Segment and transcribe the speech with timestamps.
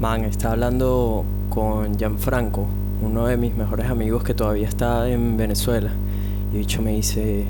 [0.00, 2.66] Man, estaba hablando con Gianfranco,
[3.02, 5.90] uno de mis mejores amigos que todavía está en Venezuela.
[6.52, 7.44] Y el bicho me dice,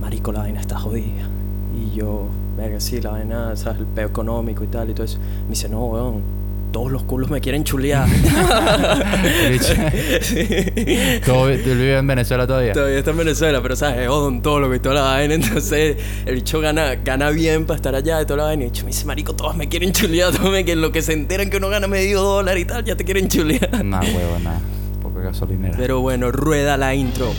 [0.00, 1.28] marico, la vaina está jodida.
[1.72, 2.26] Y yo,
[2.56, 3.78] verga, sí, la vaina, ¿sabes?
[3.78, 5.18] El peo económico y tal y todo eso.
[5.44, 6.22] Me dice, no, weón,
[6.74, 8.08] todos los culos me quieren chulear.
[11.24, 12.72] ¿Tú vives en Venezuela todavía?
[12.72, 15.34] Todavía está en Venezuela, pero sabes, es odontólogo y toda la vaina.
[15.36, 18.64] Entonces, el bicho gana, gana bien para estar allá y toda la vaina.
[18.64, 20.32] Y el bicho me dice, marico, todos me quieren chulear.
[20.32, 22.96] Todos me que lo que se enteran que uno gana medio dólar y tal, ya
[22.96, 23.84] te quieren chulear.
[23.84, 24.58] Nah, huevo, nada.
[25.00, 25.76] Poco gasolinera.
[25.76, 27.32] Pero bueno, rueda la intro.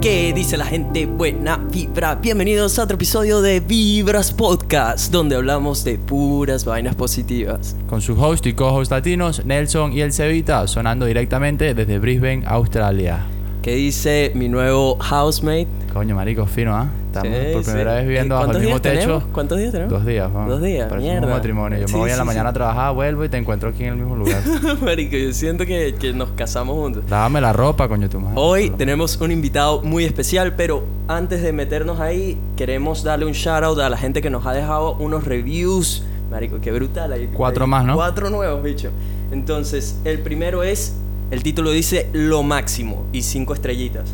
[0.00, 1.04] ¿Qué dice la gente?
[1.04, 2.14] Buena vibra.
[2.14, 7.76] Bienvenidos a otro episodio de Vibras Podcast, donde hablamos de puras vainas positivas.
[7.86, 13.26] Con su host y co-host latinos, Nelson y el Cevita, sonando directamente desde Brisbane, Australia.
[13.62, 15.66] ¿Qué dice mi nuevo housemate?
[15.92, 16.88] Coño, marico, fino, ¿ah?
[17.08, 17.96] Estamos Sí, por primera sí.
[17.98, 19.00] vez viviendo ¿Y bajo el mismo techo.
[19.00, 19.24] tenemos?
[19.32, 19.92] ¿Cuántos días tenemos?
[19.92, 20.30] Dos días.
[20.32, 21.26] Dos días, Parecemos mierda.
[21.26, 21.78] un matrimonio.
[21.80, 23.90] Yo Sí, me voy a la mañana a trabajar, vuelvo y te encuentro aquí en
[23.90, 24.40] el mismo lugar.
[24.82, 27.04] Marico, yo siento que, que nos casamos juntos.
[27.10, 28.34] Lávame la ropa, coño, tu madre.
[28.40, 33.62] Hoy tenemos un invitado muy especial, pero antes de meternos ahí, queremos darle un shout
[33.64, 36.02] out a la gente que nos ha dejado unos reviews.
[36.30, 37.12] Marico, qué brutal.
[37.12, 37.94] Hay, Cuatro hay más, ¿no?
[37.96, 38.90] Cuatro nuevos, bicho.
[39.32, 40.94] Entonces, el primero es,
[41.30, 44.10] el título dice Lo máximo y cinco estrellitas.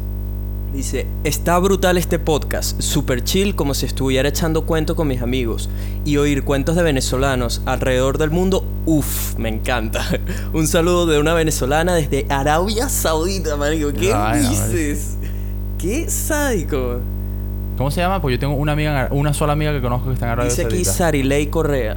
[0.73, 5.71] Dice, está brutal este podcast, super chill como si estuviera echando cuento con mis amigos.
[6.05, 10.05] Y oír cuentos de venezolanos alrededor del mundo, uff, me encanta.
[10.53, 13.93] Un saludo de una venezolana desde Arabia Saudita, marico.
[13.93, 15.17] ¿Qué vaina, dices?
[15.79, 17.01] Qué sádico.
[17.79, 18.21] ¿Cómo se llama?
[18.21, 20.63] Pues yo tengo una amiga, una sola amiga que conozco que está en Arabia Dice
[20.63, 20.93] aquí Saudita.
[20.93, 21.97] Sarilei Correa.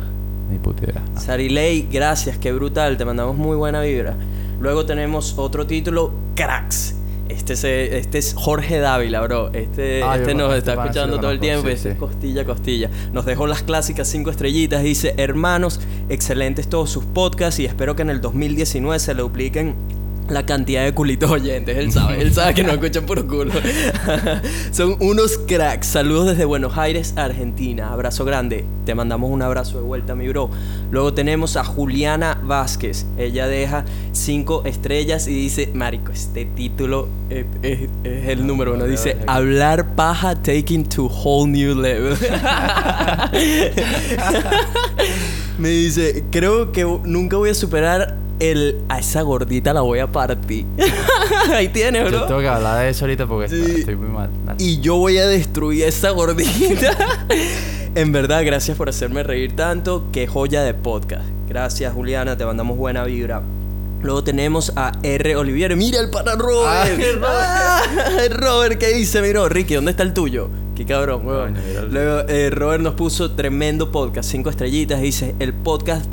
[0.50, 1.02] Ni puta idea.
[1.16, 1.20] Ah.
[1.20, 4.16] Sarilei, gracias, qué brutal, te mandamos muy buena vibra.
[4.60, 6.96] Luego tenemos otro título, Cracks.
[7.30, 9.52] Este, se- este es Jorge Dávila, bro.
[9.54, 11.68] Este, Ah, este nos está escuchando todo el tiempo.
[11.68, 12.00] sí, este es sí.
[12.00, 12.90] costilla, costilla.
[13.14, 14.82] Nos dejó las clásicas cinco estrellitas.
[14.82, 19.76] Dice, hermanos, excelentes todos sus podcasts y espero que en el 2019 se le dupliquen
[20.32, 21.78] la cantidad de culitos oyentes.
[21.78, 23.52] Él sabe, él sabe que no escuchan puro culo.
[24.72, 25.88] Son unos cracks.
[25.88, 27.92] Saludos desde Buenos Aires, Argentina.
[27.92, 28.66] Abrazo grande.
[28.86, 30.50] Te mandamos un abrazo de vuelta, mi bro.
[30.92, 33.06] Luego tenemos a Juliana Vázquez.
[33.18, 38.86] Ella deja cinco estrellas y dice, Marico, este título es, es- es el número uno.
[38.86, 42.16] Dice, hablar paja taking to whole new level.
[45.60, 48.78] Me dice, creo que nunca voy a superar el...
[48.90, 50.66] A esa gordita la voy a partir.
[51.54, 52.20] Ahí tienes, bro.
[52.22, 53.76] Yo tengo que hablar de eso ahorita porque Sí.
[53.80, 54.30] estoy muy mal.
[54.46, 54.64] Dale.
[54.64, 56.96] Y yo voy a destruir esa gordita.
[57.96, 60.06] en verdad, gracias por hacerme reír tanto.
[60.12, 61.26] Qué joya de podcast.
[61.48, 62.38] Gracias, Juliana.
[62.38, 63.42] Te mandamos buena vibra.
[64.02, 65.36] Luego tenemos a R.
[65.36, 65.76] Olivier.
[65.76, 66.70] Mira el para Robert.
[66.70, 67.24] Ay, Robert.
[67.26, 67.82] Ah,
[68.30, 69.22] Robert, ¿qué dice?
[69.22, 70.50] Mira, Ricky, ¿dónde está el tuyo?
[70.76, 71.58] Qué cabrón, weón.
[71.58, 75.02] El- Luego, eh, Robert nos puso tremendo podcast, cinco estrellitas.
[75.02, 76.06] Dice: El podcast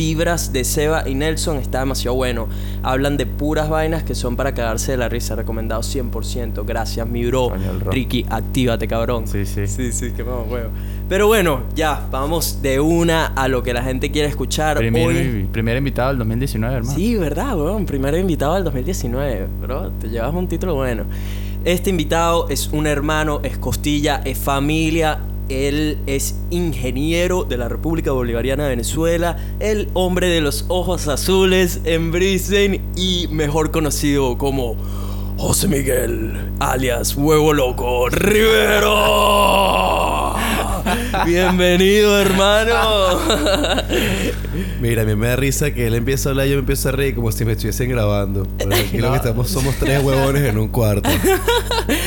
[0.00, 2.48] Vibras de Seba y Nelson está demasiado bueno.
[2.82, 5.36] Hablan de puras vainas que son para cagarse de la risa.
[5.36, 6.64] Recomendado 100%.
[6.64, 7.52] Gracias, mi bro.
[7.84, 9.26] Ricky, actívate, cabrón.
[9.26, 9.66] Sí, sí.
[9.66, 10.70] Sí, sí, que vamos, huevo.
[11.06, 14.78] Pero bueno, ya, vamos de una a lo que la gente quiere escuchar.
[14.78, 15.46] Primer, Hoy...
[15.52, 16.96] primer invitado del 2019, hermano.
[16.96, 17.84] Sí, verdad, weón.
[17.84, 19.90] Primer invitado del 2019, bro.
[20.00, 21.04] Te llevas un título bueno.
[21.66, 25.18] Este invitado es un hermano, es costilla, es familia.
[25.50, 31.80] Él es ingeniero de la República Bolivariana de Venezuela, el hombre de los ojos azules
[31.84, 34.76] en Brisbane y mejor conocido como
[35.36, 38.90] José Miguel, alias Huevo Loco Rivero.
[41.26, 43.20] Bienvenido, hermano.
[44.80, 46.88] Mira, a mí me da risa que él empieza a hablar y yo me empiezo
[46.88, 48.46] a reír como si me estuviesen grabando.
[48.58, 51.08] Pero que estamos somos tres huevones en un cuarto.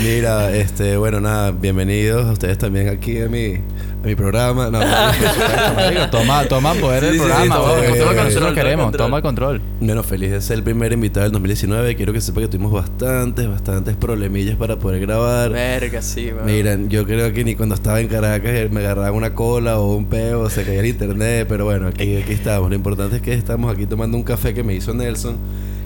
[0.04, 3.60] Mira, este, bueno, nada, bienvenidos a ustedes también aquí a mi,
[4.04, 4.70] mi programa.
[4.70, 8.84] No, Marico, toma, toma poder Sí, del sí, sí, programa, toma control, nosotros control, queremos.
[8.86, 9.06] control.
[9.08, 9.62] Toma el control.
[9.80, 11.96] bueno, feliz de ser el primer invitado del 2019.
[11.96, 15.52] Quiero que sepa que tuvimos bastantes, bastantes problemillas para poder grabar.
[15.52, 16.46] Verga, sí, weón.
[16.46, 19.96] Miren, yo creo que ni cuando estaba en Caracas eh, me agarraban una cola o
[19.96, 22.70] un peo, se caía el internet, pero bueno, aquí, aquí estamos.
[22.70, 25.38] Lo importante es que estamos aquí tomando un café que me hizo Nelson,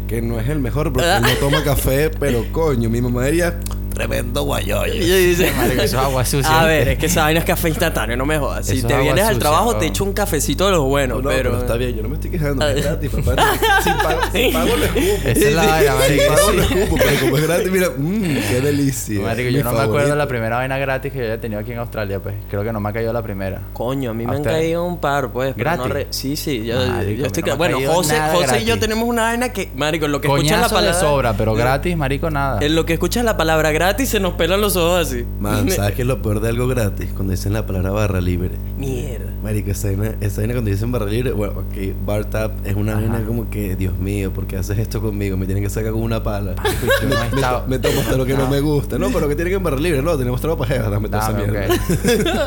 [0.08, 3.60] que no es el mejor porque él no toma café, pero coño, mi mamá diría,
[3.98, 4.94] tremendo guayoyo.
[4.94, 6.60] Y ella dice, Marico, eso es agua sucia.
[6.62, 8.66] A ver, es que esa vaina es café instantáneo, no me jodas.
[8.68, 11.24] Si Eso te vienes al sucia, trabajo, te echo un cafecito de los buenos, No,
[11.24, 11.52] no, pero.
[11.52, 13.36] pero está bien, yo no me estoy quejando, es gratis, papá.
[13.84, 15.30] Si pago, si pago le escupo.
[15.30, 16.34] Esa es la vaina, Si marico.
[16.36, 19.22] pago le escupo, pero como es gratis, mira, mmm, qué delicia.
[19.22, 21.60] Marico, Mi yo no me acuerdo de la primera vaina gratis que yo haya tenido
[21.62, 22.36] aquí en Australia, pues.
[22.50, 23.62] Creo que no me ha caído la primera.
[23.74, 25.54] Coño, a mí ¿A me han caído un par, pues.
[25.58, 25.94] pero no ¿Gratis?
[25.94, 26.66] re- Sí, sí.
[26.66, 27.44] Yo, Marico, yo estoy.
[27.58, 29.72] bueno, José, José y yo tenemos una vaina que.
[29.76, 31.00] Marico, en lo que escuchas la palabra.
[31.00, 32.60] sobra, pero gratis, marico, nada.
[32.62, 35.26] En lo que escuchas la palabra gratis gratis se nos pelan los ojos así.
[35.40, 37.10] Man, ¿sabes qué es lo peor de algo gratis?
[37.14, 38.52] Cuando dicen la palabra barra libre.
[38.78, 39.32] Mierda.
[39.42, 42.94] Marica, esa vaina, esa vaina cuando dicen barra libre, bueno, ok, bar tap es una
[42.94, 43.02] Ajá.
[43.02, 45.38] vaina como que, Dios mío, ¿por qué haces esto conmigo?
[45.38, 46.56] Me tienen que sacar con una pala.
[47.08, 48.44] me, estado- to- me tomo hasta lo que no.
[48.44, 48.50] No.
[48.50, 48.98] me gusta.
[49.00, 51.24] No, pero que tienen que en barra libre, no, tenemos trabajo para jefa, dame toda
[51.24, 51.74] esa Dame, mierda.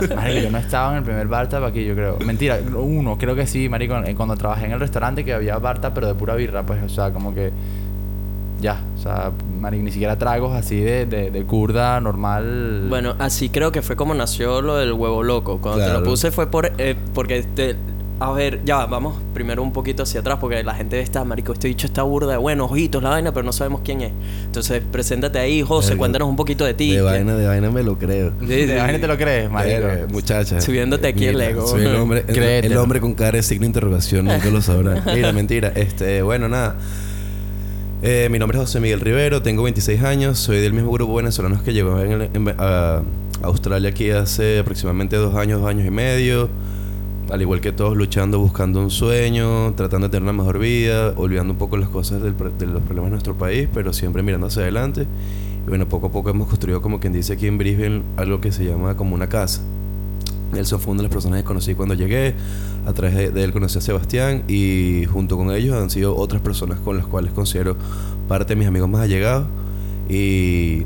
[0.06, 0.14] ok.
[0.16, 2.18] Marico, yo no estaba en el primer bar tap aquí, yo creo.
[2.18, 3.94] Mentira, uno, creo que sí, marico.
[4.16, 6.88] Cuando trabajé en el restaurante que había bar tap, pero de pura birra, pues, o
[6.88, 7.50] sea, como que...
[8.60, 9.32] Ya, o sea,
[9.72, 12.86] ni siquiera tragos así de, de, de curda normal.
[12.88, 15.58] Bueno, así creo que fue como nació lo del huevo loco.
[15.60, 17.76] Cuando te lo puse fue por eh, porque te
[18.22, 21.68] a ver, ya vamos primero un poquito hacia atrás porque la gente está, marico, este
[21.68, 24.12] dicho está burda de bueno, ojitos, la vaina, pero no sabemos quién es.
[24.44, 25.98] Entonces, preséntate ahí, José, Verga.
[26.00, 26.92] cuéntanos un poquito de ti.
[26.92, 28.32] De vaina, de vaina me lo creo.
[28.40, 29.86] Sí, ¿De sí, vaina te lo crees, marico?
[29.86, 30.60] Verga, muchacha.
[30.60, 31.66] Subiéndote aquí el ego.
[31.66, 32.82] Soy el hombre, el, el Créetelo.
[32.82, 35.02] hombre con cara de signo de interrogación, nunca lo sabrá.
[35.14, 35.72] Mira, mentira.
[35.74, 36.76] Este, bueno, nada.
[38.02, 41.62] Eh, mi nombre es José Miguel Rivero, tengo 26 años, soy del mismo grupo venezolano
[41.62, 43.02] que llegó en el- en- a
[43.42, 46.48] Australia aquí hace aproximadamente dos años, dos años y medio.
[47.30, 51.52] Al igual que todos, luchando, buscando un sueño, tratando de tener una mejor vida, olvidando
[51.52, 54.62] un poco las cosas del de los problemas de nuestro país, pero siempre mirando hacia
[54.62, 55.06] adelante.
[55.66, 58.50] Y bueno, poco a poco hemos construido, como quien dice aquí en Brisbane, algo que
[58.50, 59.60] se llama como una casa.
[60.52, 62.34] Nelson fue una de las personas que conocí cuando llegué.
[62.86, 66.80] A través de, él conocí a Sebastián y junto con ellos han sido otras personas
[66.80, 67.76] con las cuales considero
[68.28, 69.46] parte de mis amigos más allegados.
[70.08, 70.82] Y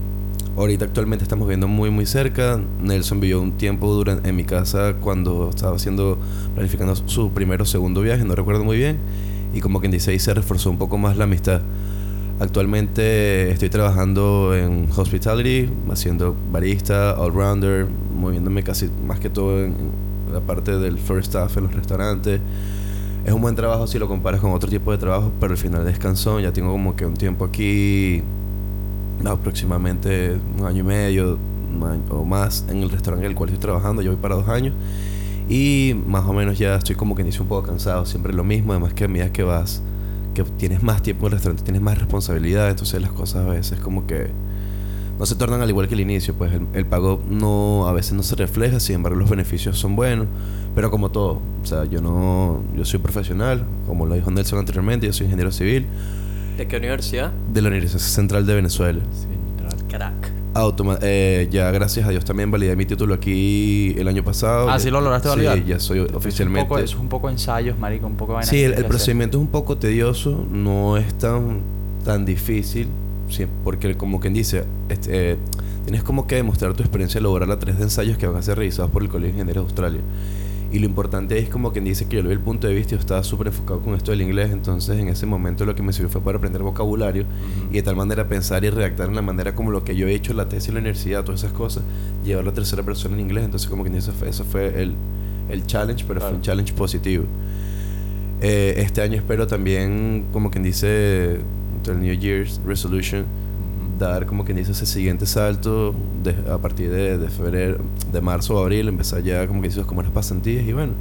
[0.56, 2.60] ahorita actualmente estamos viviendo muy muy cerca.
[2.82, 6.18] Nelson vivió un tiempo durante, en mi casa cuando estaba haciendo,
[6.54, 8.98] planificando su primero o segundo viaje, no recuerdo muy bien.
[9.54, 11.62] Y como quien dice ahí se reforzó un poco más la amistad.
[12.40, 17.86] Actualmente estoy trabajando en hospitality, haciendo barista, all-rounder,
[18.18, 19.74] moviéndome casi más que todo en
[20.32, 22.40] la parte del first staff en los restaurantes.
[23.24, 25.84] Es un buen trabajo si lo comparas con otro tipo de trabajo, pero al final
[25.84, 26.40] descansó.
[26.40, 28.20] Ya tengo como que un tiempo aquí,
[29.24, 31.38] aproximadamente un año y medio
[32.10, 34.02] o más en el restaurante en el cual estoy trabajando.
[34.02, 34.74] Yo voy para dos años.
[35.48, 38.72] Y más o menos ya estoy como que inicio un poco cansado, siempre lo mismo.
[38.72, 39.82] Además que a medida que vas,
[40.34, 42.68] que tienes más tiempo en el restaurante, tienes más responsabilidad.
[42.70, 44.30] Entonces las cosas a veces como que
[45.18, 46.34] no se tornan al igual que el inicio.
[46.34, 49.96] Pues el, el pago no a veces no se refleja, sin embargo los beneficios son
[49.96, 50.26] buenos.
[50.74, 55.06] Pero como todo, o sea, yo no, yo soy profesional, como lo dijo Nelson anteriormente,
[55.06, 55.86] yo soy ingeniero civil
[56.56, 57.32] ¿De qué universidad?
[57.52, 59.02] de la Universidad Central de Venezuela.
[59.50, 59.88] Literal.
[59.88, 60.33] Crack.
[60.54, 64.70] Automa- eh, ya gracias a Dios también validé mi título aquí el año pasado.
[64.70, 65.58] Ah, ¿sí lo lograste validar?
[65.58, 66.68] Sí, ya soy Es un oficialmente.
[66.68, 69.76] poco, es un poco ensayos, marico, un poco vaina Sí, el, procedimiento es un poco
[69.76, 71.60] tedioso, no es tan,
[72.04, 72.86] tan difícil,
[73.28, 75.36] sí, porque como quien dice, este, eh,
[75.84, 78.56] tienes como que demostrar tu experiencia laboral a tres de ensayos que van a ser
[78.56, 80.00] revisados por el Colegio de Ingenieros de Australia.
[80.74, 82.96] Y lo importante es como quien dice que yo le vi el punto de vista
[82.96, 85.92] y estaba súper enfocado con esto del inglés, entonces en ese momento lo que me
[85.92, 87.68] sirvió fue para aprender vocabulario Ujú.
[87.70, 90.14] y de tal manera pensar y redactar en la manera como lo que yo he
[90.14, 91.84] hecho la tesis la universidad, todas esas cosas,
[92.24, 94.94] llevarlo a tercera persona en inglés, entonces como quien dice, eso fue, eso fue el,
[95.48, 96.36] el challenge, pero fue Claro.
[96.38, 97.24] un challenge positivo.
[98.40, 101.34] Eh, este año espero también, como quien dice,
[101.86, 103.24] el New Year's Resolution.
[103.98, 107.78] Dar como quien dice ese siguiente salto de- a partir de, de febrero,
[108.12, 110.92] de marzo o abril, empezar ya como que dices como unas pasantías y bueno,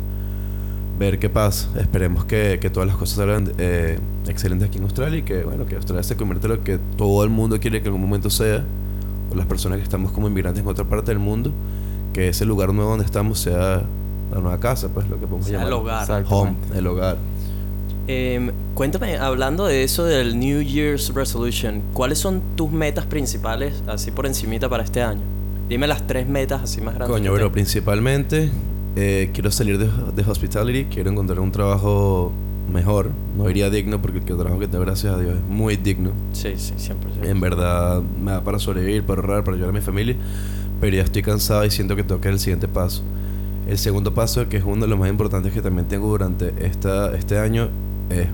[0.99, 1.69] ver qué pasa.
[1.79, 3.97] Esperemos que, que todas las cosas salgan eh,
[4.27, 7.23] excelentes aquí en Australia y que bueno, que Australia se convierta en lo que todo
[7.23, 8.63] el mundo quiere que en algún momento sea,
[9.31, 11.51] o las personas que estamos como inmigrantes en otra parte del mundo,
[12.13, 13.81] que ese lugar nuevo donde estamos sea
[14.31, 15.67] la nueva casa, pues lo que podemos Sea llamar.
[15.67, 16.25] el hogar.
[16.29, 17.17] Home, el hogar.
[18.07, 24.11] Em, cuéntame, hablando de eso del New Year's Resolution, ¿cuáles son tus metas principales, así
[24.11, 25.21] por encimita para este año?
[25.69, 27.15] Dime las tres metas así más grandes.
[27.15, 28.49] Coño, pero principalmente
[28.95, 32.33] eh, quiero salir de, de hospitality, quiero encontrar un trabajo
[32.71, 33.11] mejor.
[33.37, 36.11] No diría digno porque el trabajo que tengo, gracias a Dios, es muy digno.
[36.33, 37.09] Sí, sí, siempre.
[37.23, 40.15] En verdad me da para sobrevivir, para ahorrar, para ayudar a mi familia.
[40.81, 43.03] Pero ya estoy cansado y siento que dar el siguiente paso.
[43.67, 47.15] El segundo paso, que es uno de los más importantes que también tengo durante esta,
[47.15, 47.69] este año,
[48.09, 48.27] es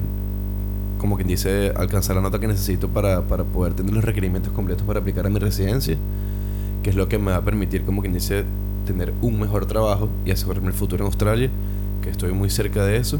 [0.98, 4.86] como quien dice, alcanzar la nota que necesito para, para poder tener los requerimientos completos
[4.86, 5.98] para aplicar a mi residencia,
[6.84, 8.44] que es lo que me va a permitir, como quien dice,
[8.86, 11.50] tener un mejor trabajo y asegurarme el futuro en Australia,
[12.02, 13.20] que estoy muy cerca de eso.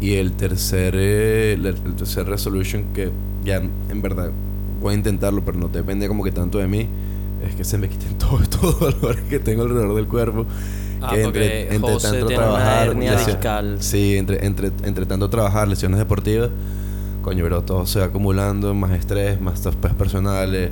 [0.00, 3.10] Y el tercer, eh, el, el tercer resolution, que
[3.44, 4.32] ya en verdad
[4.80, 6.86] voy a intentarlo, pero no depende como que tanto de mí,
[7.46, 10.46] es que se me quiten todos estos dolores que tengo alrededor del cuerpo.
[11.02, 13.76] Ah, que José tiene una hernia lesión-.
[13.80, 16.50] Sí, entre, entre, entre tanto trabajar, lesiones deportivas,
[17.22, 20.70] coño, bro, todo se va acumulando, más estrés, más estrés personales.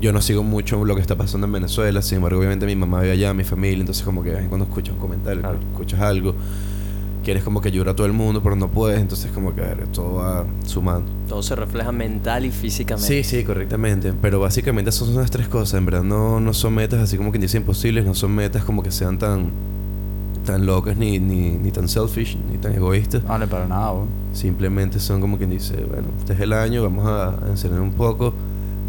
[0.00, 3.00] Yo no sigo mucho lo que está pasando en Venezuela, sin embargo, obviamente mi mamá
[3.00, 5.58] vive allá, mi familia, entonces como que de vez en cuando escuchas un comentario, Claro.
[5.72, 6.34] escuchas algo.
[7.30, 9.00] Quieres como que ayudar a todo el mundo, pero no puedes.
[9.00, 11.12] Entonces, como que a ver, todo va sumando.
[11.28, 13.06] Todo se refleja mental y físicamente.
[13.06, 14.12] Sí, sí, correctamente.
[14.20, 15.78] Pero básicamente esas son las tres cosas.
[15.78, 18.82] En verdad, no, no son metas así como que dice imposibles, no son metas como
[18.82, 19.52] que sean tan
[20.44, 23.22] tan locas ni, ni, ni tan selfish ni tan egoístas.
[23.22, 24.08] No, no, para nada, weón.
[24.32, 28.34] Simplemente son como quien dice, bueno, este es el año, vamos a encender un poco,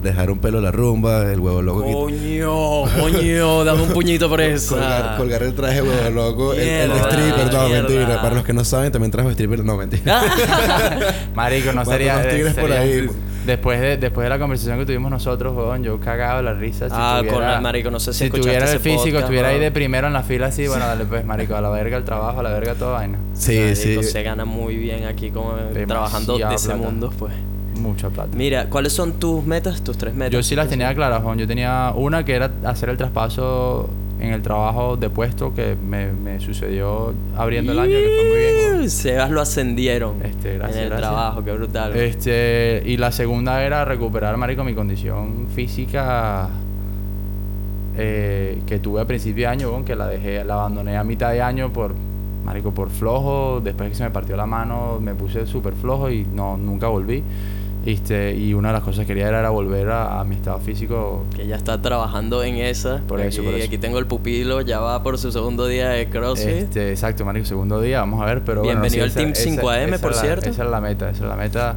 [0.02, 1.84] dejar un pelo a la rumba, el huevo loco.
[1.84, 4.76] Coño, coño, dame un puñito por eso.
[4.76, 7.88] Colgar, colgar el traje huevo loco, el, el stripper, no, mierda.
[7.90, 8.22] mentira.
[8.22, 10.22] Para los que no saben, también trajo stripper, no, mentira.
[11.36, 12.16] Marico, no sería.
[12.18, 13.08] unos tigres por ahí.
[13.46, 16.88] Después de, después de la conversación que tuvimos nosotros, weón, yo cagado la risa.
[16.90, 19.48] Si Ah, con tuviera, la- marico, no sé si Si tuviera el físico, podcast, estuviera
[19.48, 22.04] ahí de primero en la fila así, bueno, dale pues, marico, a la verga el
[22.04, 23.18] trabajo, a la verga toda vaina.
[23.34, 24.04] Sí, Marico, sí.
[24.04, 25.56] Se gana muy bien aquí como
[25.88, 27.34] trabajando de ese mundo, pues.
[27.82, 28.30] Mucha plata.
[28.36, 30.32] Mira, ¿cuáles son tus metas, tus tres metas?
[30.34, 31.38] Yo sí las tenía claras, Juan.
[31.38, 36.12] Yo tenía una que era hacer el traspaso en el trabajo de puesto que me,
[36.12, 38.76] me sucedió abriendo el año, que fue muy bien.
[38.78, 38.90] Juan.
[38.90, 41.10] Sebas lo ascendieron Este, gracias, en el gracias.
[41.10, 41.96] trabajo, qué brutal.
[41.96, 46.50] Este, y la segunda era recuperar, marico, mi condición física
[47.98, 51.42] eh, que tuve a principio de año, que la dejé, la abandoné a mitad de
[51.42, 51.94] año por,
[52.46, 53.60] marico, por flojo.
[53.62, 57.24] Después que se me partió la mano, me puse súper flojo y no, nunca volví.
[57.86, 61.24] Este, y una de las cosas que quería era volver a, a mi estado físico.
[61.36, 63.02] que ya está trabajando en esa.
[63.08, 63.68] Por eso, aquí, por eso.
[63.68, 66.48] aquí tengo el pupilo, ya va por su segundo día de CrossFit.
[66.48, 69.54] Este, exacto, marico, segundo día, vamos a ver, pero bueno, Bienvenido sí, al esa- Team
[69.56, 70.50] esa- 5AM, esa por la- cierto.
[70.50, 71.76] Esa es la meta, esa es la meta.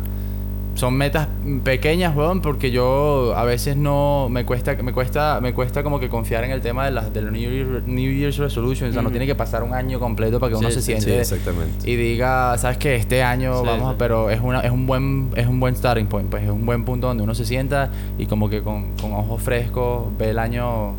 [0.75, 1.28] Son metas
[1.62, 6.09] pequeñas, weón, porque yo a veces no me cuesta me cuesta me cuesta como que
[6.09, 9.02] confiar en el tema de las de los New, Year- New Year's resolutions, o sea,
[9.02, 11.88] no tiene que pasar un año completo para que Sí, uno se siente sí, exactamente.
[11.88, 15.31] y diga, sabes que este año Sí, vamos, a- pero es una es un buen
[15.37, 18.26] es un buen starting point, pues es un buen punto donde uno se sienta y
[18.26, 20.93] como que con, con ojos frescos ve el año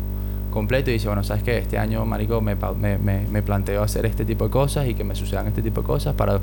[0.50, 4.06] completo y dice, bueno, sabes que este año, marico, me, me, me, me planteo hacer
[4.06, 6.40] este tipo de cosas y que me sucedan este tipo de cosas para,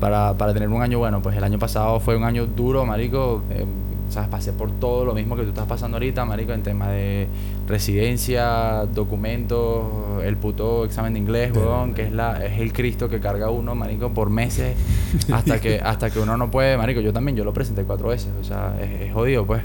[0.00, 1.20] para, para tener un año bueno.
[1.22, 3.42] Pues el año pasado fue un año duro, marico.
[3.50, 3.64] eh,
[4.08, 4.28] ¿Sabes?
[4.28, 7.26] Pasé por todo lo mismo que tú estás pasando ahorita, marico, en tema de
[7.66, 9.84] residencia, documentos,
[10.22, 13.74] el puto examen de inglés, weón, que es la es el Cristo que carga uno,
[13.74, 14.76] marico, por meses
[15.32, 17.00] hasta que hasta que uno no puede, marico.
[17.00, 19.62] Yo también, yo lo presenté cuatro veces, o sea, es, es jodido, pues.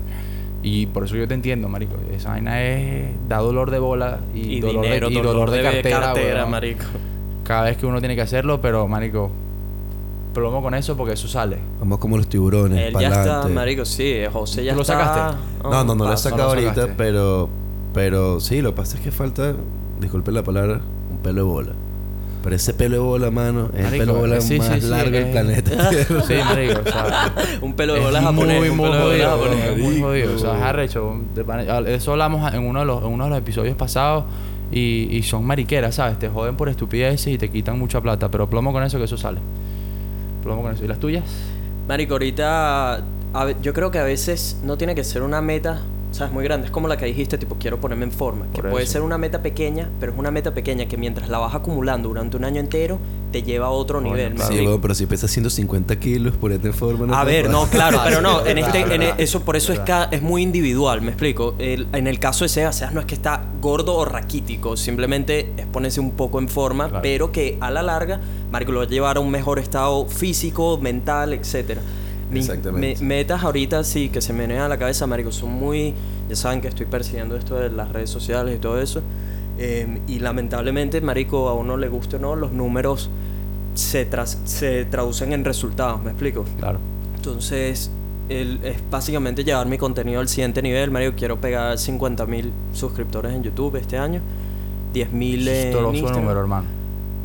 [0.63, 1.93] Y por eso yo te entiendo, marico.
[2.11, 5.61] Esa vaina es da dolor de bola y, y dolor, dinero, de, y dolor de
[5.61, 6.49] cartera, weón.
[6.51, 6.85] marico.
[7.43, 9.29] Cada vez que uno tiene que hacerlo, pero marico,
[10.33, 11.57] plomo con eso porque eso sale.
[11.79, 14.93] Vamos como los tiburones, Él ya está, marico, sí, José ya ¿Tú lo está.
[14.97, 15.37] sacaste?
[15.63, 16.93] No, no, no lo he no sacado ahorita, sacaste.
[16.97, 17.49] pero,
[17.93, 19.53] pero sí, lo que pasa es que falta,
[19.99, 21.71] disculpe la palabra, un pelo de bola.
[22.43, 24.81] Pero ese pelo de bola, mano, es el Marico, pelo de bola sí, más sí,
[24.81, 25.89] sí, largo del es- planeta.
[26.27, 28.59] Sí, marico, o sea, un pelo de es bola japonés.
[28.59, 30.35] Muy, muy pelo de bola jodido, es muy jodido.
[30.35, 31.15] O sea, es arrecho.
[31.87, 34.23] Eso hablamos en uno de los, en uno de los episodios pasados
[34.71, 36.17] y, y son mariqueras, ¿sabes?
[36.17, 39.17] Te joden por estupideces y te quitan mucha plata, pero plomo con eso que eso
[39.17, 39.39] sale.
[40.41, 40.75] Plomo con.
[40.77, 41.23] ¿Y las tuyas?
[41.87, 43.03] Marico, ahorita
[43.61, 45.81] yo creo que a veces no tiene que ser una meta,
[46.11, 46.65] sabes, muy grande.
[46.67, 48.47] Es como la que dijiste, tipo, quiero ponerme en forma.
[48.53, 51.55] Que puede ser una meta pequeña, pero es una meta pequeña que mientras la vas
[51.55, 52.99] acumulando durante un año entero,
[53.31, 54.31] te lleva a otro nivel.
[54.31, 54.53] ¿me claro.
[54.53, 57.19] Sí, pero si pesas 150 kilos, ponete en forma.
[57.19, 59.79] A te ver, no, claro, pero no, en este, en e- eso por eso Es
[59.79, 61.55] es, ca- es muy individual, me explico.
[61.59, 65.53] El- en el caso de Sebas, Sebas no es que está gordo o raquítico, simplemente
[65.55, 67.01] es ponerse un poco en forma, Claro.
[67.01, 68.19] pero que a la larga,
[68.51, 71.81] Marco lo va a llevar a un mejor estado físico, mental, etcétera.
[72.39, 73.01] Exactamente.
[73.01, 75.93] me- metas ahorita sí que se me vienen a la cabeza, Marico, son muy.
[76.29, 79.01] Ya saben que estoy persiguiendo esto de las redes sociales y todo eso.
[79.57, 83.09] eh, y lamentablemente, Marico, a uno le guste o no, los números
[83.75, 86.45] se, tras- se traducen en resultados, ¿me explico?
[86.57, 86.79] Claro.
[87.15, 87.91] Entonces,
[88.29, 90.89] el- es básicamente llevar mi contenido al siguiente nivel.
[90.89, 94.21] Mario, quiero pegar 50 mil suscriptores en YouTube este año.
[94.93, 96.21] 10 mil en Toroso Instagram.
[96.21, 96.65] número, hermano.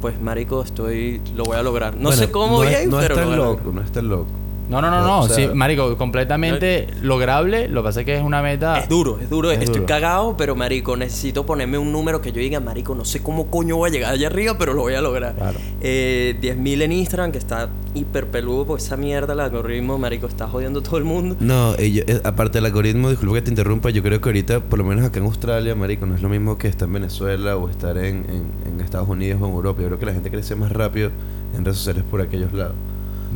[0.00, 1.20] Pues, marico, estoy...
[1.34, 1.94] Lo voy a lograr.
[1.96, 3.56] No Bueno, sé cómo no es, bien, no pero es tan a lograr.
[3.64, 4.26] loco, no es tan loco.
[4.68, 5.20] No, no, no, no.
[5.20, 7.68] O sea- sí, marico, completamente lograble.
[7.68, 8.78] Lo que pasa es que es una meta.
[8.78, 9.50] Es duro, es duro.
[9.50, 9.86] Es Estoy duro.
[9.86, 13.76] cagado, pero marico, necesito ponerme un número que yo diga, marico, no sé cómo coño
[13.76, 15.34] voy a llegar allá arriba, pero lo voy a lograr.
[15.34, 15.58] Claro.
[15.80, 20.48] Eh, 10.000 en Instagram, que está hiper peludo, porque esa mierda, el algoritmo, marico, está
[20.48, 21.36] jodiendo a todo el mundo.
[21.40, 24.60] No, y yo- eh, aparte del algoritmo, disculpa que te interrumpa, yo creo que ahorita,
[24.60, 27.56] por lo menos acá en Australia, marico, no es lo mismo que estar en Venezuela
[27.56, 29.80] o estar en, en- en Estados Unidos o en Europa.
[29.82, 31.10] Yo creo que la gente crece más rápido
[31.56, 32.74] en redes sociales por aquellos lados.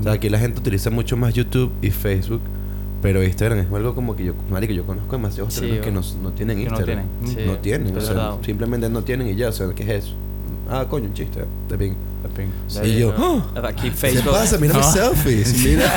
[0.00, 2.40] O sea, aquí la gente utiliza mucho más YouTube y Facebook,
[3.02, 6.32] pero Instagram es algo como que yo, marico, yo conozco demasiados Sí, que no, no
[6.32, 7.06] tienen que no Instagram.
[7.20, 7.36] tienen.
[7.36, 10.14] Sí, no tienen, o sea, simplemente no tienen y ya, o sea, ¿qué es eso?
[10.70, 11.94] Ah, coño, un chiste, de bien.
[12.68, 13.12] Sí, yo.
[13.64, 14.32] Aquí ¿Qué Facebook.
[14.32, 14.56] pasa?
[14.58, 14.92] Mira mis No.
[14.92, 15.54] selfies.
[15.64, 15.88] Mira.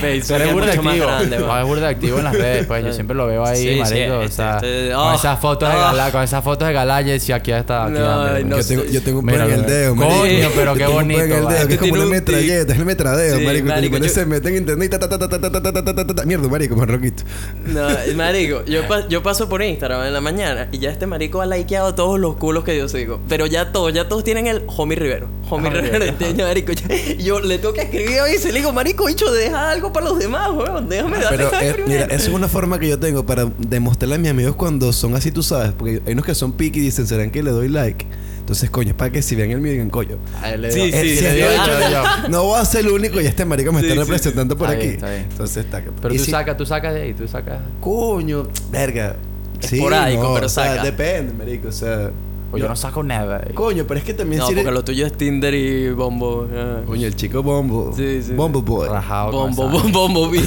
[0.00, 1.06] Facebook es burda mucho más activo.
[1.06, 2.84] grande, No, es burda activo en las redes, pues.
[2.84, 4.14] Yo siempre lo veo ahí, Sí, sí, marico.
[4.18, 5.78] o este- sea, este- con oh, esas fotos de oh.
[5.80, 7.84] Galá, con esas fotos de Galayes y aquí está.
[7.84, 8.44] Aquí No, dándole.
[8.44, 10.48] no yo, tengo, yo tengo un pelo en el dedo, Coño, marico.
[10.54, 11.66] pero Yo qué tengo un pelo en el bonito, dedo, vale.
[11.68, 13.96] que es como una un metralleta, es el metradeo, marico.
[13.98, 16.06] Yo- se mete en internet y ta, ta, ta, ta, ta, ta, ta, ta, ta,
[16.06, 16.24] ta, ta.
[16.24, 17.22] Mierda, marico, más roquito.
[17.66, 21.46] No, marico, yo, yo paso por Instagram en la mañana y ya este marico ha
[21.46, 23.20] likeado todos los culos que yo sigo.
[23.28, 25.21] Pero ya todos, ya todos tienen el Homie Rivero.
[25.50, 25.70] Homie
[26.08, 26.72] este año, marico.
[26.72, 29.92] ya- y yo le tengo que escribir a veces, le digo, marico, bicho, deja algo
[29.92, 30.88] para los demás, weón.
[30.88, 32.04] Déjame darle Pero like eh, primero".
[32.06, 35.14] mira, eso es una forma que yo tengo para demostrarle a mis amigos cuando son
[35.14, 35.72] así, tú sabes.
[35.72, 38.06] Porque hay unos que son picky y dicen, ¿serán que le doy like?
[38.40, 40.16] Entonces, coño, es para que si vean el mío digan, coño.
[40.42, 41.24] Sí, sí, sí, sí, sí.
[41.38, 44.00] yo- yo- No voy a ser el único y este marico me Sí, está sí,
[44.00, 44.86] representando por Está aquí.
[44.88, 45.26] bien, está bien.
[45.30, 45.82] Entonces está.
[46.02, 47.60] Pero y tú si- sacas, tú sacas de ahí, tú sacas.
[47.80, 49.16] Coño, verga.
[49.60, 50.82] Sí, Esporádico, no, pero o sea, saca.
[50.82, 51.68] depende, marico.
[51.68, 52.10] O sea.
[52.52, 53.42] Pues yo no saco nada.
[53.44, 53.52] eh.
[53.54, 56.46] Coño, pero es que también No, si porque eres- lo tuyo es Tinder y Bombo.
[56.86, 57.92] Coño, el chico Bombo.
[57.96, 58.32] Sí, sí.
[58.34, 58.88] Bombo Boy.
[58.88, 60.30] Rajado Bombo, bombo, bombo.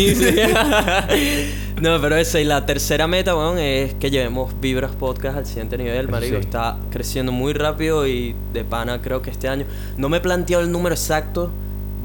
[1.81, 5.77] No, pero esa y la tercera meta, weón, es que llevemos Vibras Podcast al siguiente
[5.77, 6.35] nivel, marico.
[6.37, 6.41] Sí.
[6.41, 9.65] Está creciendo muy rápido y de pana creo que este año.
[9.97, 11.51] No me he planteado el número exacto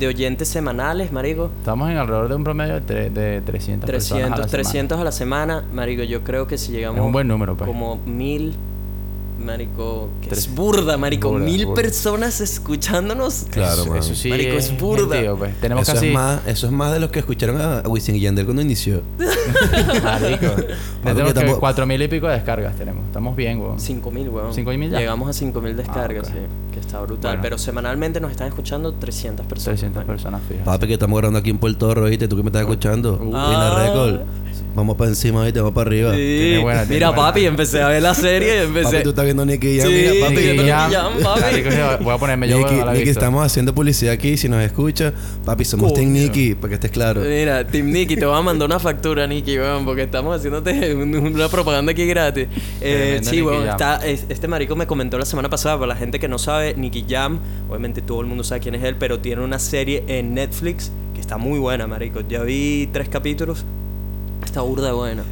[0.01, 1.51] de oyentes semanales, marico.
[1.61, 4.51] Estamos en alrededor de un promedio de, de 300 personas a 300, la semana.
[4.51, 6.03] 300 a la semana, marico.
[6.03, 7.69] Yo creo que si llegamos Es un buen número, pues.
[7.69, 8.55] como mil,
[9.41, 11.31] marico, que Tres- es burda, marico.
[11.31, 11.83] burda, mil burda.
[11.83, 13.47] personas escuchándonos.
[13.51, 15.35] Claro, eso, sí Marico, es burda.
[15.37, 15.57] pues.
[15.61, 16.09] Tenemos Eso casi...
[16.09, 19.03] es, más, eso es más de los que escucharon a Wisin y Yandel cuando inició.
[20.03, 20.47] Marico.
[21.03, 23.05] Tenemos que cuatro mil y pico de descargas tenemos.
[23.07, 23.81] Estamos bien, weón.
[23.81, 24.53] 5000, weón.
[24.53, 24.99] 5.000 ya.
[24.99, 26.35] Llegamos a 5000 descargas, ok.
[26.35, 26.41] sí.
[26.73, 27.33] Que está brutal.
[27.33, 27.43] Bueno.
[27.43, 29.81] Pero semanalmente nos están escuchando 300 personas.
[29.81, 30.13] 300 marico.
[30.13, 30.65] personas fijas.
[30.65, 32.29] Papi, que estamos grabando aquí en Puerto Rico, ¿viste?
[32.29, 33.15] Tú que me estás escuchando.
[33.21, 33.25] Uh.
[33.25, 33.87] En la Ah.
[33.87, 34.21] record.
[34.75, 35.59] Vamos para encima, ¿viste?
[35.61, 36.13] Vamos para arriba.
[36.13, 36.17] Sí.
[36.19, 37.23] Tiene buena, tiene Mira, buena.
[37.27, 38.85] papi, empecé a ver la serie y empecé.
[38.93, 39.89] Papi, tú estás viendo Nicky Jam.
[39.89, 40.35] Sí, mira, papi.
[40.37, 41.13] Nicky Jam.
[41.23, 42.05] papi.
[42.05, 44.37] Voy a ponerme yo, Nicky, la Nicky, estamos haciendo publicidad aquí.
[44.37, 45.13] Si nos escucha,
[45.45, 46.23] papi, somos Team Coño.
[46.23, 47.21] Nicky, para que estés claro.
[47.23, 51.17] Mira, Team Nicky, te voy a mandar una factura, Nicky, weón, porque estamos haciéndote un-
[51.17, 52.47] una propaganda aquí gratis.
[52.81, 56.19] Eh, sí, weón, está, es- este marico me comentó la semana pasada, para la gente
[56.21, 59.43] que no sabe, Nicky Jam, obviamente todo el mundo sabe quién es él, pero tiene
[59.43, 62.21] una serie en Netflix que está muy buena, marico.
[62.29, 63.65] Ya vi tres capítulos,
[64.51, 65.23] está burda buena.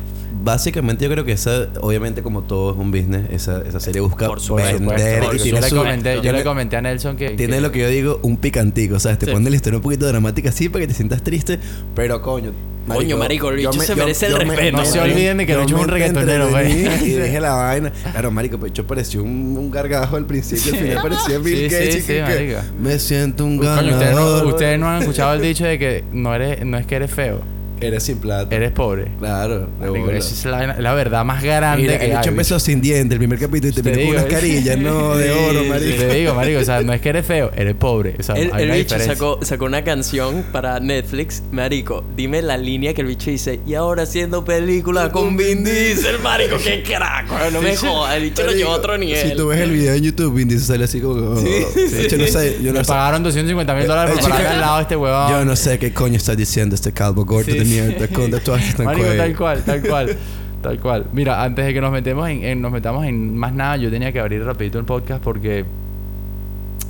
[0.41, 4.27] Básicamente yo creo que esa, obviamente como todo es un business, esa, esa serie busca
[4.27, 7.31] Por Por supuesto, vender y yo, le comenté, yo le comenté a Nelson que...
[7.31, 9.33] Tiene que- lo que yo digo, un picantico, o sea, te Sí.
[9.33, 11.59] pone la historia un poquito dramática así para que te sientas triste,
[11.95, 12.53] pero coño.
[12.87, 15.47] Coño, marico, el yo bicho se merece el me- respeto, No se yo olviden de
[15.47, 16.87] que yo el bicho es me un reggaetonero, güey.
[17.03, 17.93] Y dije la vaina.
[18.13, 21.65] Claro, marico, pero yo pareció un, un gargajo al principio, al final parecía Bill Sí,
[21.69, 21.95] Gates.
[21.97, 22.59] sí, sí, que- marico.
[22.81, 23.93] me siento un Coño, ganador.
[23.93, 26.95] ustedes no, ustedes no han escuchado el dicho de que no eres no es que
[26.97, 27.41] eres feo,
[27.81, 28.55] Eres sin plata.
[28.55, 29.09] eres pobre.
[29.19, 32.19] Claro, de Marico, esa es la, la verdad más grande Mira, que el hay.
[32.19, 35.17] hecho empezó sin dientes, el primer capítulo, y te Te vino con unas carillas, no,
[35.17, 35.97] de Sí, oro, sí, marico.
[35.99, 38.15] Te digo, marico, o sea, no es que eres feo, eres pobre.
[38.19, 42.05] O sea, El, bicho sacó, sacó una canción para Netflix, marico.
[42.17, 43.61] Dime la línea que el bicho dice.
[43.67, 46.57] Y ahora haciendo película con Vin Diesel, marico.
[46.63, 47.37] Qué carajo.
[47.53, 48.17] No me jodas.
[48.17, 49.31] El bicho lo llevó a otro nivel.
[49.31, 51.37] Si tú ves el video en YouTube, Vin Diesel sale así como...
[51.39, 51.49] Sí,
[51.91, 52.89] de hecho, no sé, yo no sé.
[52.89, 55.31] pagaron 250 mil dólares chico- al lado de este huevón.
[55.31, 57.65] Yo no sé qué coño está diciendo este calvo gordo Sí, de
[58.13, 59.23] con tatuajes tan Marico, cuello.
[59.23, 60.17] tal cual, tal cual.
[60.63, 61.05] Tal cual.
[61.13, 64.11] Mira, antes de que nos metemos en, en- nos metamos en más nada, yo tenía
[64.13, 65.65] que abrir rapidito el podcast porque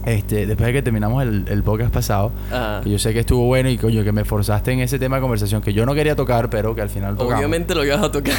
[0.07, 2.81] este, después de que terminamos el, el podcast pasado, Ajá.
[2.83, 5.23] que yo sé que estuvo bueno y coño, que me forzaste en ese tema de
[5.23, 7.35] conversación que yo no quería tocar, pero que al final tocamos.
[7.35, 8.33] Obviamente lo ibas a tocar.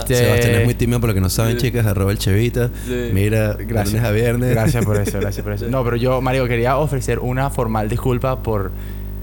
[0.00, 1.66] Este- Sebastián es muy tímido, por lo que no saben, Sí.
[1.68, 2.70] chicas, arroba el chevita.
[2.88, 3.10] Sí.
[3.12, 3.92] Mira, Gracias.
[3.92, 4.50] lunes a viernes.
[4.50, 5.66] Gracias por eso, gracias por eso.
[5.68, 8.72] No, pero yo, Mario, quería ofrecer una formal disculpa por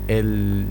[0.07, 0.63] el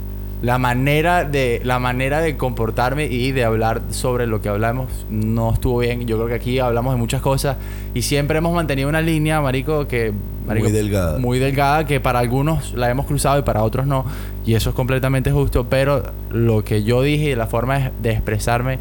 [0.42, 5.52] la manera de la manera de comportarme y de hablar sobre lo que hablamos no
[5.52, 6.04] estuvo bien.
[6.06, 7.56] Yo creo que aquí hablamos de muchas cosas
[7.94, 10.12] y siempre hemos mantenido una línea, marico, que
[10.46, 11.18] marico, Muy delgada.
[11.18, 14.04] muy delgada que para algunos la hemos cruzado y para otros no
[14.44, 15.66] y eso es completamente justo.
[15.68, 18.78] Pero lo que yo dije y la forma de, expresarme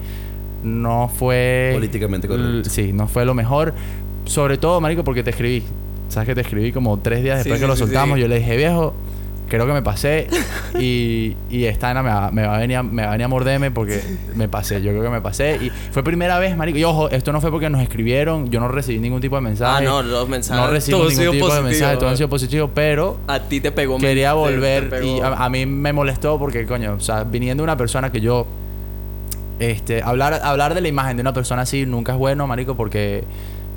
[0.63, 2.69] no fue Políticamente correcto.
[2.71, 3.73] Sí, no fue lo mejor.
[4.25, 5.63] Sobre todo, marico, porque te escribí.
[6.09, 8.15] Sabes que te escribí como tres días Sí, después sí, que lo sí, soltamos.
[8.15, 8.21] sí.
[8.21, 8.93] Yo le dije, viejo,
[9.57, 10.27] creo que me pasé.
[10.79, 13.25] y, y esta Ana me va, me, va a venir a, me va a venir
[13.25, 14.01] a morderme porque
[14.35, 14.81] me pasé.
[14.81, 15.57] Yo creo que me pasé.
[15.61, 16.77] Y fue primera vez, marico.
[16.79, 18.49] Y ojo, esto no fue porque nos escribieron.
[18.49, 19.85] Yo no recibí ningún tipo de mensaje.
[19.85, 20.63] Ah, no, los mensajes.
[20.65, 21.97] No recibí ningún tipo de mensaje.
[21.97, 23.97] Todos han sido positivos, pero A ti te pegó.
[23.99, 25.17] quería te- te volver pegó.
[25.17, 28.47] y a, a mí me molestó porque coño, o sea, viniendo una persona que yo
[29.59, 33.23] este hablar hablar de la imagen de una persona así nunca es bueno, marico, porque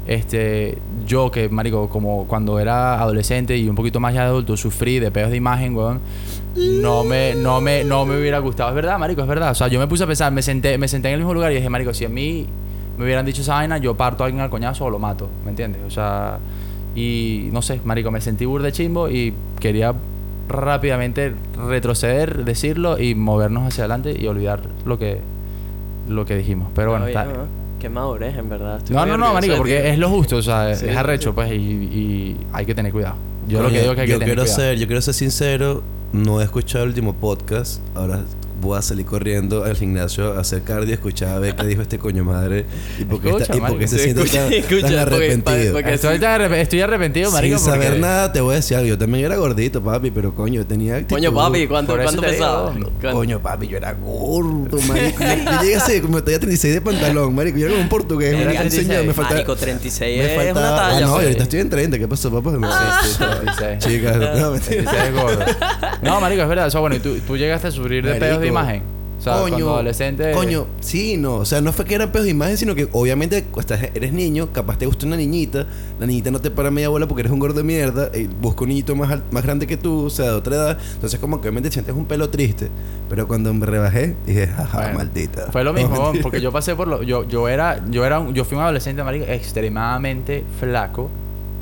[0.07, 4.57] este yo que marico como cuando era adolescente y un poquito más ya de adulto
[4.57, 6.01] sufrí de pedos de imagen, weón.
[6.57, 9.51] No me no me no me hubiera gustado, es verdad, marico, es verdad.
[9.51, 11.51] O sea, yo me puse a pensar, me senté me senté en el mismo lugar
[11.53, 12.47] y dije, marico, si a mí
[12.97, 15.51] me hubieran dicho esa vaina, yo parto a alguien al coñazo o lo mato, ¿me
[15.51, 15.81] entiendes?
[15.87, 16.38] O sea,
[16.95, 19.93] Y no sé, marico, me sentí burde chimbo y quería
[20.49, 21.35] rápidamente
[21.69, 25.19] retroceder, decirlo y movernos hacia adelante y olvidar lo que
[26.09, 26.69] lo que dijimos.
[26.75, 28.79] Pero bueno, está- no, Qué madurez, en verdad.
[28.79, 31.35] Estoy no, no, no, marico, porque es lo justo, o sea, Sí, es arrecho, sí.
[31.35, 33.16] pues, y, y hay que tener cuidado.
[33.47, 34.57] Yo lo que digo es que hay yo que tener quiero cuidado.
[34.70, 35.83] ser, yo quiero ser sincero,
[36.14, 37.83] no he escuchado el último podcast.
[37.94, 38.23] Ahora
[38.61, 41.99] voy a salir corriendo al gimnasio a hacer cardio, escuchar a ver qué dijo este
[41.99, 42.64] coño madre
[42.99, 45.17] y por qué, está- y por qué se Sí, siente escucha, tan, escucha, tan porque-
[45.17, 45.73] arrepentido.
[45.75, 48.77] porque- Estoy, tan arrep- estoy arrepentido, marico, Sin saber porque- nada, te voy a decir
[48.77, 48.88] algo.
[48.88, 51.17] Yo también era gordito, papi, pero coño, tenía actitud.
[51.17, 52.73] Coño, papi, ¿cuánto, cuánto digo, pesaba?
[52.73, 52.93] ¿Cuánto?
[53.12, 55.23] Coño, papi, yo era gordo, marico.
[55.25, 57.59] Yo, yo llegué así, como tenía 36 de pantalón, marico.
[57.59, 58.35] Yo era como un portugués.
[58.35, 58.83] Era me 36.
[58.83, 59.35] enseñó, me faltaba...
[59.37, 60.97] Marico, 36 me es una faltaba- talla.
[60.97, 61.25] Ah, no, y pues.
[61.25, 61.99] ahorita estoy en 30.
[61.99, 62.53] ¿Qué pasó, papá?
[62.53, 63.79] No, Sí, sí, 36.
[63.85, 64.90] Chicas, no, mentira.
[64.90, 65.45] 36 es gordo.
[66.03, 66.67] No, marico, es verdad.
[66.67, 68.83] O sea, bueno, ¿y tú, tú llegaste a sufrir de pedos de imagen?
[69.16, 70.33] O sea, cuando adolescente...
[70.33, 71.37] Coño, sí, no.
[71.37, 74.52] O sea, no fue que eran pedos de imagen, sino que obviamente estás, eres niño,
[74.52, 75.66] capaz te gusta una niñita,
[75.98, 78.64] la niñita no te para media bola porque eres un gordo de mierda, y busca
[78.64, 80.78] un niñito más, más grande que tú, o sea, de otra edad.
[80.94, 82.68] Entonces, como que obviamente sientes un pelo triste.
[83.09, 85.46] Pero cuando me rebajé, dije, jaja, Bueno, maldita.
[85.52, 87.02] Fue lo mismo, No, porque yo pasé por lo...
[87.02, 87.83] Yo, yo era...
[87.90, 91.09] Yo era un- yo fui un adolescente, marico, extremadamente flaco.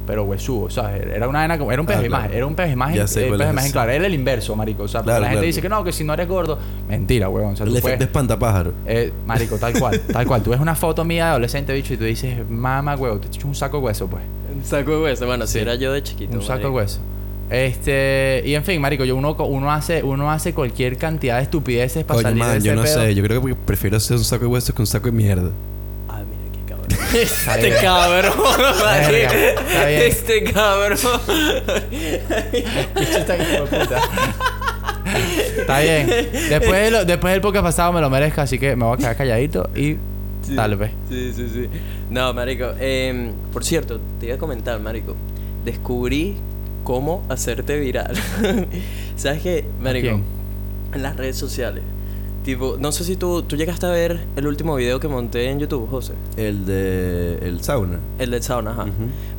[0.06, 2.22] Pero huesudo, o sea, era una vaina como- era un pez Ah, de claro.
[2.24, 4.56] imagen, era un pez de imagen, sé eh, pez de imagen, claro, era el inverso,
[4.56, 5.46] marico, o sea, porque Claro, la gente claro.
[5.46, 7.96] dice que no, que si no eres gordo, mentira, huevón, o sea, El tú efecto
[7.98, 8.72] puedes, espantapájaro.
[8.86, 11.96] eh, marico, tal cual, tal cual, tú ves una foto mía de adolescente, bicho, y
[11.98, 14.22] tú dices, mamá, huevo, te echas un saco de hueso, pues,
[14.56, 15.24] Un saco de hueso.
[15.26, 16.36] Bueno, si era yo de chiquito.
[16.36, 17.00] un saco de hueso.
[17.48, 21.42] Este, y en fin, marico, yo uno, co- uno hace, uno hace cualquier cantidad de
[21.44, 22.94] estupideces para Coño, salir de man, ese yo no pedo.
[23.02, 23.14] sé.
[23.14, 25.50] Yo creo que prefiero ser un saco de huesos que un saco de mierda.
[27.14, 28.32] Este cabrón.
[28.74, 29.28] Está bien.
[29.88, 30.98] Este cabrón.
[35.58, 36.06] Está bien.
[36.06, 38.96] Después, de lo- después del podcast pasado me lo merezco, así que me voy a
[38.98, 39.96] quedar calladito y
[40.42, 40.56] Sí.
[40.56, 40.90] tal vez.
[41.08, 41.68] Sí, sí, sí.
[42.10, 42.72] No, marico.
[42.80, 45.14] em, por cierto, te iba a comentar, marico.
[45.64, 46.36] Descubrí
[46.82, 48.16] cómo hacerte viral.
[49.16, 50.08] ¿Sabes qué, marico?
[50.08, 50.24] quién?
[50.94, 51.84] En las redes sociales.
[52.44, 55.60] Tipo, no sé si tú, tú llegaste a ver el último video que monté en
[55.60, 56.14] YouTube, José.
[56.36, 57.38] El de...
[57.38, 58.00] El sauna.
[58.18, 58.86] El del sauna, ajá.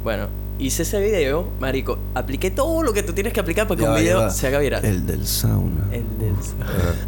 [0.06, 1.98] Bueno, hice ese video, marico.
[2.14, 4.48] Apliqué todo lo que tú tienes que aplicar para que Ya un ya video se
[4.48, 4.86] haga viral.
[4.86, 5.84] El del sauna.
[5.92, 6.34] El del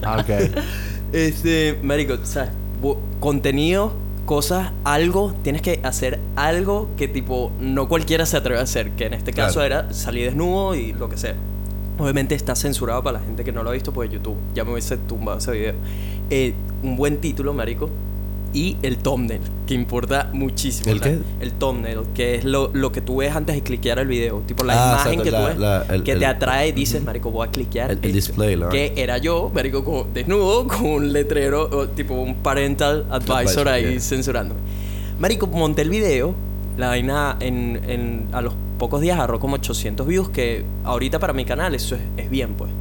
[0.04, 0.56] Ah, ok.
[1.14, 2.50] Este, marico, ¿sabes?
[2.82, 3.94] Bu- Contenido,
[4.26, 9.06] cosas, algo, tienes que hacer algo que tipo no cualquiera se atreve a hacer, que
[9.06, 9.66] en este caso Claro.
[9.86, 11.36] era salir desnudo y lo que sea.
[11.98, 14.72] Obviamente está censurado para la gente que no lo ha visto, pues YouTube ya me
[14.74, 15.74] hubiese tumbado ese video.
[16.30, 16.54] Eh,
[16.84, 17.90] un buen título, marico.
[18.54, 20.90] Y el thumbnail, que importa muchísimo.
[20.90, 21.20] ¿El o sea, qué?
[21.42, 24.42] El thumbnail, que es lo, lo que tú ves antes de cliquear el video.
[24.48, 25.58] Tipo la Ah, imagen exacto, que tú la- ves,
[25.90, 27.92] la- el- que el- te atrae, dices, marico, voy a cliquear.
[27.92, 28.16] El- el esto".
[28.16, 33.06] display, la Que era yo, marico, como desnudo, con un letrero, o tipo un parental
[33.10, 34.00] advisor Advisor, ahí yeah.
[34.00, 34.62] censurándome.
[35.20, 36.34] Marico, monté el video,
[36.78, 41.34] la vaina en, en- a los pocos días agarró como 800 views, que ahorita para
[41.34, 42.72] mi canal eso es, bien, pues.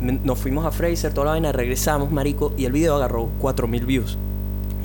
[0.00, 4.18] Nos fuimos a Fraser, toda la vaina, regresamos, marico, y el video agarró 4000 views.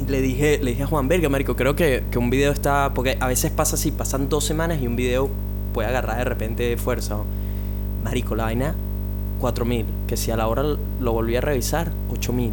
[0.08, 2.92] Le dije, le dije a Juan Verga, marico, creo que, que un video está...
[2.94, 5.30] Porque a veces pasa así, pasan dos semanas y un video
[5.74, 7.16] puede agarrar de repente fuerza.
[7.16, 7.26] ¿no?
[8.04, 8.76] Marico, la vaina,
[9.40, 9.86] 4000.
[10.08, 12.52] Que si a la hora lo volví a revisar, 8000.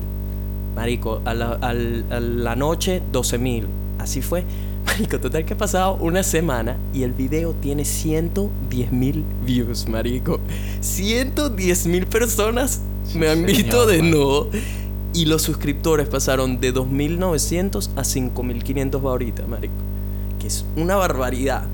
[0.74, 3.66] Marico, a la, a la noche, 12000.
[3.98, 4.44] Así fue.
[4.88, 10.40] Marico, total que ha pasado una semana y el video tiene 110 mil views, marico.
[10.80, 12.80] 110 mil personas
[13.14, 14.10] me han señor, visto de man.
[14.10, 14.50] nuevo.
[15.12, 19.74] Y los suscriptores pasaron de 2.900 a 5.500 ahorita, marico.
[20.40, 21.64] Que es una barbaridad.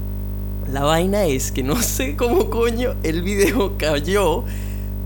[0.72, 4.44] La vaina es que no sé cómo coño el video cayó.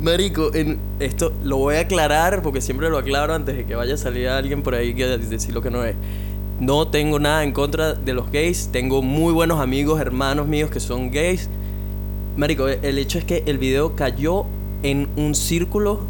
[0.00, 3.94] Marico, en esto lo voy a aclarar porque siempre lo aclaro antes de que vaya
[3.94, 5.96] a salir alguien por ahí que decir lo que no es.
[6.60, 8.70] No tengo nada en contra de los gays.
[8.72, 11.48] Tengo muy buenos amigos, hermanos míos que son gays.
[12.36, 14.44] Marico, el hecho es que el video cayó
[14.82, 16.00] en un círculo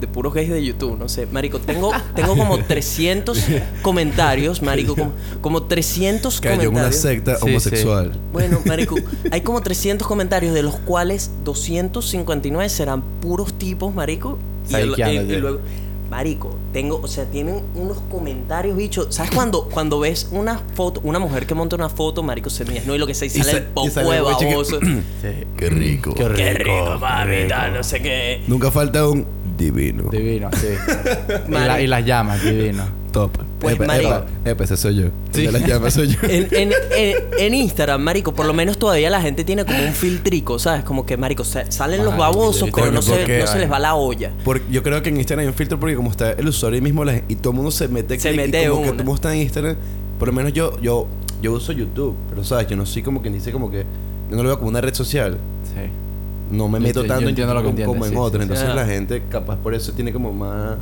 [0.00, 1.26] de puros gays de YouTube, no sé.
[1.26, 3.38] Marico, tengo, tengo como 300
[3.82, 7.00] comentarios, marico, como, como 300 Cayó en una comentarios.
[7.02, 8.12] secta Sí, homosexual.
[8.32, 8.96] Bueno, marico,
[9.30, 14.38] hay como 300 comentarios, de los cuales 259 serán puros tipos, marico.
[14.70, 15.34] Y, el- y- Psycheándote.
[15.34, 15.58] y luego,
[16.10, 19.10] marico, tengo, o sea, tienen unos comentarios, bicho.
[19.12, 22.94] ¿Sabes cuando, cuando ves una foto, una mujer que monta una foto, marico, se no
[22.94, 24.80] y lo que sea, y Y sale sa- el poco de que- baboso?
[25.56, 26.14] Qué rico.
[26.14, 26.36] Qué rico.
[26.36, 27.48] Qué rico, mami, rico.
[27.48, 28.42] tal, no sé qué.
[28.48, 29.24] Nunca falta un
[29.56, 30.10] divino.
[30.10, 30.66] Divino, sí.
[31.48, 32.84] y, la- y las llamas, divino.
[33.12, 33.32] Top.
[33.60, 34.08] Pues, epa, marico.
[34.10, 35.04] epa, epa, ese soy yo.
[35.32, 35.42] Sí.
[35.46, 36.18] De las llamas soy yo.
[36.28, 39.92] En, en, en, en Instagram, marico, por lo menos todavía la gente tiene como un
[39.92, 40.82] filtrico, ¿sabes?
[40.84, 43.78] Como que, marico, sa- salen los babosos, yo- pero no se, no se les va
[43.78, 44.32] la olla.
[44.44, 47.04] Porque yo creo que en Instagram hay un filtro porque como está el usuario mismo
[47.04, 48.92] la- y todo el mundo se mete Se mete y como que una.
[48.92, 49.76] todo el mundo está en Instagram,
[50.18, 51.06] por lo menos yo yo
[51.42, 53.84] yo uso YouTube, pero sabes, yo no soy como quien dice como que
[54.30, 55.36] yo no lo veo como una red social.
[55.64, 55.90] Sí.
[56.50, 58.38] No me Yo meto yo tanto entiendo lo que como entiendes, en sí, otra.
[58.38, 58.76] sí, Entonces sí.
[58.76, 60.76] la gente capaz por eso tiene como más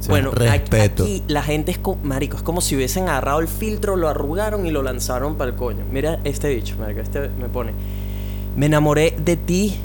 [0.00, 0.08] Sí.
[0.08, 1.04] Bueno, respeto.
[1.04, 4.66] aquí la gente es como, marico, es como si hubiesen agarrado el filtro, lo arrugaron
[4.66, 5.84] y lo lanzaron para el coño.
[5.90, 7.72] Mira este bicho, marico, este me pone.
[8.56, 9.76] Me enamoré de ti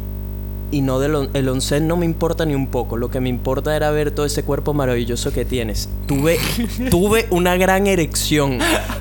[0.72, 2.98] y no del el once no me importa ni un poco.
[2.98, 5.90] Lo que me importa era ver todo ese cuerpo maravilloso que tienes.
[6.08, 6.40] Tuve,
[6.90, 8.60] tuve una gran erección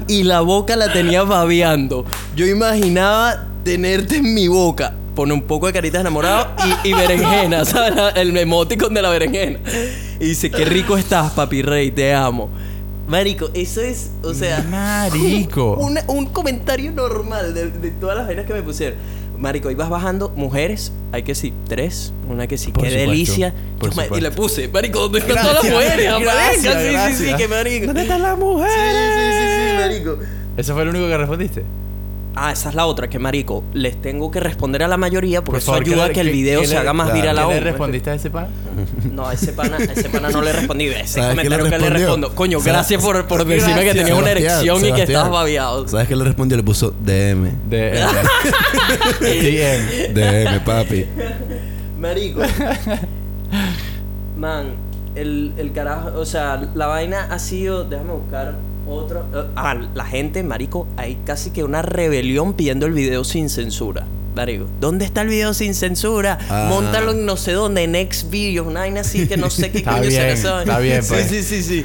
[0.09, 2.05] y la boca la tenía babeando.
[2.37, 4.95] Yo imaginaba tenerte en mi boca.
[5.15, 6.53] Pone un poco de caritas enamorado
[6.85, 7.95] y, y berenjena, ¿sabes?
[8.17, 9.59] El emoticon de la berenjena.
[10.21, 12.49] Y dice, qué rico estás, papi rey, te amo.
[13.09, 14.63] Marico, eso es, o sea...
[14.71, 15.75] Marico.
[16.09, 18.99] un comentario normal de, de todas las vainas que me pusieron.
[19.37, 23.55] Marico, ibas bajando, mujeres, hay que sí, tres, una que sí, Por qué supuesto, delicia.
[23.81, 26.13] Yo, ma- y le puse, Marico, ¿dónde están todas las mujeres?
[26.21, 27.87] gracias, sí, sí, sí, que marico.
[27.87, 28.75] ¿Dónde están las Sí, mujeres?
[29.15, 30.19] sí, sí, sí, marico.
[30.59, 31.65] ¿Eso fue lo único que respondiste?
[32.37, 35.59] Ah, esa es la otra, que marico, les tengo que responder a la mayoría porque
[35.59, 37.55] eso ayuda ¿qué a que el video se haga más viral ¿Qué aún.
[37.55, 38.47] le respondiste a ese pan?
[39.13, 40.87] No, a ese pana, a ese pana no le respondí.
[40.87, 42.35] Ese ¿Sabes qué le comentario que le respondo.
[42.35, 45.89] Coño, gracias por, por decirme que tenías una erección y que estabas babeado.
[45.89, 46.57] ¿Sabes qué le respondió?
[46.57, 47.51] Le puso DM.
[47.69, 48.05] De...
[49.21, 50.15] DM.
[50.15, 51.07] DM, papi.
[51.99, 52.41] Marico.
[54.37, 54.75] Man,
[55.15, 58.55] el, el carajo, o sea, la vaina ha sido, déjame buscar
[58.89, 59.21] otro.
[59.35, 64.07] eh, Ah, la gente, marico, hay casi que una rebelión pidiendo el video sin censura.
[64.35, 66.39] Marico, ¿dónde está el video sin censura?
[66.49, 66.67] Ah.
[66.71, 69.91] Móntalo en no sé dónde, en Xvideos, una vaina así que no sé qué Está
[69.93, 71.27] coño bien, será esa está bien, Sí, pues.
[71.27, 71.85] sí, sí, sí.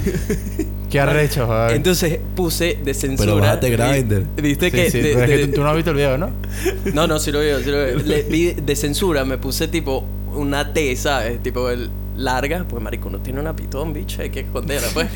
[0.88, 1.72] Qué arrecho, joder.
[1.76, 3.32] Entonces puse de censura.
[3.32, 4.24] Pero bájate Grindr.
[4.40, 4.90] Viste Sí, que.
[4.92, 6.30] sí, de- pero es que de- tú, tú no has visto el video, ¿no?
[6.94, 7.98] No, no, sí lo veo, sí lo veo.
[7.98, 10.04] Le- de censura, me puse tipo
[10.36, 11.42] una T, ¿sabes?
[11.42, 15.08] Tipo el larga, pues marico, no tiene una pitón, bicho, hay que esconderla, pues.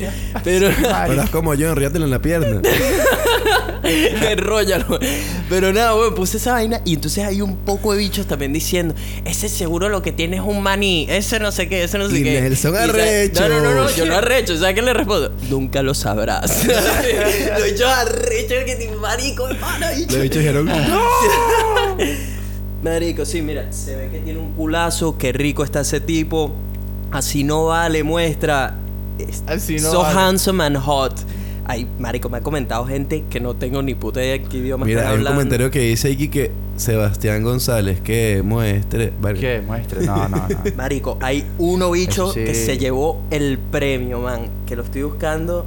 [0.43, 0.69] Pero
[1.07, 2.61] Pero es como yo, enríatelo en la pierna.
[3.83, 4.99] enróllalo.
[5.49, 8.93] Pero nada, güey, puse esa vaina y entonces hay un poco de bichos también diciendo,
[9.25, 12.19] ese seguro lo que tiene es un maní, ese no sé qué, ese no sé
[12.19, 12.41] Y qué.
[12.41, 13.41] Nelson arrecho.
[13.41, 15.33] No, no, no, no, yo no arrecho, ¿sabes qué le respondo?
[15.49, 16.65] Nunca lo sabrás.
[17.57, 20.17] lo he hecho arrecho, el que te marico, de pana, bicho.
[20.17, 21.97] Le dijeron, ¡No!
[22.83, 26.51] Marico, sí, mira, se ve que tiene un culazo, qué rico está ese tipo.
[27.11, 28.75] Así no vale, muestra.
[29.19, 30.19] Es- Así no so vale.
[30.19, 31.13] handsome and hot.
[31.65, 34.85] Ay, marico, me ha comentado gente que no tengo ni puta idea de qué idioma
[34.85, 35.37] Mira, están hay un hablando.
[35.39, 39.13] comentario que dice aquí que Sebastián González que muestre.
[39.21, 39.39] Vale.
[39.39, 39.61] ¿Qué?
[39.61, 40.03] Muestre.
[40.05, 40.57] No, no, no.
[40.75, 42.43] Marico, hay uno bicho sí.
[42.43, 44.41] que se llevó el premio, man.
[44.65, 45.65] Que lo estoy buscando.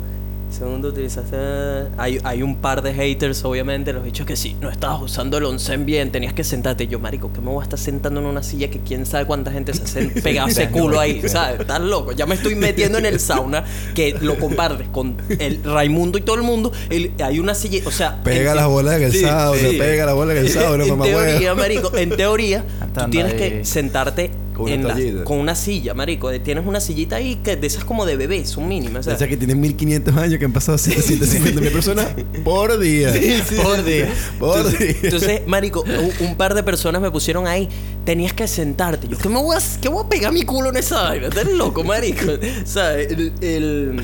[0.57, 1.37] Segundo, utilizaste.
[1.99, 3.93] Hay, hay un par de haters, obviamente.
[3.93, 6.13] Los bichos que sí, no estabas usando el onsen bien.
[6.13, 6.85] Tenías que sentarte.
[6.85, 9.27] Y yo, Marico, ¿qué me voy a estar sentando en una silla que quién sabe
[9.27, 11.23] cuánta gente se hace pegado ese culo ahí?
[11.27, 11.61] ¿Sabes?
[11.61, 12.13] Estás loco.
[12.13, 13.65] Ya me estoy metiendo en el sauna
[13.97, 16.71] que lo compartes con el Raimundo y todo el mundo.
[16.89, 17.83] El- hay una silla.
[17.87, 18.23] O sea.
[18.23, 21.05] Pega en- las bolas en el sauna, pega las bolas en el sauna, En mamá
[21.05, 21.55] teoría.
[21.57, 22.65] Marico, en teoría,
[22.95, 23.39] tú tienes ahí.
[23.39, 25.25] que sentarte Con una en la- toallita.
[25.25, 26.31] con una silla, marico.
[26.41, 29.07] Tienes una sillita ahí que de esas como de bebé, son mínimas.
[29.07, 32.07] O sea que tienen 1500 años que han pasado 750 mil personas
[32.45, 33.13] por día.
[33.63, 34.09] Por día.
[34.39, 34.97] Por entonces, día.
[35.03, 37.69] entonces, marico, un, un par de personas me pusieron ahí.
[38.05, 39.09] Tenías que sentarte.
[39.09, 41.27] Yo, ¿qué me voy a, qué voy a pegar mi culo en esa vaina?
[41.29, 42.27] Estás loco, marico.
[42.65, 43.11] ¿Sabes?
[43.11, 44.01] El, el-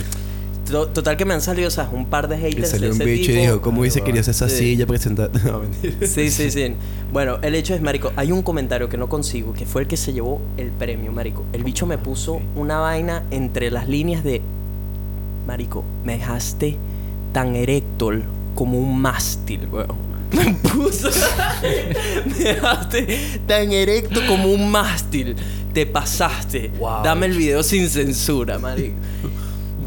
[0.70, 2.94] to- total que me han salido, o sea, un par de Y haters salió de
[2.94, 3.40] un ese bicho y tipo.
[3.46, 4.56] dijo, ¿cómo hubiese querido hacer esa Sí.
[4.58, 5.30] silla para que sentar?
[5.44, 5.94] No, mentira.
[6.06, 6.74] Sí, sí, sí.
[7.12, 9.96] Bueno, el hecho es, marico, hay un comentario que no consigo, que fue el que
[9.96, 11.44] se llevó el premio, marico.
[11.52, 14.40] El bicho me puso una vaina entre las líneas de,
[15.46, 16.76] marico, me dejaste
[17.32, 20.10] tan erectol como un mástil, weón.
[20.30, 21.10] Me puso,
[22.26, 25.34] me dejaste tan erecto como un mástil.
[25.74, 26.70] Te pasaste.
[26.78, 27.02] Wow.
[27.02, 28.94] Dame el video sin censura, marico.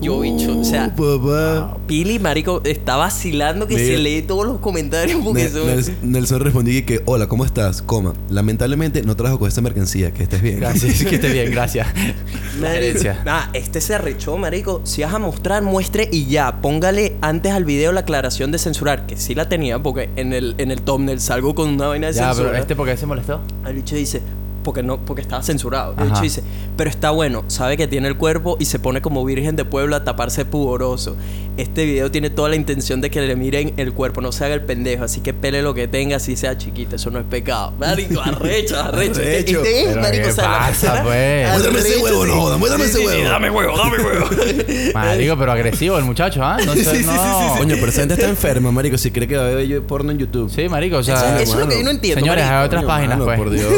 [0.02, 1.78] Yo, bicho, o sea, Uh, papá.
[1.88, 3.88] Pili, marico, está vacilando que Mira.
[3.88, 5.68] se lee todos los comentarios porque Ne- son...
[5.68, 7.82] Nels- Nelson respondió que, hola, ¿cómo estás?
[7.82, 10.60] Coma, lamentablemente no trabajo con esta mercancía, que estés bien.
[10.60, 11.88] Gracias, que esté bien, gracias.
[12.60, 13.24] La Marico, herencia.
[13.26, 14.82] Ah, este se arrechó, marico.
[14.84, 16.62] Si vas a mostrar, muestre y ya.
[16.62, 20.56] Póngale antes al video la aclaración de censurar, que sí la tenía, porque en el,
[20.58, 22.50] en el thumbnail salgo con una vaina de Ya, censura.
[22.50, 23.42] pero este, ¿por qué se molestó?
[23.66, 24.22] El bicho dice,
[24.64, 25.94] porque no, porque estaba censurado.
[25.94, 26.06] El Ajá.
[26.10, 26.44] bicho dice,
[26.78, 29.96] pero está bueno, sabe que tiene el cuerpo y se pone como virgen de pueblo
[29.96, 31.16] a taparse pudoroso.
[31.58, 34.56] Este video tiene toda la intención de que le miren el cuerpo, no se haga
[34.56, 37.74] el pendejo, así que pele lo que tenga, así sea chiquita, eso no es pecado.
[37.78, 39.22] Marico, arrecho, arrecho.
[39.22, 39.58] Este, Arrecho.
[39.64, 41.50] este es, Pero marico, ¿qué o sea, la pasa, persona pues?
[41.50, 42.28] Muéstrame ese huevo, sí.
[42.32, 43.30] no jodas, muéstrame ese huevo.
[43.30, 44.26] dame huevo, dame huevo.
[44.94, 46.58] Marico, pero agresivo el muchacho, ¿ah?
[46.66, 47.14] No sé, Sí, sí, sí, no.
[47.14, 47.60] sí, sí.
[47.60, 50.18] Coño, pero gente está enferma, marico, si cree que va a ver yo porno en
[50.18, 50.50] YouTube.
[50.50, 51.40] Sí, marico, o Eso, sea...
[51.42, 52.20] eso es lo que yo no entiendo.
[52.20, 52.60] Señores, marico.
[52.60, 53.38] hay otras páginas, pues.
[53.38, 53.72] por Dios.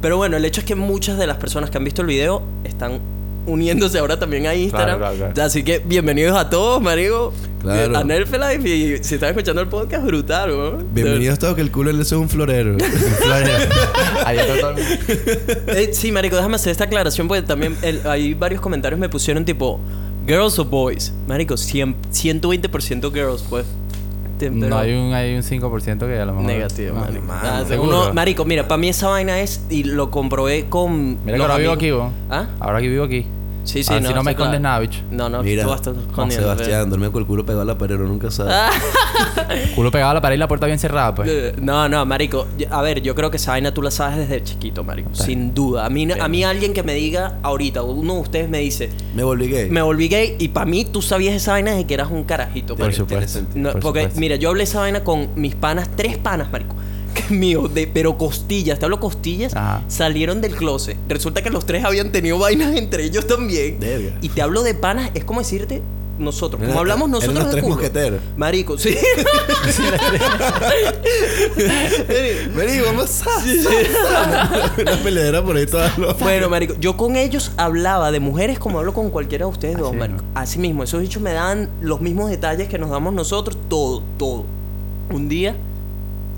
[0.00, 2.42] Pero bueno, el hecho es que muchas de las personas que han visto el video
[2.64, 3.00] están
[3.46, 4.98] uniéndose ahora también a Instagram.
[4.98, 5.46] Claro, claro, claro.
[5.46, 7.32] Así que bienvenidos a todos, marico.
[7.60, 7.96] Claro.
[7.98, 8.68] A Nerfelife.
[8.68, 10.86] Y si están escuchando el podcast, brutal, weón.
[10.94, 12.76] Bienvenidos todos, que el culo es un florero.
[14.24, 14.74] Ahí está.
[15.78, 19.44] Eh, sí, marico, déjame hacer esta aclaración porque también el- hay varios comentarios me pusieron
[19.44, 19.78] tipo
[20.26, 21.12] girls o boys.
[21.26, 23.66] Marico, 100, 120% girls, pues.
[24.38, 26.46] Te- No pero- hay un, hay un 5% que a lo mejor.
[26.46, 27.24] Negativo, No, marico.
[27.30, 31.42] Ah, uno- marico, mira, para mí esa vaina es y lo comprobé con Mira que
[31.42, 32.12] ahora vivo amigos- aquí, vos.
[32.30, 32.46] ¿Ah?
[32.60, 33.26] Ahora que vivo aquí.
[33.64, 34.30] Sí, no, si no me sí, claro.
[34.30, 35.00] escondes nada, bicho.
[35.10, 37.76] No, no, Mira, tú vas a escondiendo, Sebastián, duerme con el culo pegado a la
[37.78, 38.50] pared, uno nunca sabe.
[38.52, 38.70] Ah.
[39.74, 41.28] Culo pegado a la pared y la puerta bien cerrada, pues.
[41.30, 42.46] Eh, No, no, marico.
[42.70, 45.10] A ver, yo creo que esa vaina tú la sabes desde chiquito, marico.
[45.14, 45.86] Sin duda.
[45.86, 49.22] A mí, a mí alguien que me diga ahorita, uno de ustedes me dice, Me
[49.24, 49.70] volví gay.
[49.70, 52.74] me volví gay y para mí tú sabías esa vaina desde que eras un carajito.
[52.76, 52.98] Por marico.
[53.04, 53.40] supuesto.
[53.54, 54.20] No, por porque, supuesto.
[54.20, 56.74] mira, yo hablé esa vaina con mis panas, tres panas, marico.
[57.14, 59.82] Que mío, de, pero costillas, te hablo costillas, Ajá.
[59.88, 60.96] salieron del closet.
[61.08, 63.78] Resulta que los tres habían tenido vainas entre ellos también.
[63.78, 64.18] Verga.
[64.20, 65.80] Y te hablo de panas, es como decirte
[66.18, 66.62] nosotros.
[66.64, 68.20] Como hablamos nosotros los de tres mosqueteros.
[68.36, 68.96] Marico, sí.
[72.54, 73.30] Vení, vamos a...
[74.80, 76.14] Una peleadera por ahí toda loca.
[76.24, 79.88] Bueno, marico, yo con ellos hablaba de mujeres como hablo con cualquiera de ustedes dos,
[79.90, 80.22] Así marico.
[80.22, 80.30] mismo.
[80.34, 84.44] Así mismo, esos bichos me dan los mismos detalles que nos damos nosotros, todo, todo.
[85.10, 85.56] Un día,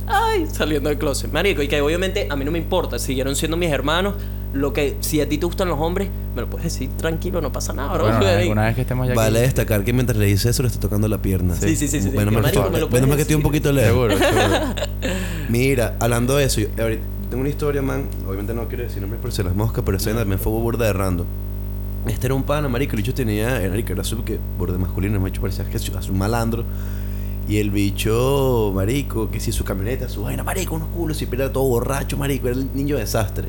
[0.07, 3.57] ay, saliendo del closet, marico, y que obviamente a mí no me importa, siguieron siendo
[3.57, 4.15] mis hermanos.
[4.53, 7.53] Lo que, si a ti te gustan los hombres, me lo puedes decir tranquilo, no
[7.53, 8.05] pasa nada, bro.
[8.05, 8.41] Bueno, Marico.
[8.41, 9.19] alguna vez que estemos ya aquí.
[9.19, 11.55] Vale destacar que mientras le dice eso le está tocando la pierna.
[11.55, 12.37] Sí, sí, sí, sí, Bueno, sí,
[12.73, 13.91] me lo que estoy un poquito lejos.
[13.91, 14.75] Seguro, seguro.
[15.51, 18.05] Mira, hablando de eso, yo ahorita tengo una historia, man.
[18.27, 20.93] Obviamente no quiero decir nombres por si las moscas, pero esa también fue burda de
[20.93, 21.27] random.
[22.07, 22.93] Este era un pana, marico.
[22.93, 26.19] El bicho tenía, era, era sub que borde masculino, el bicho parecía que es un
[26.19, 26.65] malandro.
[27.49, 31.53] Y el bicho, marico, que si su camioneta, su vaina, marico, unos culos, y era
[31.53, 33.49] todo borracho, marico, era el niño desastre.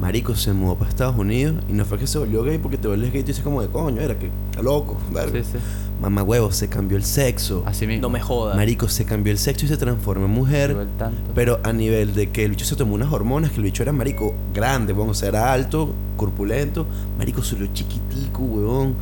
[0.00, 2.88] Marico se mudó para Estados Unidos y no fue que se volvió gay porque te
[2.88, 4.96] vuelves gay y tú dices como de coño, era que está loco.
[5.30, 5.58] Sí, sí.
[6.00, 7.62] Mamá huevo, se cambió el sexo.
[7.66, 8.02] Así mismo.
[8.02, 8.56] No me jodas.
[8.56, 10.74] Marico se cambió el sexo y se transformó en mujer.
[10.96, 11.32] Tanto.
[11.34, 13.92] Pero a nivel de que el bicho se tomó unas hormonas, que el bicho era
[13.92, 16.86] marico grande, bueno, o sea, era alto, corpulento,
[17.18, 18.94] marico solo chiquitico, huevón.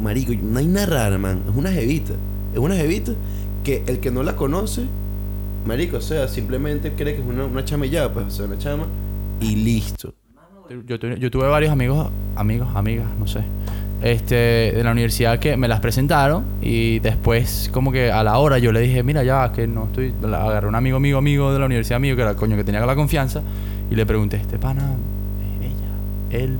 [0.00, 1.42] Marico, no hay nada rara, man.
[1.50, 2.12] Es una jevita.
[2.52, 3.12] Es una jevita
[3.64, 4.84] que el que no la conoce,
[5.66, 8.86] marico, o sea, simplemente cree que es una, una ya, pues, o una chama
[9.40, 10.14] y listo.
[10.86, 13.40] Yo, tu- yo tuve varios amigos, amigos, amigas, no sé,
[14.02, 18.58] este, de la universidad que me las presentaron y después como que a la hora
[18.58, 21.66] yo le dije, mira ya, que no estoy, agarré un amigo, amigo, amigo de la
[21.66, 23.42] universidad mío que era coño que tenía la confianza
[23.90, 24.82] y le pregunté, este pana,
[25.62, 26.56] ella, él,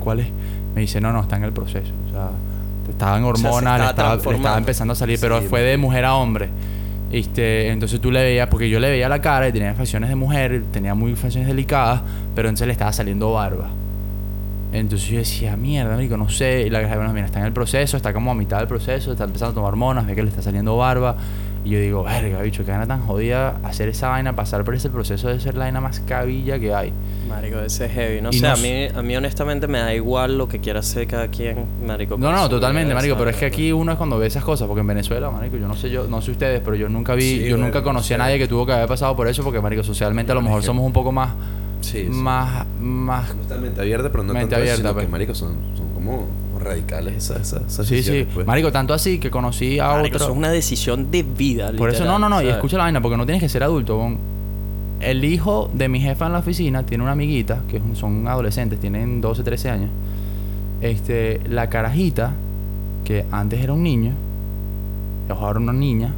[0.00, 0.28] ¿cuál es?
[0.74, 2.30] Me dice, no, no, está en el proceso, o sea,
[2.98, 4.36] estaba en hormonas, le, estaba, le transformando.
[4.38, 6.50] estaba empezando a salir, pero fue de mujer a hombre.
[7.10, 10.16] Este, entonces tú le veías, porque yo le veía la cara y tenía facciones de
[10.16, 12.02] mujer, tenía muy facciones delicadas,
[12.34, 13.70] pero entonces le estaba saliendo barba.
[14.72, 16.64] Entonces yo decía, mierda, marico, no sé.
[16.66, 19.24] Y la bueno, mira, está en el proceso, está como a mitad del proceso, está
[19.24, 21.16] empezando a tomar hormonas, ve que le está saliendo barba.
[21.64, 24.88] Y yo digo, verga, bicho, qué gana tan jodida hacer esa vaina, pasar por ese
[24.90, 26.92] proceso de ser la vaina más cabilla que hay.
[27.28, 28.20] Marico, ese es heavy.
[28.22, 30.80] No Y sé, no a, mí, a mí honestamente me da igual lo que quiera
[30.80, 32.16] hacer cada quien, marico.
[32.16, 34.80] No, no, totalmente, marico, pero es que aquí uno es cuando ve esas cosas, porque
[34.80, 37.38] en Venezuela, marico, yo no sé yo, no sé ustedes, pero yo nunca vi, Sí,
[37.44, 39.82] yo bueno, nunca conocí a nadie que tuvo que haber pasado por eso, porque marico,
[39.82, 41.30] socialmente a lo mejor somos un poco más,
[41.80, 42.08] Sí, sí.
[42.08, 45.06] más, más No está mente abierta, pero no Mente tanto eso, abierta, sino pues.
[45.06, 46.26] que, marico, son, son como
[46.62, 48.26] radicales esas, esas, esas Sí, sí.
[48.32, 48.46] pues.
[48.46, 50.26] Marico, tanto así que conocí a Marico, otro.
[50.26, 52.42] eso es una decisión de vida, Por eso, no, no, no.
[52.42, 53.96] Y escucha la vaina, porque no tienes que ser adulto.
[53.96, 54.18] bon.
[55.00, 59.20] El hijo de mi jefa en la oficina tiene una amiguita, que son adolescentes, tienen
[59.20, 59.90] 12, 13 años.
[60.80, 62.32] Este, la carajita,
[63.04, 64.12] que antes era un niño,
[65.28, 66.12] y ahora una niña,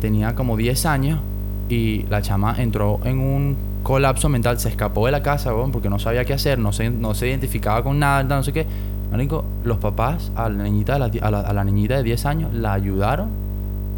[0.00, 1.20] tenía como 10 años
[1.68, 5.88] y la chama entró en un colapso mental, se escapó de la casa, bon, porque
[5.88, 8.66] no sabía qué hacer, no se, no se identificaba con nada, no sé qué.
[9.14, 12.26] Marico, los papás a la niñita de, la- a la, a la niñita de 10
[12.26, 13.28] años la ayudaron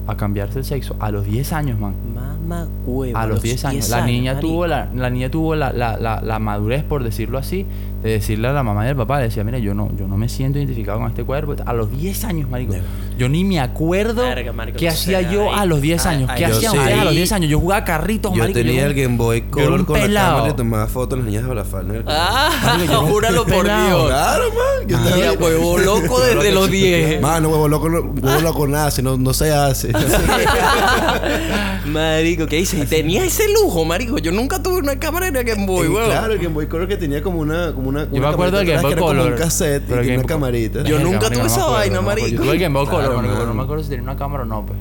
[0.06, 1.94] a cambiarse el sexo a los 10 años, man.
[2.14, 3.16] Mamá huevo.
[3.16, 3.88] A los 10 años.
[3.88, 4.52] La niña marico.
[4.52, 7.64] tuvo, la, la niña tuvo la, la, la, la madurez, por decirlo así,
[8.02, 10.16] de decirle a la mamá y al papá, le decía, mira, yo no, yo no
[10.16, 11.56] me siento identificado con este cuerpo.
[11.64, 12.74] A los 10 años, marico.
[13.18, 16.30] Yo ni me acuerdo Verga, marico, qué hacía yo ahí- a los 10 ahí- años.
[16.36, 16.78] ¿Qué ahí- ustedes sí.
[16.78, 17.50] a los 10 años?
[17.50, 18.58] Yo jugaba carritos, Yo marico.
[18.60, 20.34] tenía yo- el Game Boy Color con la pelado.
[20.36, 21.94] cámara y tomaba fotos a las niñas de la falda.
[22.06, 23.88] Ah, Marico, yo júralo por pelado.
[23.88, 24.08] Dios.
[24.10, 24.88] Claro, man.
[24.88, 27.20] Yo Mira, estaba- huevo loco desde los 10.
[27.20, 29.90] Mano, huevo loco, no, huevo loco nada, si no, no se hace.
[31.86, 32.88] marico, ¿qué dices?
[32.88, 34.18] Tenías ese lujo, marico.
[34.18, 36.06] Yo nunca tuve una cámara de Game Boy, Y huevo.
[36.06, 37.72] Claro, el Game Boy Color que tenía como una.
[37.72, 39.32] Como una Yo me acuerdo del Game Boy Color.
[39.32, 40.82] un cassette pero y una camarita.
[40.84, 42.28] Yo nunca tuve no esa vaina, no marico.
[42.28, 44.46] Yo tuve el Game Boy Color, pero no me acuerdo si tenía una cámara o
[44.46, 44.78] no, pues.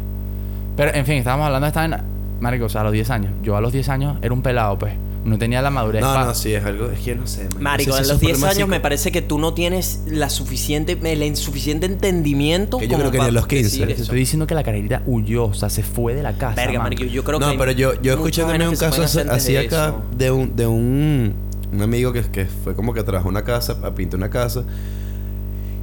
[0.78, 2.04] Pero, en fin, estábamos hablando de esta vaina.
[2.42, 3.32] Marico, o sea, a los 10 años.
[3.44, 4.94] Yo a los 10 años era un pelado, pues.
[5.24, 6.92] No tenía la madurez No, pa- no, sí, es algo.
[6.92, 7.46] Es que no sé.
[7.56, 7.64] man.
[7.64, 9.56] Marico, No sé a los es un 10 problema años me parece que tú no
[9.56, 13.64] tienes la suficiente, el insuficiente entendimiento Que yo como creo que ni a los 15.
[13.64, 14.04] decir Te eso.
[14.04, 16.56] estoy diciendo que la carerita huyó, o sea, se fue de la casa.
[16.56, 16.84] Verga, man.
[16.84, 19.60] marico, yo creo que No, hay pero yo, yo escuché también un caso así de
[19.60, 20.04] acá eso.
[20.16, 21.34] de un, de un,
[21.74, 24.64] un amigo que, que fue como que trabajó una casa, a pintar una casa.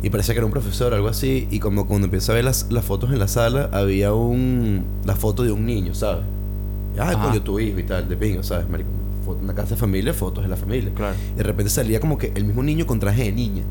[0.03, 1.47] Y parece que era un profesor, algo así.
[1.51, 5.15] Y como cuando empieza a ver las, las fotos en la sala, había un la
[5.15, 6.25] foto de un niño, ¿sabes?
[6.99, 7.29] Ajá.
[7.29, 8.69] coño, tu hijo y tal, de pinga, ¿sabes?
[8.69, 8.91] Marico,
[9.41, 10.91] una casa de familia, fotos de la familia.
[10.95, 11.15] Claro.
[11.35, 13.63] Y de repente salía como que el mismo niño con traje de niña.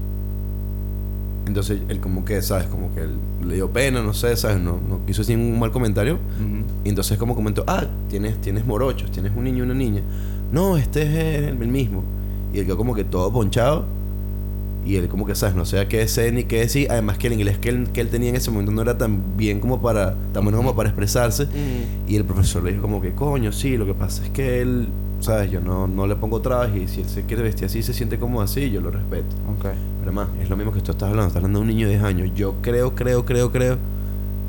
[1.46, 2.68] Entonces él como que, ¿sabes?
[2.68, 4.60] Como que él le dio pena, no sé, ¿sabes?
[4.60, 6.14] No, no quiso decir un mal comentario.
[6.14, 6.64] Ujú.
[6.86, 10.02] Y entonces como comentó, ah, tienes, tienes morochos, tienes un niño y una niña.
[10.52, 12.04] No, este es el, mismo.
[12.54, 13.86] Y él quedó como que todo ponchado.
[14.86, 15.56] Y él como que, ¿sabes?
[15.56, 16.88] No sabía qué decir ni qué decir.
[16.90, 19.38] Además que el inglés que él, que él tenía en ese momento no era tan
[19.38, 21.46] bien como para, tan bueno como para expresarse.
[21.46, 22.10] Mm.
[22.10, 24.88] Y el profesor le dijo como que, coño, sí, lo que pasa es que él,
[25.20, 25.52] ¿sabes?
[25.52, 28.18] Yo no, no le pongo traje y si él se quiere vestir así, se siente
[28.18, 29.36] como así, yo lo respeto.
[29.58, 29.68] Ok.
[30.00, 31.94] Pero más, es lo mismo que tú estás hablando, estás hablando de un niño de
[31.94, 32.32] 10 años.
[32.36, 33.78] Yo creo, creo, creo, creo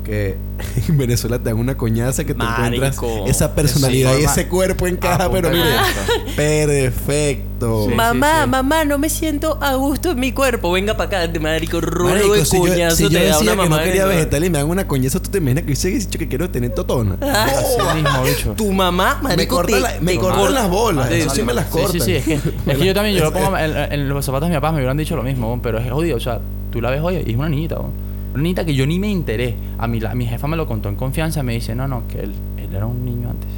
[0.03, 0.35] que
[0.87, 3.25] en Venezuela te dan una coñaza que te encuentras Marico.
[3.27, 5.63] esa personalidad y ese cuerpo en Ah, caja, pero mire,
[6.35, 7.87] perfecto.
[7.89, 8.49] Sí, mamá, sí.
[8.49, 10.71] mamá, no me siento a gusto en mi cuerpo.
[10.71, 13.51] Venga para acá, marico, Marico, de si yo, cuñazo si yo te da decía una
[13.51, 13.77] que mamá.
[13.77, 16.27] no quería vegetal y me dan una coñaza, tú te imaginas que hubiese dicho que
[16.27, 17.17] quiero tener totona.
[17.21, 18.53] Así mismo, bicho.
[18.57, 21.29] Tu mamá, marico, me cortan te- la- me te cortan corta- las bolas, Sí, eso
[21.29, 21.43] sí sí.
[21.43, 21.91] me las Sí, cortan.
[21.91, 24.49] sí, sí, es que, es que yo también, yo lo pongo en, en los zapatos
[24.49, 26.39] de mi papá, me hubieran dicho lo mismo, pero es jodido, o sea,
[26.71, 27.91] tú la ves hoy y es una niñita, ¿no?
[28.41, 29.55] Niñita que yo ni me enteré.
[29.77, 32.19] A mí, la, mi jefa me lo contó en confianza, me dice, no, no, que
[32.21, 33.49] él, él era un niño antes.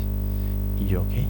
[0.84, 1.24] Y yo, ¿qué?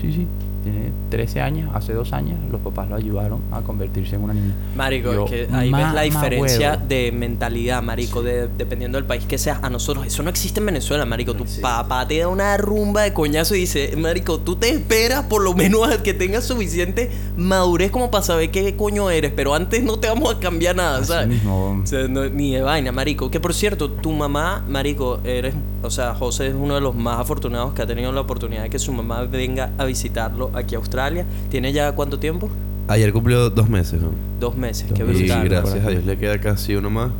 [0.00, 0.26] Sí, sí,
[0.62, 4.54] tiene 13 años, hace dos años, los papás lo ayudaron a convertirse en una niña.
[4.76, 6.82] Marico, Yo, es que ahí ves la diferencia huevo.
[6.88, 9.58] de mentalidad, marico, de, dependiendo del país que seas.
[9.62, 11.34] A nosotros, eso no existe en Venezuela, marico.
[11.34, 15.42] Tu papá te da una rumba de coñazo y dice, marico, tú te esperas por
[15.42, 19.82] lo menos a que tengas suficiente madurez como para saber qué coño eres, pero antes
[19.82, 21.28] no te vamos a cambiar nada, Así ¿sabes?
[21.28, 21.80] mismo.
[21.82, 23.30] O sea, no- ni de vaina, marico.
[23.30, 25.54] Que por cierto, tu mamá, marico, eres...
[25.84, 28.70] O sea, José es uno de los más afortunados que ha tenido la oportunidad de
[28.70, 31.24] que su mamá venga a visitarlo aquí a Australia.
[31.50, 32.48] ¿Tiene ya cuánto tiempo?
[32.88, 34.10] Ayer cumplió dos meses, ¿no?
[34.40, 34.88] Dos meses.
[34.88, 35.22] Dos Qué meses.
[35.22, 35.48] Y brutal.
[35.48, 37.10] gracias a Dios le queda casi uno más.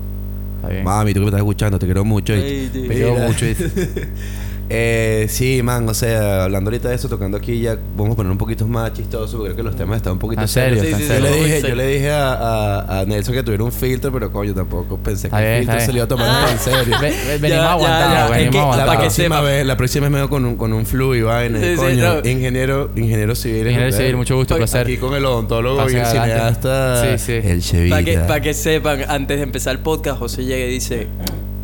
[0.56, 0.84] Está bien.
[0.84, 2.32] Mami, tú que me estás escuchando, te quiero mucho.
[2.32, 2.70] Ay.
[2.72, 3.46] Te quiero mucho.
[4.70, 8.32] Eh, sí, man, o sea, hablando ahorita de eso, tocando aquí, ya vamos a poner
[8.32, 10.82] un poquito más chistoso, porque creo que los temas están un poquito ¿En serio?
[10.82, 13.42] Sí, ¿En sí, sí, Yo le dije, yo le dije a, a, a Nelson que
[13.42, 16.44] tuviera un filtro, pero coño, tampoco pensé que el filtro se le iba a tomar
[16.46, 16.96] tan en serio.
[17.02, 20.56] Ve- ve- venimos aguantados, venimos la- próxima, vez, la próxima vez me veo con un,
[20.56, 21.58] con un flu y vaina.
[21.60, 22.28] Sí, sí, coño, no.
[22.30, 23.66] ingeniero, ingeniero civil.
[23.66, 24.98] Ingeniero civil, mucho gusto, Aquí placer.
[25.00, 27.18] con el odontólogo y el cineasta.
[27.18, 27.32] Sí, sí.
[27.46, 27.96] El Chevita.
[27.96, 31.08] Para que, pa' que sepan, antes de empezar el podcast, José llega y dice: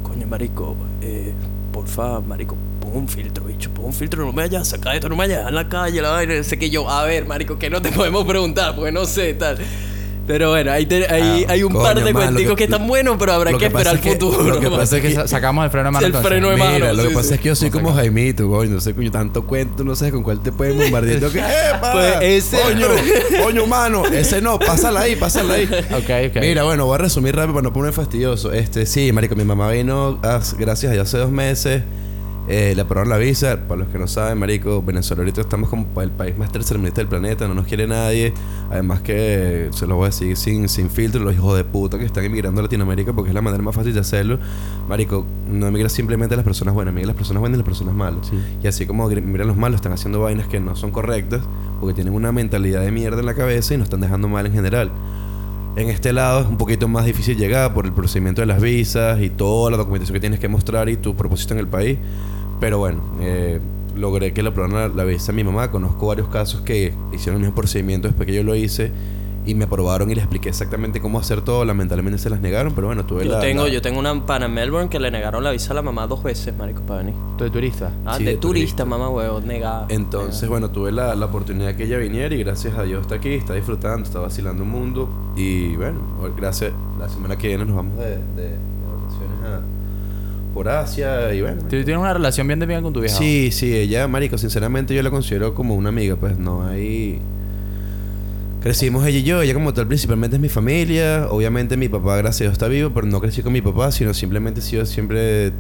[0.03, 1.33] Coño, marico, eh,
[1.73, 2.55] porfa, marico,
[2.89, 5.27] pon un filtro, bicho, pon un filtro, no me vayas a sacar esto, no me
[5.27, 6.43] vayas a la calle, la vaina.
[6.43, 9.59] Sé que yo, a ver, marico, que no te podemos preguntar, porque no sé, tal.
[10.27, 13.17] Pero bueno, te- hay, Ah, hay un coño, par de cuenticos que, que- están buenos,
[13.19, 14.43] pero habrá que, que esperar es que- el futuro.
[14.45, 16.29] lo que pasa es que sa- sacamos el freno de mano El entonces.
[16.31, 16.75] freno de mano.
[16.75, 17.35] Mira, lo que sí, pasa sí.
[17.37, 17.95] es que yo soy como.
[17.95, 18.73] Jaimito, coño.
[18.75, 21.19] No sé, coño, tanto cuento, no sé con cuál te pueden bombardear.
[21.33, 21.93] Que, ¡epa!
[21.93, 22.89] Pues ese- Coño,
[23.43, 24.05] coño, mano.
[24.05, 25.65] Ese no, pásala ahí, pásala ahí.
[25.65, 26.43] Ok, ok.
[26.43, 28.53] Mira, bueno, voy a resumir rápido para no poner fastidioso.
[28.53, 31.85] Este, sí, marico, mi mamá vino, hace- gracias a Dios, hace dos meses.
[32.49, 33.69] Eh, le aprobaron la visa.
[33.69, 37.09] Para los que no saben, marico, Venezuela ahorita estamos como el país más tercermundista del
[37.09, 37.47] planeta.
[37.47, 38.33] No nos quiere nadie.
[38.71, 42.05] Además que, se lo voy a decir sin, sin filtro, los hijos de puta que
[42.05, 44.39] están emigrando a Latinoamérica porque es la manera más fácil de hacerlo.
[44.89, 48.27] Marico, no emigran simplemente las personas buenas, emigran las personas buenas y las personas malas.
[48.29, 48.37] Sí.
[48.63, 51.43] Y así como emigran los malos, están haciendo vainas que no son correctas
[51.81, 54.53] porque tienen una mentalidad de mierda en la cabeza y nos están dejando mal en
[54.53, 54.91] general.
[55.77, 59.21] En este lado es un poquito más difícil llegar por el procedimiento de las visas
[59.21, 61.99] y toda la documentación que tienes que mostrar y tu propósito en el país.
[62.61, 63.61] Pero bueno, eh,
[63.97, 65.71] logré que le aprobaran la, la visa a mi mamá.
[65.71, 68.91] Conozco varios casos que hicieron el mismo procedimiento después que yo lo hice
[69.47, 71.65] y me aprobaron y les expliqué exactamente cómo hacer todo.
[71.65, 73.41] Lamentablemente se las negaron, pero bueno, tuve Yo la...
[73.41, 75.81] tengo, la- yo tengo una pana en Melbourne que le negaron la visa a la
[75.83, 77.15] mamá dos veces, marico, para venir.
[77.39, 77.93] ¿Tú de turista?
[78.05, 78.85] Ah, Sí, de, de turista, turista.
[78.85, 79.87] mamá, huevo, negada.
[79.89, 83.31] Entonces, bueno, tuve la, la oportunidad que ella viniera y gracias a Dios está aquí,
[83.31, 85.09] está disfrutando, está vacilando un mundo.
[85.35, 86.01] Y bueno,
[86.37, 88.19] gracias, la semana que viene nos vamos de,
[90.55, 91.61] por Asia y bueno.
[91.63, 93.17] ¿Tú tienes una relación bien de bien con tu vieja?
[93.17, 97.19] Sí, sí, ella, marico, sinceramente yo la considero como una amiga, pues no hay...
[98.63, 102.41] Crecimos ella y yo, ella como tal principalmente es mi familia, obviamente mi papá gracias
[102.41, 105.53] a Dios está vivo, pero no crecí con mi papá, sino simplemente he sido siempre,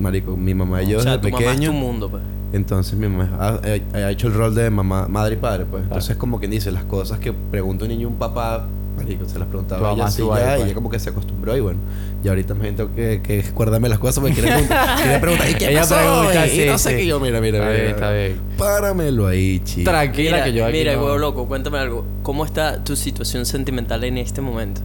[0.00, 1.70] marico, mi mamá y yo o sea, desde tu mamá es pequeño.
[1.70, 2.22] tu mundo, pues.
[2.52, 3.60] Entonces mi mamá ha,
[3.96, 5.84] ha- hecho el rol de mamá, madre y padre, pues.
[5.84, 8.66] Entonces como quien dice, las cosas que pregunta un niño un papá,
[9.00, 10.64] marico, se las preguntaba ella así ya, y pues.
[10.66, 11.80] ella como que se acostumbró y bueno,
[12.22, 15.54] y ahorita me siento que, que acuérdame las cosas porque quiere preguntar, quiere preguntar, ¿y
[15.54, 15.94] qué Ella pasó?
[15.96, 16.96] pregunta, y, sí, y no sé sí.
[16.96, 18.40] qué yo, mira, mira, Está mira, bien, está bien.
[18.58, 19.90] Páramelo ahí, chico.
[19.90, 22.04] Tranquila Mira, que yo aquí mira, no- huevo loco, cuéntame algo.
[22.22, 24.80] ¿Cómo está tu situación sentimental en este momento?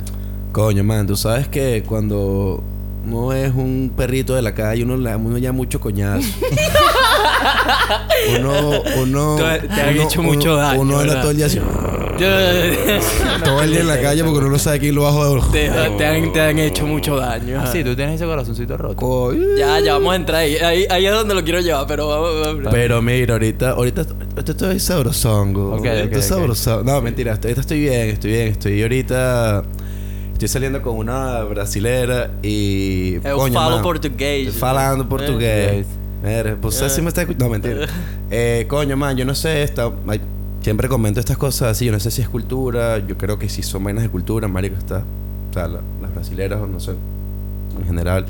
[0.51, 2.63] Coño, man, tú sabes que cuando
[3.05, 6.28] uno es un perrito de la calle, uno le da uno ya mucho coñazo.
[8.39, 9.36] uno, uno.
[9.36, 11.22] Te- te han uno- hecho uno- mucho daño, Uno ¿verdad?
[11.22, 11.59] todo el día así.
[12.18, 12.99] Te,
[13.45, 15.59] todo el día en la calle porque uno no sabe quién lo bajo de
[15.97, 17.61] te han, te han hecho mucho daño.
[17.61, 19.34] Ah, sí, tú tienes ese corazoncito roto.
[19.57, 20.55] Ya, ya vamos a entrar ahí.
[20.57, 22.30] Ahí, ahí es donde lo quiero llevar, pero vamos.
[22.41, 22.68] vamos.
[22.72, 24.05] Pero mira, ahorita, ahorita,
[24.38, 25.74] estoy sabrosongo.
[25.74, 26.24] Ok, ok, Estoy ok.
[26.24, 26.84] sabrosongo.
[26.84, 28.47] No, mentira, estoy- ahorita estoy bien, estoy bien.
[28.49, 29.63] Estoy ahorita.
[30.34, 33.16] Estoy saliendo con una brasilera y.
[33.24, 34.47] Eu coño, falo man, portugués.
[34.47, 35.86] estoy Falando portugués.
[36.24, 36.86] Mira, pues Eh.
[36.86, 37.45] así me está escuchando.
[37.45, 37.88] No, mentira.
[38.32, 39.61] Eh, coño, man, yo no sé.
[39.63, 39.91] Esta,
[40.66, 41.86] siempre comento estas cosas así.
[41.86, 42.97] Yo no sé si es cultura.
[42.97, 44.76] Yo creo que sí son vainas de cultura, marico.
[44.76, 45.03] Está.
[45.51, 46.93] O sea, la- las brasileras, no sé.
[47.80, 48.26] En general.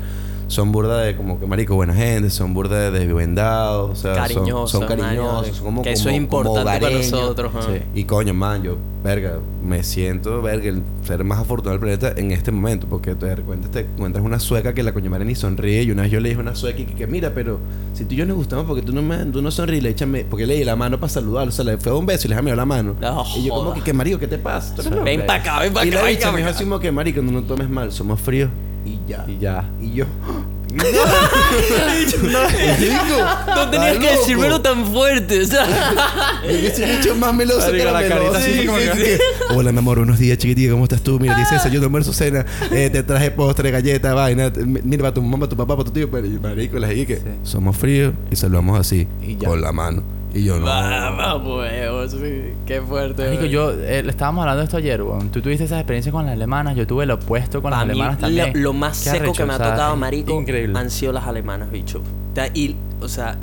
[0.48, 4.22] Son burda de como que marico, buena gente, son burda de desvendados, o sea, son-
[4.22, 7.52] Cariñosos, son, cariñosos, son como que eso como- es importante como para nosotros.
[7.66, 7.82] Sí.
[7.94, 12.30] Y coño, man, yo, verga, me siento, verga, el ser más afortunado del planeta en
[12.30, 12.86] este momento.
[12.88, 15.82] Porque de repente te encuentras una sueca que la coño madre ni sonríe.
[15.82, 17.58] Y una vez yo le dije a una sueca y que, que, mira, pero
[17.92, 20.24] si tú y yo nos gustamos, porque tú no, me, tú no sonríes, le échame,
[20.30, 21.48] porque le di la mano para saludar.
[21.48, 22.94] O sea, le fue un beso y le dejé la mano.
[23.00, 24.76] No, y yo, como que, que marico, ¿qué te pasa?
[25.04, 25.98] Ven para acá, ven para Y acá.
[25.98, 26.56] la ven dicha pa' me dijo acá.
[26.56, 28.48] así como que, marico, no nos tomes mal, somos fríos.
[29.06, 29.24] Y ya.
[29.28, 29.64] Y ya.
[29.80, 30.04] Y yo.
[30.76, 32.26] No, Marico,
[33.56, 34.20] No tenías está que loco.
[34.20, 35.40] decírmelo tan fuerte.
[35.40, 35.66] O sea.
[36.44, 39.22] Yo mucho más meloso que la, carita así Sí, como sí, que- sí.
[39.54, 40.72] Hola, mi amor, buenos días, chiquitita.
[40.72, 41.18] ¿Cómo estás tú?
[41.18, 41.68] Mira, dice eso.
[41.68, 42.44] Yo tomé su cena.
[42.72, 44.52] Eh, te traje postre, galleta, vaina.
[44.64, 46.10] Mira, para tu mamá, para tu papá, para tu tío.
[46.10, 49.06] Pero, marico, les dije que somos fríos y saludamos así.
[49.22, 49.48] Y ya.
[49.48, 50.02] Con la mano.
[50.36, 50.66] Y yo no.
[50.66, 52.10] Vamos, huevos.
[52.12, 53.24] sí, Qué fuerte.
[53.24, 55.30] Marico, yo eh, le estábamos hablando de esto ayer, weón.
[55.30, 57.92] Tú tuviste esas experiencias con las alemanas, yo tuve lo opuesto con Pa' las mí,
[57.92, 58.62] alemanas lo, también.
[58.62, 60.78] lo más Qué seco arrecho, que me ha o sea, tocado, marico, Increíble.
[60.78, 62.02] han sido las alemanas, bicho.
[62.54, 63.36] Y, o sea,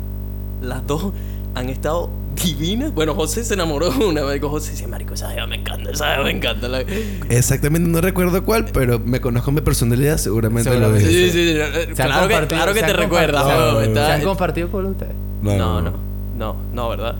[0.62, 1.12] las dos
[1.56, 2.10] han estado
[2.42, 2.92] divinas.
[2.94, 4.22] Bueno, José se enamoró de una.
[4.24, 6.68] Marico, José dice, marico, esa jeva me encanta, esa jeva me encanta.
[6.68, 6.84] La-
[7.28, 10.16] Exactamente, no recuerdo cuál, pero me conozco mi personalidad.
[10.18, 11.04] Seguramente, Seguramente.
[11.04, 11.30] lo Sí, dije.
[11.32, 13.44] sí, sí, han Claro que, claro que te recuerdas.
[13.92, 15.08] ¿Se han compartido con usted?
[15.42, 17.16] No, No, no, no, no, ¿verdad?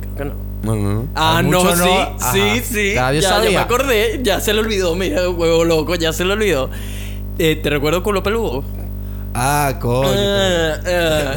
[0.00, 0.50] Creo que no.
[0.62, 1.08] No, no, no.
[1.14, 2.32] Ah, no, sí, ajá.
[2.32, 2.94] sí, sí.
[2.94, 6.68] Ya, me acordé, ya se lo olvidó, mira, huevo loco, ya se lo olvidó.
[7.38, 8.62] Eh, ¿Te recuerdo culo peludo?
[9.32, 10.10] Ah, coño.
[10.12, 11.34] Ah, ah,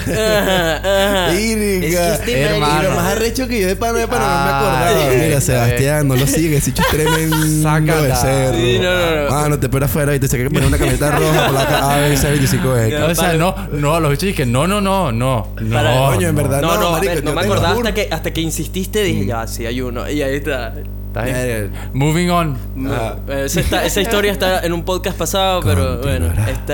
[0.84, 2.90] ah, que este Hermano.
[2.90, 5.16] lo más arrecho que yo de pana de pana no me acordaba.
[5.16, 5.42] Mira.
[5.42, 6.68] Sebastián, no lo sigues.
[6.68, 8.16] Es tremendo de Sácata.
[8.16, 8.58] cerro.
[8.58, 9.30] Sí, no, no, no.
[9.30, 12.90] Mano, te espero afuera y te poner una camiseta roja, placa ABC25X.
[12.90, 13.06] Ya.
[13.06, 13.38] O sea, Vale.
[13.40, 15.48] no, no, los bichos dije, no, no, no, no.
[15.62, 16.62] No, Para- Coño, en verdad.
[16.62, 19.04] No, no, no, a marico, ver, no yo me acordaba hasta que, hasta que insististe,
[19.04, 20.10] dije, ya, sí, hay uno.
[20.10, 20.74] Y ahí está.
[21.94, 22.58] Moving on.
[23.28, 26.34] Esa, historia está en un podcast pasado, pero bueno,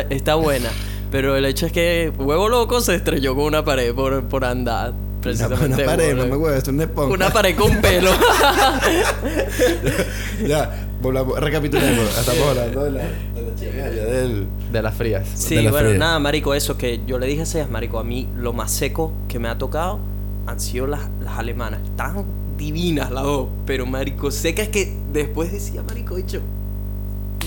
[0.10, 0.70] está buena.
[1.12, 4.92] Pero el hecho es que Huevo Loco se estrelló con una pared por, por andar.
[4.92, 5.84] Una, Precisamente.
[5.84, 6.44] una pared, no me loco.
[6.44, 7.14] huevo, es una esponja.
[7.14, 8.12] Una pared con pelo.
[10.48, 12.06] ya, volvamos, recapitulemos.
[12.20, 14.48] Estamos hablando de la, de la chica del.
[14.72, 15.28] De las frías.
[15.34, 16.00] Sí, la bueno, fría.
[16.00, 19.12] nada, marico, eso que yo le dije a Sebas, marico, a mí lo más seco
[19.28, 20.00] que me ha tocado
[20.46, 21.82] han sido las, las alemanas.
[21.98, 22.24] Tan
[22.58, 26.42] divinas las dos, pero marico, secas que después decía, marico, dicho,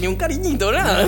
[0.03, 1.07] ni un cariñito, nada,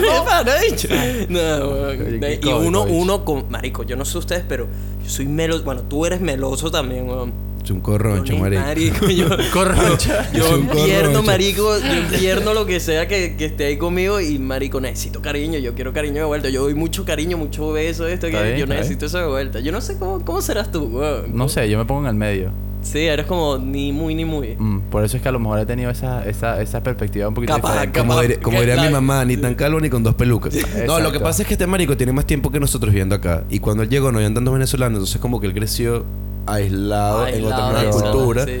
[1.29, 4.67] no, y uno, uno con, marico, yo no sé ustedes, pero
[5.03, 7.45] yo soy meloso, bueno, tú eres meloso también, weón.
[7.61, 9.07] Es un corroncho, Yo ni marico.
[9.07, 10.31] yo, Corroncha.
[10.31, 11.23] yo corroncho.
[11.23, 15.59] marico, yo infierno lo que sea que, que esté ahí conmigo y marico, necesito cariño,
[15.59, 18.65] yo quiero cariño de vuelta, yo doy mucho cariño, mucho beso, esto, que bien, yo
[18.67, 19.59] necesito eso de vuelta.
[19.59, 21.35] Yo no sé cómo, cómo serás tú, weón.
[21.35, 22.51] No sé, yo me pongo en el medio.
[22.85, 24.55] Sí, eres como ni muy ni muy.
[24.57, 27.33] Mm, por eso es que a lo mejor he tenido esa, esa, esa perspectiva un
[27.33, 27.99] poquito Capaz, diferente.
[27.99, 30.13] Como Capaz diría, como que diría la- mi mamá, ni tan calvo ni con dos
[30.15, 30.53] pelucas.
[30.53, 31.11] No, lo Exacto.
[31.11, 33.43] que pasa es que este marico tiene más tiempo que nosotros viviendo acá.
[33.49, 36.05] Y cuando él llegó no habían tantos venezolanos, entonces como que él creció
[36.45, 38.45] aislado, en otra nueva cultura.
[38.45, 38.51] sí.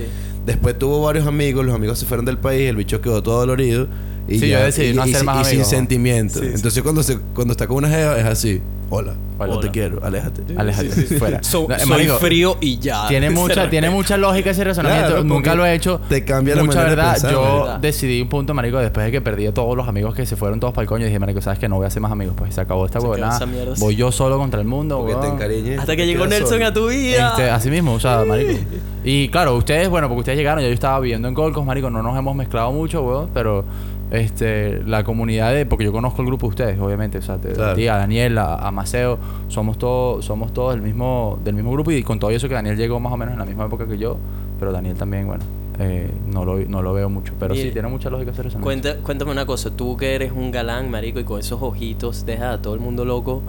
[0.45, 3.87] Después tuvo varios amigos, los amigos se fueron del país, el bicho quedó todo dolorido.
[4.27, 5.77] Y Sí, ya, yo decidí y, no y hacer sin- más y sin amigos, ¿no?
[5.77, 6.39] sentimiento.
[6.39, 6.51] Sí, sí.
[6.55, 8.61] Entonces cuando se, cuando está con una jeva es así.
[8.87, 9.55] Hola, Hola.
[9.55, 10.43] no te quiero, aléjate.
[10.55, 11.15] Aléjate, Sí, sí, sí.
[11.17, 11.41] fuera.
[11.41, 13.07] So- No, soy marico, frío y ya.
[13.07, 15.07] Tiene mucha, tiene mucha lógica ese razonamiento.
[15.07, 15.99] Claro, Nunca lo he hecho.
[16.07, 17.11] te cambia la Mucha manera de verdad.
[17.13, 17.79] pensar, yo ¿verdad?
[17.79, 20.59] decidí un punto, marico, después de que perdí a todos los amigos que se fueron
[20.59, 21.05] todos para el coño.
[21.05, 22.35] Dije, marico, sabes que no voy a hacer más amigos.
[22.37, 23.39] Pues se acabó esta huevonada.
[23.79, 24.97] Voy yo solo contra el mundo.
[24.99, 25.33] Porque te huevón.
[25.35, 25.79] encariñes.
[25.79, 26.67] Hasta que llegó Nelson solo.
[26.67, 27.29] a tu vida.
[27.31, 28.53] Este, así mismo, o sea, marico.
[29.07, 32.01] Y claro, ustedes, bueno, porque ustedes llegaron, ya yo estaba viviendo en Golcos, marico, no
[32.01, 33.63] nos hemos mezclado mucho, weón, pero
[34.11, 37.49] este, la comunidad de, porque yo conozco el grupo de ustedes, obviamente, o sea, te,
[37.53, 37.71] Claro.
[37.71, 41.71] a ti, a Daniel, a, a Maceo, somos todos, somos todos del mismo, del mismo
[41.71, 43.87] grupo y con todo eso que Daniel llegó más o menos en la misma época
[43.87, 44.17] que yo,
[44.59, 45.43] pero Daniel también, bueno,
[45.79, 47.33] eh, no, lo, no lo veo mucho.
[47.39, 48.59] Pero sí, tiene mucha lógica hacer eso.
[48.59, 52.55] Cuenta- cuéntame una cosa, tú que eres un galán, marico, y con esos ojitos dejas
[52.55, 53.41] a todo el mundo loco.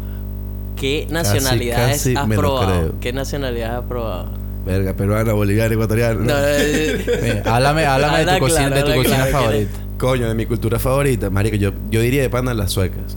[0.75, 2.67] ¿Qué nacionalidades casi has me lo probado?
[2.81, 2.95] creo.
[3.01, 4.31] ¿Qué nacionalidades has probado?
[4.67, 6.15] Verga, peruana, boliviana, ecuatoriana.
[6.21, 9.79] No, eh, Mira, háblame háblame de tu cocina, claro, de tu habla cocina claro, favorita.
[9.99, 13.17] Coño, de mi cultura favorita, marico, yo, yo diría de pana las suecas.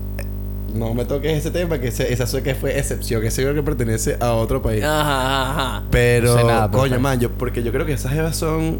[0.75, 3.25] No me toques ese tema, que ese- esa sueca fue excepción.
[3.25, 4.83] Ese creo que pertenece a otro país.
[4.83, 5.83] Ajá, ajá.
[5.91, 8.79] Pero, No sé nada, pero coño, man, yo, porque yo creo que esas jevas son,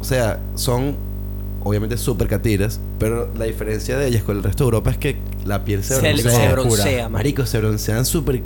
[0.00, 0.94] o sea, son
[1.62, 5.16] obviamente súper catiras, pero la diferencia de ellas con el resto de Europa es que
[5.46, 6.30] la piel se Se, broncea.
[6.30, 6.52] se Oscura.
[6.52, 7.10] broncea, marico.
[7.10, 8.42] Marico, se broncean súper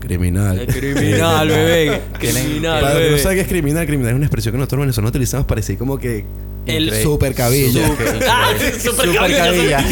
[0.00, 0.66] criminal.
[0.66, 2.02] Criminal, bebé.
[2.18, 3.18] Criminal, Para los que no bebé.
[3.22, 5.96] saben qué es criminal, criminal es una expresión que nosotros venezolanos utilizamos para decir como
[5.98, 6.24] que
[6.68, 7.86] El super cabilla.
[7.88, 9.84] Super- Ah, sí, super Super cabilla,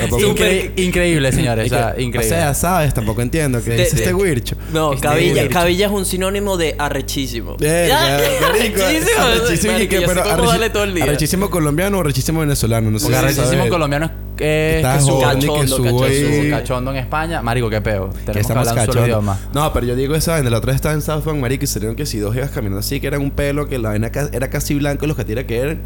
[0.00, 1.66] Incre- increíble, señores.
[1.66, 2.36] Es o sea, increíble.
[2.36, 4.56] O sea, sabes, tampoco entiendo que es este wircho.
[4.72, 7.56] No, Este cabilla, cabilla es un sinónimo de arrechísimo.
[7.60, 9.22] Arrechísimo.
[9.22, 11.04] arrechísimo, marico, que- yo sé pero cómo arrechi- darle todo el día.
[11.04, 15.38] Arrechísimo colombiano o arrechísimo venezolano, no sé arrechísimo colombiano es que, Estás que su joven
[15.38, 17.42] y que cachondo, cachondo, cachondo en España.
[17.42, 18.10] Marico, qué peo.
[18.24, 19.04] Tenemos que hablar un solo cachondos.
[19.06, 19.38] idioma.
[19.52, 20.48] No, pero yo digo esa vaina.
[20.50, 22.78] La otra vez estaba en South Bank, marico, y salieron que si dos jevas caminando
[22.80, 25.58] así, que eran un pelo, que la vaina era casi blanco, los que tira que
[25.58, 25.80] eran,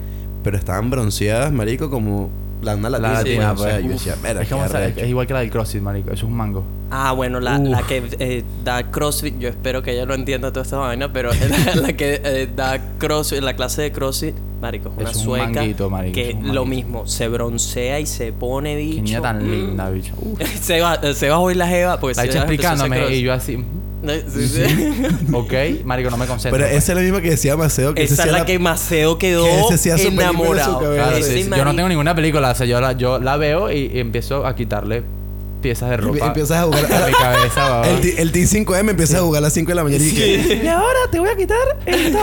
[0.45, 2.31] pero estaban bronceadas, marico, como
[2.63, 3.09] la una latina.
[3.09, 3.85] La latina, pues, o sea, pues.
[3.85, 5.01] yo decía, "Verga, Es, como qué esa- arrecho".
[5.01, 6.09] es igual que la del CrossFit, marico.
[6.11, 6.65] Eso es un mango.
[6.91, 10.63] Ah, bueno, la, la que eh, da CrossFit, yo espero que ella lo entienda toda
[10.63, 11.31] esta vaina, pero
[11.75, 15.23] la, la que eh, da CrossFit, la clase de CrossFit, marico, es una Es un
[15.25, 18.97] sueca manguito, marico, que es un lo mismo, se broncea y se pone bicho.
[18.97, 19.51] Qué niña tan Mm.
[19.51, 20.15] linda, bicho.
[20.63, 23.63] Se va, se va hoy la jeva, pues La si a explicándome y yo así.
[24.29, 24.63] Sí, sí.
[25.33, 25.53] Ok,
[25.85, 26.57] marico, no me concentro.
[26.59, 26.83] Pero pues.
[26.83, 29.75] esa es la misma que decía Maceo, que Esa es la que Maceo quedó que
[29.75, 30.81] ese su enamorado.
[30.81, 31.03] cabeza.
[31.03, 31.51] Claro, Ese sí, sí.
[31.57, 34.47] Yo no tengo ninguna película, o sea, yo la, yo la veo y, y empiezo
[34.47, 35.03] a quitarle
[35.61, 36.27] piezas de ropa.
[36.27, 37.83] Empiezas a jugar a mi cabeza.
[37.91, 40.61] El, T- el T5M empieza a jugar a las 5 de la mañana y que...
[40.63, 42.19] Y ahora te voy a quitar esto.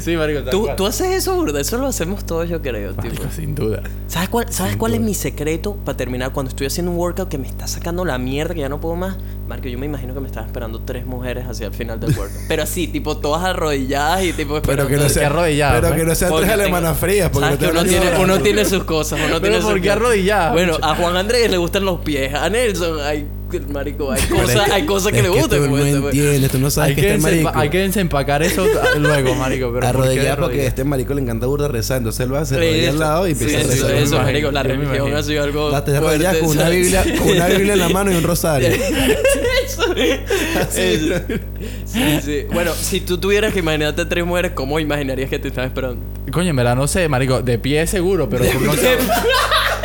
[0.00, 0.76] sí, marico, tal ¿Tú, cual.
[0.76, 1.60] tú haces eso, burda.
[1.60, 3.02] Eso lo hacemos todos, yo creo, tipo.
[3.02, 3.82] Marico, sin duda.
[4.08, 6.32] ¿Sabes cuál, ¿sabes cuál es mi secreto para terminar?
[6.32, 8.96] Cuando estoy haciendo un workout que me está sacando la mierda, que ya no puedo
[8.96, 9.16] más.
[9.46, 12.40] Marco, yo me imagino que me estaban esperando tres mujeres hacia el final del workout.
[12.48, 16.00] Pero así, tipo, todas arrodilladas y tipo Pero que no sea, arrodillada, pero pues.
[16.00, 17.30] que no sean tres alemanas frías.
[17.30, 19.74] Porque ¿Sabes no que uno tiene, uno tiene sus cosas, uno Pero tiene sus ¿por
[19.74, 19.96] qué cosas.
[19.96, 20.52] arrodillada?
[20.52, 23.26] Bueno, a Juan Andrés le gustan los pies, a Nelson hay
[23.60, 25.62] marico, hay cosas, hay cosas que es le gustan.
[25.62, 26.14] tú pues, no pues.
[26.14, 27.50] entiendes, tú no sabes Hay que, que, este marico...
[27.54, 28.66] hay que desempacar eso
[28.98, 29.72] luego, marico.
[29.72, 31.98] Pero ¿por qué arrodillado porque a este marico le encanta burda rezar.
[31.98, 33.90] Entonces él va a arrodilla al Eso, lado y sí, empieza a eso, rezar.
[33.90, 36.80] Eso, imagino, marico, la religión ha sido algo La te arrodillas con una ¿sabes?
[36.80, 38.68] Biblia, con una Biblia en la mano y un rosario.
[39.64, 39.94] Eso.
[39.94, 41.14] Eso.
[41.84, 42.46] Sí, sí.
[42.52, 46.02] Bueno, si tú tuvieras que imaginarte a tres mujeres, ¿cómo imaginarías que te están esperando?
[46.30, 47.42] Coño, en verdad no sé, marico.
[47.42, 48.98] De pie seguro, pero no sé.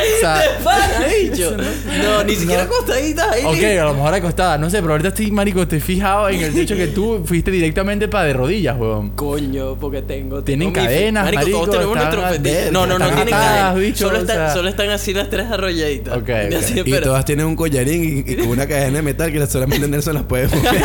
[0.00, 1.56] O sea, Para, bicho.
[2.02, 3.44] No, ni siquiera acostaditas ahí.
[3.44, 4.58] ok, a lo mejor acostada.
[4.58, 8.08] No sé, pero ahorita estoy, marico, estoy fijado en el hecho que tú fuiste directamente
[8.08, 9.10] para de rodillas, huevón.
[9.10, 10.42] Coño, porque tengo.
[10.42, 11.40] Tienen tengo mi- cadenas, marico.
[11.42, 13.80] marico, todos tenemos están nuestro No, no, no están tienen atadas, cadenas.
[13.80, 14.52] bicho, solo, o están, sea.
[14.52, 16.16] solo están así las tres arrolladitas.
[16.16, 16.28] Ok,
[16.58, 19.86] así, Y todas tienen un collarín y, y con una cadena de metal que solamente
[19.88, 20.60] Nelson las puede mover.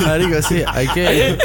[0.00, 1.36] Marico, sí, hay que.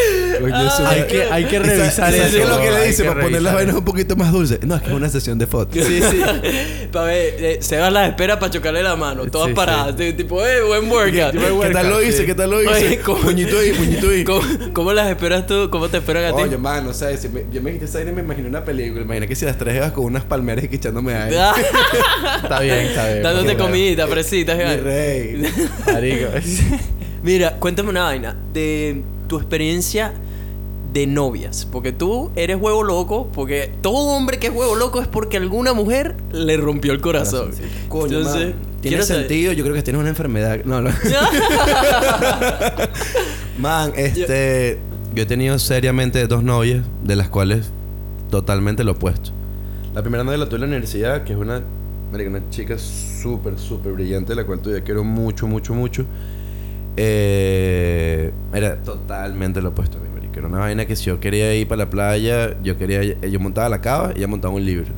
[0.41, 2.78] Coño, eso- Hay que- hay que ¿Y sabes- revisar ¿sabes eso, es lo que le
[2.78, 4.55] hay dice para poner las vainas un poquito más dulces?
[4.66, 5.84] No, es que es una sesión de fotos.
[5.86, 6.22] Sí, sí.
[6.91, 9.26] Pa' ver, eh, se va las espera para chocarle la mano.
[9.28, 9.95] Todas Sí, paradas.
[9.95, 11.34] Tipo, eh, buen workout.
[11.62, 12.26] ¿Qué tal lo hice?
[12.26, 12.99] ¿Qué tal lo hice?
[12.99, 14.24] ¿cómo- Puñito ahí, puñito ahí.
[14.24, 14.41] ¿Cómo,
[14.74, 15.70] cómo las esperas tú?
[15.72, 16.43] ¿Cómo te esperan a ti?
[16.43, 19.01] Oye, man, no sé, si me- yo me dijiste esa y me imaginé una película.
[19.03, 21.38] Imaginé que si las tres jevas con unas palmeras y que echándome aire.
[22.28, 23.24] Ah, Está bien, está bien.
[23.24, 24.58] Dándote comidita, fresitas.
[24.58, 25.43] Mi rey.
[25.86, 26.28] Marico.
[27.24, 30.14] Mira, cuéntame una vaina de tu experiencia
[30.96, 31.68] de novias.
[31.70, 33.30] Porque tú eres huevo loco.
[33.34, 37.52] Porque todo hombre que es huevo loco es porque alguna mujer le rompió el corazón.
[37.89, 39.54] Coño, Entonces, man, tiene saber- sentido.
[39.54, 40.60] Yo creo que tienes una enfermedad.
[40.66, 40.89] No, no.
[43.60, 44.80] Man, este.
[45.14, 47.70] Yo he tenido seriamente dos novias, de las cuales
[48.30, 49.32] totalmente lo opuesto.
[49.93, 51.62] La primera novia la tuve en la universidad, que es una,
[52.12, 56.06] una chica súper, súper brillante, la cual todavía quiero mucho, mucho, mucho.
[56.98, 60.40] Eh, era totalmente lo opuesto a mí, marica.
[60.40, 63.70] Era una vaina que si yo quería ir para la playa, yo quería, yo montaba
[63.70, 64.92] la cava, ella montaba un libro.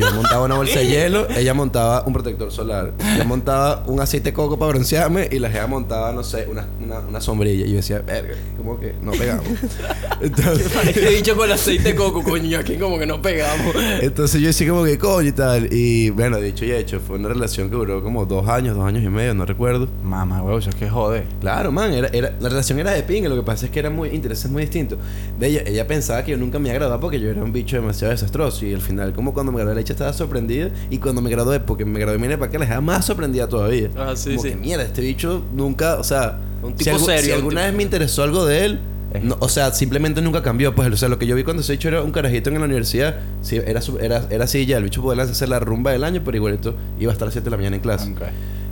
[0.00, 2.92] Yo montaba una bolsa de hielo, ella montaba un protector solar.
[3.18, 6.66] Yo montaba un aceite de coco para broncearme y la jefa montaba, no sé, una,
[6.82, 7.66] una, una sombrilla.
[7.66, 9.46] Y yo decía, verga, como que no pegamos.
[10.20, 13.74] Entonces, He dicho con el aceite de coco, coño, aquí como que no pegamos.
[14.00, 15.68] entonces yo decía como que coño y tal.
[15.72, 19.02] Y bueno, dicho y hecho, fue una relación que duró como dos años, dos años
[19.04, 19.88] y medio, no recuerdo.
[20.02, 21.24] Mamá, huevo, eso es que jode.
[21.40, 23.90] Claro, man, era, era, la relación era de pinga, lo que pasa es que era
[23.90, 24.98] muy intereses muy distintos.
[25.38, 27.52] De ella, ella pensaba que yo nunca me iba a graduar porque yo era un
[27.52, 28.64] bicho demasiado desastroso.
[28.66, 30.70] Y al final, como cuando me gradué, estaba sorprendida.
[30.90, 33.88] Y cuando me gradué, porque me gradué, mire para que la dejaba más sorprendida todavía.
[33.96, 34.48] Ah, sí, como sí.
[34.50, 38.22] que mierda, este bicho nunca, o sea, Un si serio, alguna tipo- vez me interesó
[38.22, 38.80] algo de él,
[39.22, 40.72] No, o sea, simplemente nunca cambió.
[40.74, 42.64] Pues, o sea, lo que yo vi cuando ese bicho era un carajito en la
[42.64, 44.76] universidad, sí, era, era, era así ya.
[44.76, 47.34] El bicho podía hacer la rumba del año, pero igualito iba a estar a las
[47.34, 48.14] 7 de la mañana en clase.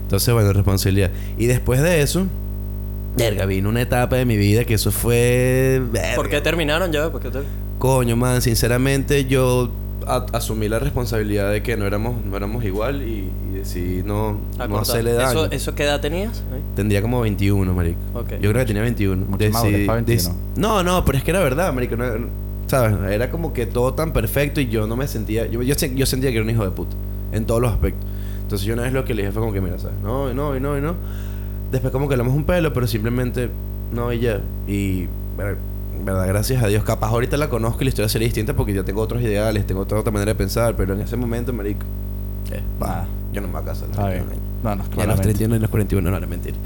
[0.02, 1.10] Entonces, bueno, responsabilidad.
[1.38, 2.26] Y después de eso,
[3.16, 5.82] verga, vino una etapa de mi vida que eso fue.
[5.90, 6.14] verga.
[6.14, 7.10] ¿Por qué terminaron ya?
[7.10, 7.30] ¿Por qué
[7.78, 9.70] Coño, man, sinceramente yo
[10.16, 14.38] a- asumí la responsabilidad de que no éramos, no éramos igual y, y decidí no,
[14.68, 15.44] no hacerle daño.
[15.46, 16.42] ¿Eso, ¿Eso qué edad tenías?
[16.52, 16.60] Ahí.
[16.74, 17.98] Tendría como 21, marico.
[18.14, 18.30] Ok.
[18.40, 19.26] Yo creo que tenía 21.
[19.26, 20.16] Mucho maduro, Decidí- para 21.
[20.22, 21.96] des- No, no, pero es que era verdad, marico.
[21.96, 22.96] no- ¿Sabes?
[23.10, 25.46] Era como que todo tan perfecto y yo no me sentía...
[25.46, 26.94] Yo, yo, yo sentía que era un hijo de puta.
[27.32, 28.06] En todos los aspectos.
[28.42, 29.96] Entonces yo una vez lo que le dije fue como que, mira, ¿sabes?
[30.02, 30.94] No, y no, y no, y no.
[31.72, 33.48] Después como que hablamos un pelo, pero simplemente
[33.92, 34.40] no y ya.
[34.66, 35.06] Y...
[35.36, 35.56] ver-
[36.04, 36.84] Verdad, gracias a Dios.
[36.84, 39.80] Capaz ahorita la conozco y la historia sería distinta porque ya tengo otros ideales, tengo
[39.82, 41.84] otra, otra manera de pensar, pero en ese momento, marico...
[42.52, 43.06] eh, Nada.
[43.32, 43.84] yo no me voy a casar.
[43.84, 44.40] a los Está 21 bien.
[44.40, 44.48] años.
[44.62, 45.22] No, no, Y a los claramente.
[45.22, 46.56] 31 y los 41, no, era mentira.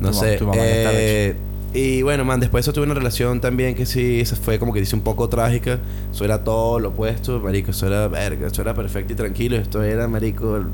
[0.00, 0.38] No Tu sé.
[0.40, 1.36] mamá eh,
[1.72, 4.72] y bueno, man, después de eso tuve una relación también que sí, esa fue como
[4.72, 5.78] que dice un poco trágica.
[6.12, 7.70] Eso era todo lo opuesto, marico.
[7.72, 9.56] Eso era verga, eso era perfecto y tranquilo.
[9.56, 10.56] Esto era, marico.
[10.56, 10.66] el-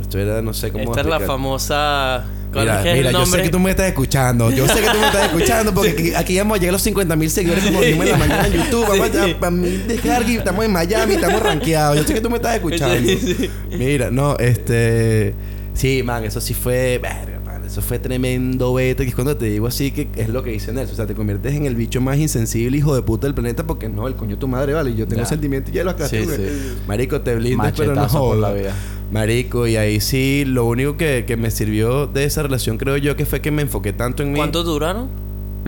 [0.00, 0.84] Esto era, no sé cómo.
[0.84, 1.26] Esta es la explicar.
[1.36, 2.24] famosa...
[2.54, 4.50] ¿Cuál Mira, mira, el yo sé que tú me estás escuchando.
[4.50, 6.82] Yo sé que tú me estás escuchando porque aquí, aquí vamos a llegar a los
[6.82, 8.86] 50 mil seguidores como dijimos en la mañana en YouTube.
[8.88, 9.30] Vamos Sí.
[9.32, 11.98] a, para mí descargue, estamos en Miami, estamos rankeados.
[11.98, 12.96] Yo sé que tú me estás escuchando.
[13.06, 13.50] Sí, sí.
[13.76, 15.34] Mira, no, este.
[15.74, 16.98] Sí, man, eso sí fue.
[17.02, 19.02] Verga, man, eso fue tremendo beta.
[19.02, 20.92] Que es cuando te digo así que es lo que dice Nelson.
[20.92, 23.88] O sea, te conviertes en el bicho más insensible, hijo de puta del planeta, porque
[23.88, 24.94] no, el coño de tu madre, vale.
[24.94, 25.28] Yo tengo Ya.
[25.28, 26.74] sentimientos y ya lo acá Sí, sí.
[26.86, 28.72] Marico, te blindas, pero no por la vida.
[29.14, 33.14] Marico, y ahí sí, lo único que, que me sirvió de esa relación, creo yo,
[33.14, 34.36] que fue que me enfoqué tanto en mí.
[34.38, 35.08] ¿Cuánto duraron?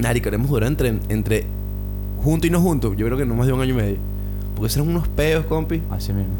[0.03, 1.45] Marico, hemos durado entre, entre
[2.25, 2.93] junto y no junto.
[2.95, 3.97] Yo creo que no más de un año y medio.
[4.57, 5.81] Porque eran unos peos, compi.
[5.91, 6.33] Así mismo.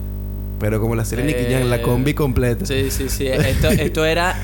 [0.59, 2.67] Pero como la serie Nicky Jam, la Eh, combi completa.
[2.67, 3.29] Sí, sí, sí.
[3.29, 4.35] Esto, esto era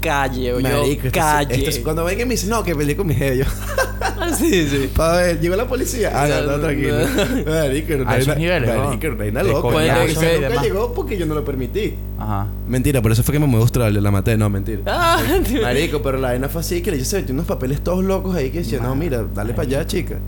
[0.00, 1.54] calle, o yo, Marico, esto- calle.
[1.56, 3.44] esto es- cuando ven que me dicen, no, que peleé con mi jefe, yo,
[4.38, 4.90] sí, sí.
[4.94, 6.10] pa' ver, llegó la policía.
[6.14, 6.94] Ah, no, no, No, tranquilo.
[6.98, 7.50] no.
[7.52, 8.84] Marico, era A esos una- niveles, ¿no?
[8.84, 10.62] Marico, que y nunca demás.
[10.62, 11.94] llegó porque yo no lo permití.
[12.18, 12.46] Ajá.
[12.66, 14.80] Mentira, por eso fue que me mudé a Australia, la maté, no, mentira.
[14.86, 15.20] Ah.
[15.62, 18.58] Marico, pero la vaina fue así que le hice unos papeles todos locos ahí que
[18.58, 20.18] decía, no, mira, dale para allá, chica.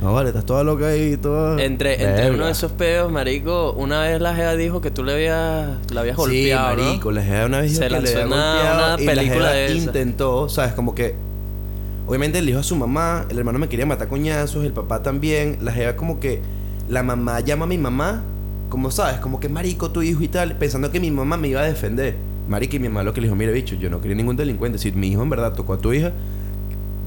[0.00, 1.60] No, vale, estás toda loca ahí, toda.
[1.60, 5.14] Entre, entre uno de esos peos, marico, una vez la Jeva dijo que tú le
[5.14, 6.82] habías, la habías sí, golpeado, ¿no?
[6.84, 9.06] marico, la jeva una vez dijo Se que le lanzó había una- golpeado una y
[9.06, 9.74] la película jeva de esa.
[9.76, 11.16] intentó, sabes, como que
[12.08, 15.58] obviamente le dijo a su mamá, el hermano me quería matar coñazos, el papá también,
[15.60, 16.40] la jeva como que
[16.88, 18.22] la mamá llama a mi mamá,
[18.70, 21.60] como sabes, como que marico tu hijo y tal, pensando que mi mamá me iba
[21.60, 22.16] a defender.
[22.48, 24.78] Marico y mi mamá lo que le dijo, mira bicho, yo no quería ningún delincuente,
[24.78, 26.12] si mi hijo en verdad tocó a tu hija,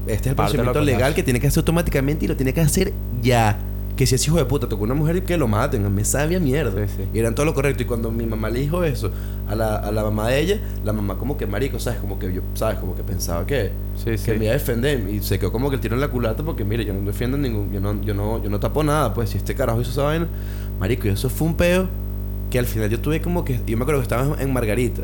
[0.06, 2.92] este es el procedimiento legal que tiene que hacer automáticamente y lo tiene que hacer
[3.20, 3.58] ya.
[4.02, 6.40] Que si es hijo de puta tocó una mujer y que lo maten, me sabía
[6.40, 6.88] mierda.
[6.88, 7.08] Sí, sí.
[7.14, 7.84] Y eran todo lo correcto.
[7.84, 9.12] Y cuando mi mamá le dijo eso
[9.46, 12.00] a la, a la mamá de ella, la mamá como que marico, ¿sabes?
[12.00, 12.80] Como que yo, ¿sabes?
[12.80, 15.08] Como que pensaba que, Sí, que me iba a defender.
[15.08, 17.38] Y se quedó como que el tiro en la culata porque, mire, yo no defiendo
[17.38, 19.14] ningún, yo no, yo no, yo no tapo nada.
[19.14, 20.26] Pues si este carajo hizo esa vaina,
[20.80, 21.86] marico, y eso fue un peo
[22.50, 25.02] que al final yo tuve como que, yo me acuerdo que estábamos en Margarita.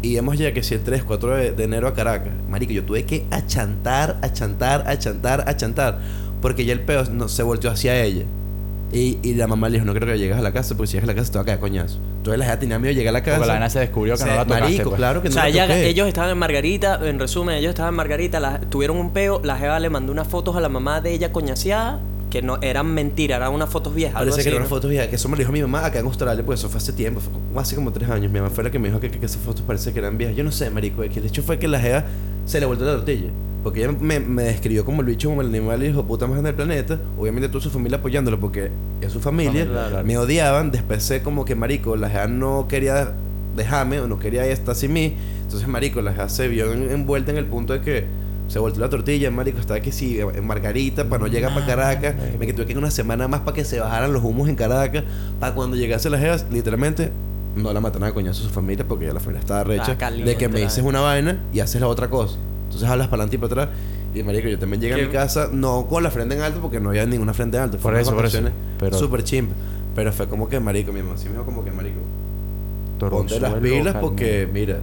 [0.00, 2.32] Y hemos ya que si el 3, 4 de, de enero a Caracas.
[2.48, 5.98] Marico, yo tuve que achantar, achantar, achantar, achantar.
[6.40, 8.24] Porque ya el peo no, se volteó hacia ella.
[8.90, 10.92] Y, y la mamá le dijo, no creo que llegues a la casa, porque si
[10.94, 11.98] llegas a la casa te va a caer coñazo.
[12.18, 13.36] Entonces la gente tenía miedo de llegar a la casa.
[13.36, 14.62] Porque la vaina se descubrió que Se- no la tocaste.
[14.64, 14.96] Marico, pues.
[14.96, 15.88] claro que O no sea, la ella- toqué.
[15.88, 19.58] ellos estaban en Margarita, en resumen, ellos estaban en Margarita, la- tuvieron un peo, la
[19.58, 23.36] jeva le mandó unas fotos a la mamá de ella coñaseada, que no eran mentiras,
[23.36, 24.16] eran unas fotos viejas.
[24.16, 24.64] algo Parece que eran ¿no?
[24.64, 26.70] unas fotos viejas, que eso me lo dijo mi mamá acá en Australia, pues eso
[26.70, 28.32] fue hace tiempo, fue como- hace como tres años.
[28.32, 30.16] Mi mamá fue la que me dijo que, que- que esas fotos parece que eran
[30.16, 30.34] viejas.
[30.36, 32.04] Yo no sé, marico, que el hecho fue que la jeva
[32.48, 33.28] se le volvió la tortilla.
[33.62, 36.48] Porque ella me, me describió como el bicho, como el animal hijo puta más grande
[36.50, 36.98] del planeta.
[37.18, 38.70] Obviamente toda su familia apoyándolo porque
[39.00, 39.66] es su familia.
[39.66, 40.04] Claro.
[40.04, 40.70] Me odiaban.
[40.70, 43.12] Después sé como que, marico, la jeva no quería
[43.56, 45.14] dejarme o no quería estar sin mí.
[45.42, 48.04] Entonces, marico, la jeva se vio en- envuelta en el punto de que
[48.46, 52.14] se volteó la tortilla, marico, estaba que sí, en Margarita, para no llegar para Caracas.
[52.38, 55.04] Me tuve que ir una semana más para que se bajaran los humos en Caracas.
[55.40, 57.10] Para cuando llegase las jevas, literalmente,
[57.58, 59.92] no la mataron a coñazo a su familia porque ya la familia estaba recha.
[59.92, 62.36] Ah, caliente de que me dices una vaina y haces la otra cosa.
[62.66, 63.78] Entonces hablas para adelante y para atrás.
[64.14, 65.06] Y marico, yo también llegué a ¿Qué?
[65.06, 67.76] mi casa, no con la frente en alto, porque no había ninguna frente en alto.
[67.76, 68.40] Por Fueron eso, por eso.
[68.78, 69.54] Pero- Súper chimba.
[69.94, 71.98] Pero fue como que, marico, mi mamá sí me dijo como que, marico,
[72.98, 74.78] ponte las pilas porque, mira,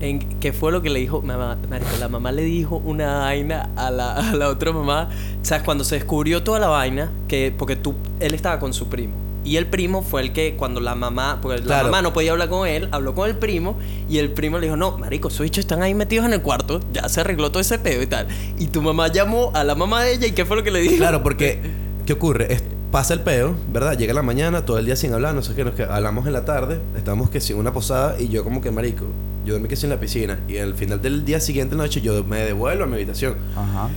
[0.00, 1.56] En, ¿Qué fue lo que le dijo mamá?
[1.70, 5.08] Marico, la mamá le dijo una vaina a la, a la otra mamá.
[5.42, 5.62] ¿Sabes?
[5.62, 9.14] Cuando se descubrió toda la vaina, que porque tú, él estaba con su primo.
[9.44, 11.84] Y el primo fue el que cuando la mamá, porque Claro.
[11.86, 13.76] la mamá no podía hablar con él, habló con el primo
[14.08, 16.80] y el primo le dijo, no, marico, esos bichos están ahí metidos en el cuarto,
[16.92, 18.28] ya se arregló todo ese pedo y tal.
[18.58, 20.80] Y tu mamá llamó a la mamá de ella y ¿qué fue lo que le
[20.80, 20.96] dijo?
[20.96, 21.60] Claro, porque,
[22.06, 22.52] ¿qué ocurre?
[22.52, 22.62] Es-
[22.92, 23.96] pasa el peo, ¿verdad?
[23.96, 26.34] Llega la mañana, todo el día sin hablar, no sé qué, nos que hablamos en
[26.34, 29.06] la tarde, estamos que sin una posada y yo como que marico,
[29.46, 32.22] yo dormí que sí en la piscina y al final del día siguiente noche yo
[32.22, 33.34] me devuelvo a mi habitación.
[33.56, 33.88] Ajá.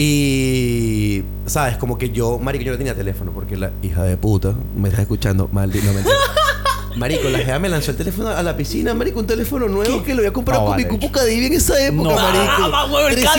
[0.00, 1.76] Y, ¿sabes?
[1.76, 5.02] Como que yo, marico, yo no tenía teléfono porque la hija de puta me está
[5.02, 5.98] escuchando, maldito, no.
[6.96, 10.14] Marico, la jefa me lanzó el teléfono a la piscina, marico, un teléfono nuevo que
[10.14, 12.16] lo había comprado No, con mi cupo Cadivi en esa época, No.
[12.16, 12.74] marico.
[12.74, 13.38] Ah, huevo, el ¿qué pasa?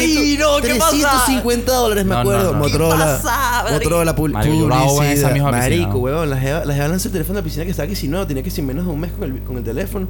[0.61, 2.53] 350 dólares, me acuerdo.
[2.53, 2.59] no.
[2.59, 2.95] Motorola.
[2.95, 3.65] ¿Qué pasa?
[3.73, 5.31] Motorola, pul- Marico, yo publicidad.
[5.33, 7.95] piscina, Marico, la jeva, la jeva lanza el teléfono a la piscina que estaba aquí,
[7.97, 10.07] si no, tenía que ser menos de un mes con el, con el teléfono.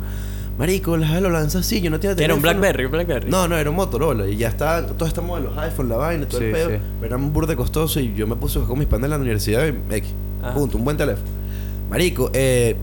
[0.60, 2.36] Marico, la jeva lo lanza así, yo no tenía Era teléfono.
[2.36, 3.30] un Blackberry, un Blackberry.
[3.32, 4.28] No, no, era un Motorola.
[4.28, 6.70] Y ya está, todos estamos en los iPhone, la vaina, todo el Sí, pedo.
[6.70, 6.76] sí.
[6.99, 9.66] Pero era un burde costoso y yo me puse con mis panas en la universidad
[9.66, 10.12] y X.
[10.43, 10.53] Ajá.
[10.53, 11.26] Punto, un buen teléfono.
[11.89, 12.76] Marico, eh,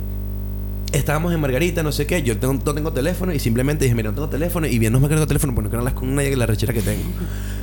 [0.93, 2.22] estábamos en Margarita, no sé qué.
[2.22, 4.66] Yo tengo- no tengo teléfono y simplemente dije, mira, no tengo teléfono.
[4.66, 6.72] Y bien, no me tengo teléfono porque no quiero hablar con nadie que la rechera
[6.72, 7.05] que tengo.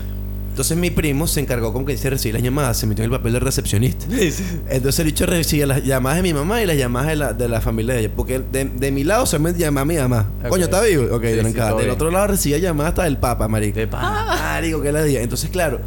[0.53, 3.17] Entonces mi primo se encargó como que dice recibir las llamadas, se metió en el
[3.17, 4.05] papel de recepcionista.
[4.69, 7.49] Entonces el bicho recibía las llamadas de mi mamá y las llamadas de la, de
[7.49, 8.11] la familia de ella.
[8.15, 10.29] Porque de, de mi lado solamente llamaba a mi mamá.
[10.47, 11.05] Coño, ¿está vivo?
[11.15, 11.37] Ok, Sí,
[11.79, 13.79] Del otro lado recibía llamadas hasta del Papa, marico.
[13.79, 14.25] De pana.
[14.27, 15.21] Marico, que la día.
[15.23, 15.79] Entonces, claro,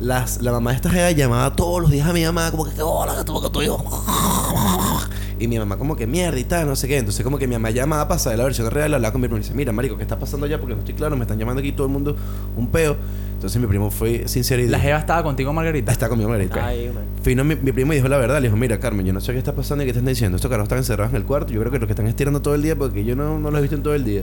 [0.00, 2.72] las, la mamá de esta jeva llamaba todos los días a mi mamá, como que,
[2.72, 3.84] "¿Qué hola, que tu, que tu hijo.
[5.40, 6.98] Y mi mamá, como que mierda y tal, no sé qué.
[6.98, 9.38] Entonces, como que mi mamá llamaba para saber la versión real, hablaba con mi primo
[9.38, 10.58] y dice, mira, marico, ¿qué está pasando allá?
[10.58, 12.16] Porque no estoy claro, me están llamando aquí todo el mundo
[12.56, 12.96] un peo.
[13.34, 15.92] Entonces, mi primo fue sincero y La dijo, jeva estaba contigo, Margarita.
[15.92, 16.66] está conmigo, Margarita.
[16.66, 17.04] Ay, man.
[17.22, 19.32] Fino mi, mi primo y dijo la verdad, le dijo, mira Carmen, yo no sé
[19.32, 20.36] qué está pasando y qué te están diciendo.
[20.36, 22.56] Estos carros están encerrados en el cuarto, yo creo que los que están estirando todo
[22.56, 24.22] el día porque yo no, no los he visto en todo el día.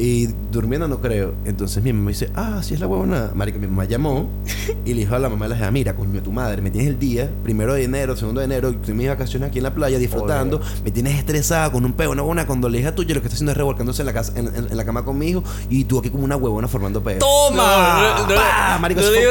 [0.00, 1.34] Y durmiendo no creo.
[1.44, 3.32] Entonces mi mamá dice, ah, sí es la huevona.
[3.34, 4.28] Marico, mi mamá llamó
[4.84, 6.88] y le dijo a la mamá de la jefa, mira, coño, tu madre, me tienes
[6.90, 9.74] el día, primero de enero, segundo de enero, estoy en mis vacaciones aquí en la
[9.74, 13.20] playa disfrutando, me tienes estresada con un peo, una huevona, cuando la hija tuya lo
[13.22, 15.30] que está haciendo es revolcándose en la, casa, en, en- en la cama con mi
[15.30, 17.18] hijo y tú aquí como una huevona formando peo.
[17.18, 18.24] ¡Toma!
[18.28, 19.30] No, pa, marico, no digo.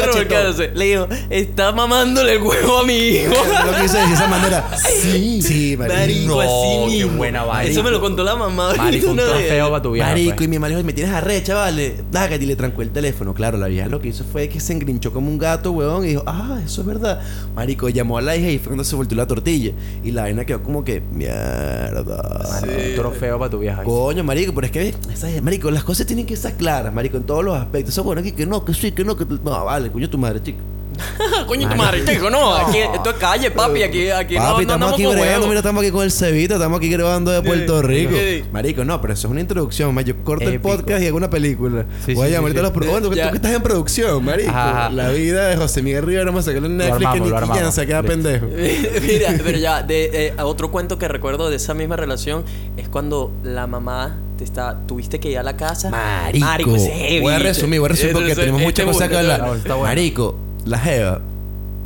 [0.75, 3.33] Le digo, está mamándole el huevo a mi hijo.
[3.65, 4.69] lo quise decir de esa manera.
[5.07, 5.95] Sí, sí, marico.
[5.97, 7.71] Marico, No, así qué buena vaina.
[7.71, 8.73] Eso me lo contó la mamá.
[8.75, 10.09] Marico, un trofeo para tu vieja.
[10.09, 10.47] Marico, pues.
[10.47, 12.03] y mi mamá le dijo, me tienes arrecha, vale.
[12.11, 13.33] Dágate, y le trancó el teléfono.
[13.33, 16.09] Claro, la vieja lo que hizo fue que se engrinchó como un gato, weón, y
[16.09, 17.21] dijo, ah, eso es verdad.
[17.55, 19.71] Marico, llamó a la hija y fue cuando se volteó la tortilla.
[20.03, 22.47] Y la vaina quedó como que, mierda.
[22.61, 23.83] Marico, Un trofeo para tu vieja.
[23.83, 25.41] Coño, marico, pero es que, ¿sabes?
[25.41, 27.93] marico, las cosas tienen que estar claras, marico, en todos los aspectos.
[27.93, 30.41] Eso bueno aquí que no, que sí, que no, que no, vale, coño tu madre,
[30.41, 30.59] chico.
[31.47, 32.53] Coño, tu madre, chico, no.
[32.55, 33.83] Aquí, esto es calle, papi.
[33.83, 35.47] Aquí, aquí no, Papi, no estamos andamos aquí con bregando, huevos.
[35.49, 37.87] mira, estamos aquí con el Cevita, estamos aquí grabando de Puerto Sí.
[37.87, 38.13] Rico.
[38.17, 38.43] Sí.
[38.51, 40.01] Marico, no, pero eso es una introducción, ma.
[40.01, 40.75] Yo corto el Épico.
[40.75, 41.85] podcast y hago una película.
[42.05, 42.77] Sí, Voy a sí, llamar sí, a los sí.
[42.79, 43.29] pro- Bueno, tú, Ya.
[43.31, 44.49] que estás en producción, marico.
[44.49, 44.89] Ajá.
[44.89, 47.35] La vida de José Miguel Rivera, vamos a sacarlo en Netflix armamos, que ni lo
[47.37, 47.75] quién armamos.
[47.75, 48.13] se queda Listo.
[48.13, 48.45] pendejo.
[49.07, 52.43] Mira, pero ya, de, eh, otro cuento que recuerdo de esa misma relación
[52.77, 55.89] es cuando la mamá te está, tuviste que ir a la casa.
[55.89, 56.75] Marico.
[56.75, 57.19] ese es heavy.
[57.21, 59.47] voy a resumir, voy a resumir porque Ese- tenemos este muchas cosas que este- hablar.
[59.47, 59.83] No, está bueno.
[59.89, 60.37] Marico,
[60.67, 61.21] la Jeva.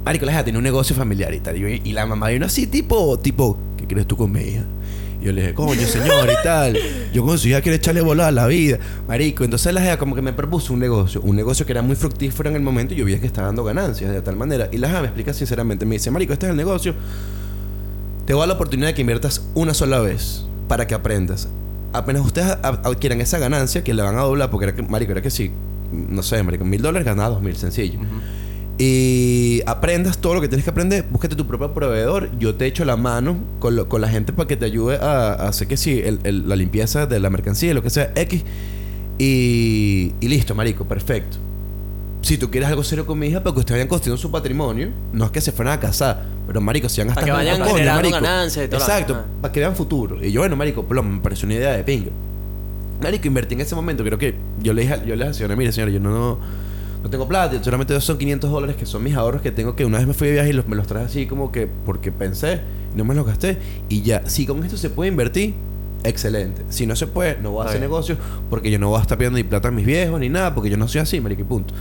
[0.03, 1.57] Marico, la Jeva tiene un negocio familiar y tal.
[1.57, 4.63] Y, la mamá vino así, tipo, tipo, ¿qué quieres tú con mi hija?
[5.21, 6.77] Y yo le dije, coño, señor, y tal.
[7.13, 8.79] Yo con su hija quiero echarle bola a la vida.
[9.07, 11.21] Marico, entonces la Jeva como que me propuso un negocio.
[11.21, 13.63] Un negocio que era muy fructífero en el momento y yo vi que estaba dando
[13.63, 14.69] ganancias de tal manera.
[14.71, 16.95] Y la Jeva me explica sinceramente, me dice, Marico, este es el negocio.
[18.25, 21.47] Te voy a dar la oportunidad de que inviertas una sola vez para que aprendas.
[21.93, 25.21] Apenas ustedes adquieran esa ganancia, que le van a doblar, porque era que, marico, era
[25.21, 25.51] que sí,
[25.91, 27.99] no sé, marico, mil dólares ganaba dos mil, sencillo.
[28.77, 32.29] Y aprendas todo lo que tienes que aprender, búscate tu propio proveedor.
[32.39, 35.33] Yo te echo la mano con, lo- con la gente para que te ayude a,
[35.33, 38.43] a hacer que sí, el- el- la limpieza de la mercancía, lo que sea, X.
[39.19, 41.37] Y, y listo, marico, perfecto.
[42.21, 44.89] Si tú quieres algo serio con mi hija, para que ustedes vayan construyendo su patrimonio,
[45.13, 47.63] no es que se fueran a casar, pero marico, si van a Para que vayan
[47.63, 49.25] generando ganancias y todo Exacto, ajá.
[49.41, 50.23] para que vean futuro.
[50.23, 52.09] Y yo, bueno, marico, plom, me pareció una idea de pinga.
[53.03, 54.03] Marico, invertí en ese momento.
[54.03, 56.37] Creo que yo le dije, yo le dije a la señora, mire, señora, yo no,
[57.03, 57.61] no tengo plata.
[57.63, 60.27] Solamente son 500 dólares que son mis ahorros que tengo que una vez me fui
[60.27, 62.61] de viaje y los, me los traje así como que porque pensé,
[62.95, 63.57] no me los gasté.
[63.89, 65.53] Y ya, si con esto se puede invertir,
[66.03, 66.63] excelente.
[66.69, 68.17] Si no se puede, no voy a hacer negocios
[68.49, 70.69] porque yo no voy a estar pidiendo ni plata a mis viejos ni nada porque
[70.69, 71.73] yo no soy así, marico, y punto.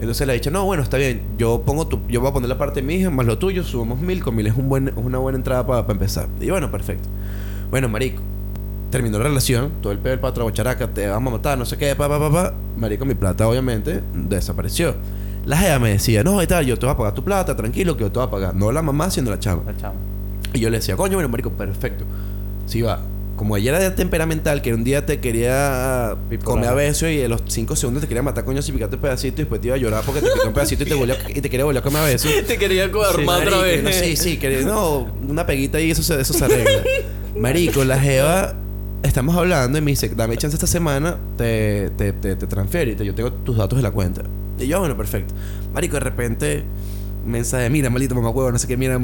[0.00, 2.48] Entonces le he dicho, no, bueno, está bien, yo pongo tu, yo voy a poner
[2.48, 4.90] la parte de mi hija más lo tuyo, subamos mil, con mil es un buen,
[4.96, 6.26] una buena entrada para empezar.
[6.40, 7.08] Y bueno, perfecto.
[7.70, 8.22] Bueno, marico,
[8.90, 11.76] terminó la relación, todo el pedo del patrón, characa, te vamos a matar, no sé
[11.76, 12.54] qué, pa, pa, pa, pa.
[12.76, 14.96] Marico, mi plata obviamente desapareció.
[15.46, 17.96] La jeva me decía, no, y tal, yo te voy a pagar tu plata, tranquilo,
[17.96, 18.54] que yo te voy a pagar.
[18.54, 19.62] No la mamá, sino la chama.
[19.66, 19.94] La chama.
[20.52, 22.04] Y yo le decía, coño, bueno, marico, perfecto.
[22.66, 23.00] Sí va.
[23.36, 26.44] Como ella era de temperamental, que un día te quería Bipolar.
[26.44, 29.02] comer a besos y a los 5 segundos te quería matar, coño, si picaste un
[29.02, 31.14] pedacito y después te iba a llorar porque te picó un pedacito y te, volvió
[31.26, 32.30] y te quería volver a comer a besos.
[32.46, 33.82] Te quería armar otra Marico, vez.
[33.82, 36.82] no, sí, sí, que no, una peguita y eso se, eso se arregla.
[37.34, 38.54] Marico, la Jeva,
[39.02, 42.94] estamos hablando y me dice, dame chance esta semana, te, te, te, te transfiero y
[42.96, 44.22] te- yo tengo tus datos de la cuenta.
[44.58, 45.34] Y yo, bueno, perfecto.
[45.72, 46.64] Marico, de repente,
[47.24, 48.98] mensaje, mira, maldito mamá huevo, no sé qué, mira,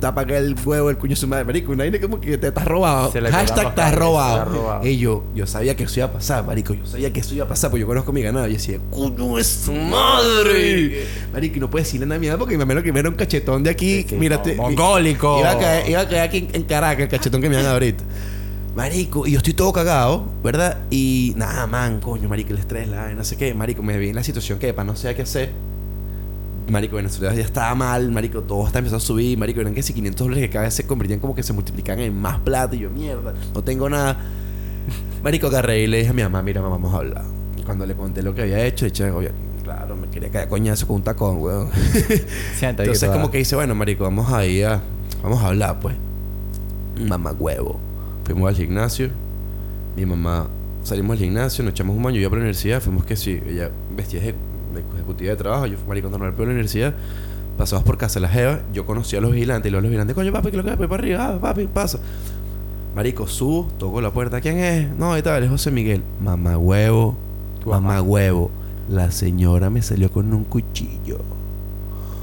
[0.00, 2.48] tapa acá el huevo, el cuño de su madre, marico, una vaina como que te
[2.48, 3.10] estás robado.
[3.30, 4.84] Hashtag te has robado.
[4.86, 7.44] Y yo, yo sabía que eso iba a pasar, marico, yo sabía que eso iba
[7.46, 8.46] a pasar, porque yo conozco mi ganado.
[8.48, 11.06] Yo decía, coño es su madre.
[11.32, 13.62] Marico, y no puedes decirle nada mierda porque me menos que me era un cachetón
[13.62, 14.56] de aquí, que mírate.
[14.56, 15.38] no, mongólico.
[15.40, 17.66] Iba a caer, iba a caer aquí en, en Caracas, el cachetón que me dan
[17.66, 18.04] ahorita.
[18.74, 20.78] Marico, y yo estoy todo cagado, ¿verdad?
[20.90, 24.14] Y nada, man, coño, marico, el estrés, la no sé qué, marico, me vi en
[24.14, 25.52] la situación que, para no sé qué hacer.
[26.70, 29.94] Marico, Venezuela ya estaba mal, marico, todo está empezando a subir, marico, eran que si
[29.94, 32.80] 500 dólares que cada vez se convertían como que se multiplicaban en más plata, y
[32.80, 34.18] yo, mierda, no tengo nada.
[35.22, 37.24] Marico, agarré y le dije a mi mamá, mira, mamá, vamos a hablar.
[37.64, 39.32] Cuando le conté lo que había hecho, dije, oye,
[39.64, 41.70] claro, me quería caer coñazo con un tacón, weón.
[42.62, 44.80] Ahí Entonces como que dice, bueno, marico, vamos a ir a...
[45.22, 45.96] Vamos a hablar, pues.
[46.96, 47.87] Mamá huevo.
[48.28, 49.08] Fuimos al gimnasio.
[49.96, 50.48] Mi mamá...
[50.82, 52.16] Salimos al gimnasio, nos echamos un baño.
[52.16, 52.82] Yo iba para la universidad.
[52.82, 53.40] Fuimos que sí.
[53.46, 54.34] Ella vestía de,
[54.94, 55.66] ejecutiva de trabajo.
[55.66, 56.94] Yo fui marico normal para la universidad.
[57.56, 58.60] Pasamos por casa de la jeva.
[58.70, 59.70] Yo conocí a los vigilantes.
[59.70, 61.26] Y los vigilantes, coño, papi, que lo que voy para arriba.
[61.26, 62.00] Ah, papi, pasa.
[62.94, 64.42] Marico, subo, toco la puerta.
[64.42, 64.94] ¿Quién es?
[64.94, 66.02] No, ahí tal, es José Miguel.
[66.20, 67.16] Mamá huevo.
[67.64, 68.02] Mamá.
[68.02, 68.50] huevo.
[68.90, 71.37] La señora me salió con un cuchillo.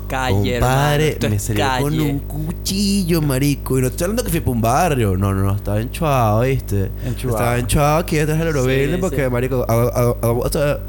[0.07, 0.73] Calle, hermano.
[0.75, 2.01] Compadre, Esto me salió con calle.
[2.11, 3.77] un cuchillo, marico.
[3.77, 5.17] Y no estoy hablando que fui para un barrio.
[5.17, 5.55] No, no, no.
[5.55, 6.91] Estaba enchuado, ¿viste?
[7.05, 7.37] Enchuado.
[7.37, 9.29] Estaba enchuado aquí detrás del Euroville Sí, porque, sí.
[9.29, 10.79] marico, hago- o sea,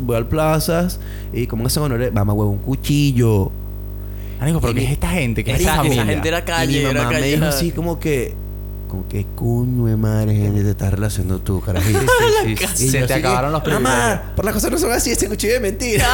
[0.00, 1.00] voy al plazas
[1.32, 3.50] y como que se honores, mamá, huevo, un cuchillo.
[4.40, 5.42] Marico, pero Y ¿qué mi- es esta gente?
[5.44, 6.04] ¿Qué es Esa, esta esa familia?
[6.06, 7.32] gente era y calle, mi era mamá me calle.
[7.32, 8.34] dijo así como que,
[8.88, 12.00] como que coño de madre, gente, te estás relacionando tú, carajito.
[12.44, 12.84] Sí, sí, sí.
[12.86, 13.98] Y Se te que, acabaron los privilegios.
[13.98, 16.06] Mamá, por las cosas no son así, ese cuchillo es mentira.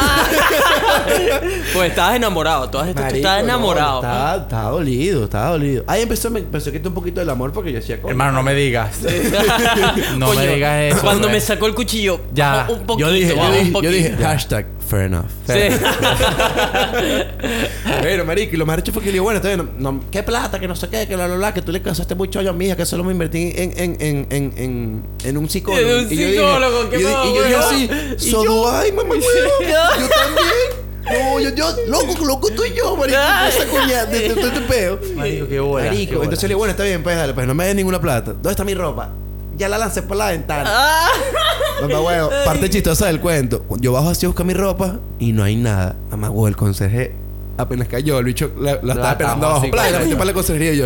[1.73, 2.69] Pues estabas enamorado.
[2.69, 3.95] Todas estas tú Marico, estabas no, enamorado.
[4.01, 5.83] estaba, estaba dolido, estaba dolido.
[5.87, 8.31] Ahí empezó, me empezó a quitar un poquito del amor porque yo decía, coño, Hermano,
[8.33, 8.97] no me digas.
[10.17, 11.01] no Coño, me digas eso.
[11.01, 12.67] Cuando me sacó el cuchillo, Ya.
[12.69, 13.07] un poquito.
[13.07, 13.91] yo dije, yo baja un dije, yo poquito.
[13.93, 15.25] dije, hashtag, fair enough.
[15.47, 15.53] Sí.
[18.01, 20.23] Pero, marico, y lo más hecho fue que le digo, bueno, está bien, no, ¿qué
[20.23, 20.59] plata?
[20.59, 22.65] Que no sé qué, que bla, bla, bla, que tú le causaste mucho a mi
[22.67, 25.81] hija, que solo me invertí en, en, en, en, en, en un psicólogo.
[25.81, 27.89] En un Y yo dije- psicólogo, qué y yo, mamá, y yo dije así,
[28.31, 29.15] so yo- do I, mamá.
[29.15, 30.85] Yo también.
[31.05, 34.99] No, yo, yo, loco, loco tú y yo, marico, esa coña de, de, de, peo.
[35.15, 35.85] Marico, qué bola.
[35.85, 36.23] Marico, qué bola.
[36.25, 38.31] entonces le digo, bueno, está bien, pues dale, pues no me des ninguna plata.
[38.33, 39.11] ¿Dónde está mi ropa?
[39.57, 40.63] Ya la lancé por la ventana.
[40.67, 41.07] Ah.
[41.81, 43.65] Mamá huevo, parte chistosa del cuento.
[43.79, 45.95] Yo bajo así a buscar mi ropa y no hay nada.
[46.11, 47.13] Mamá huevo, el conserje
[47.57, 48.19] apenas cayó.
[48.19, 49.61] El bicho la, la estaba esperando abajo.
[49.61, 50.85] así, Playa, la metí para la conserjería y yo,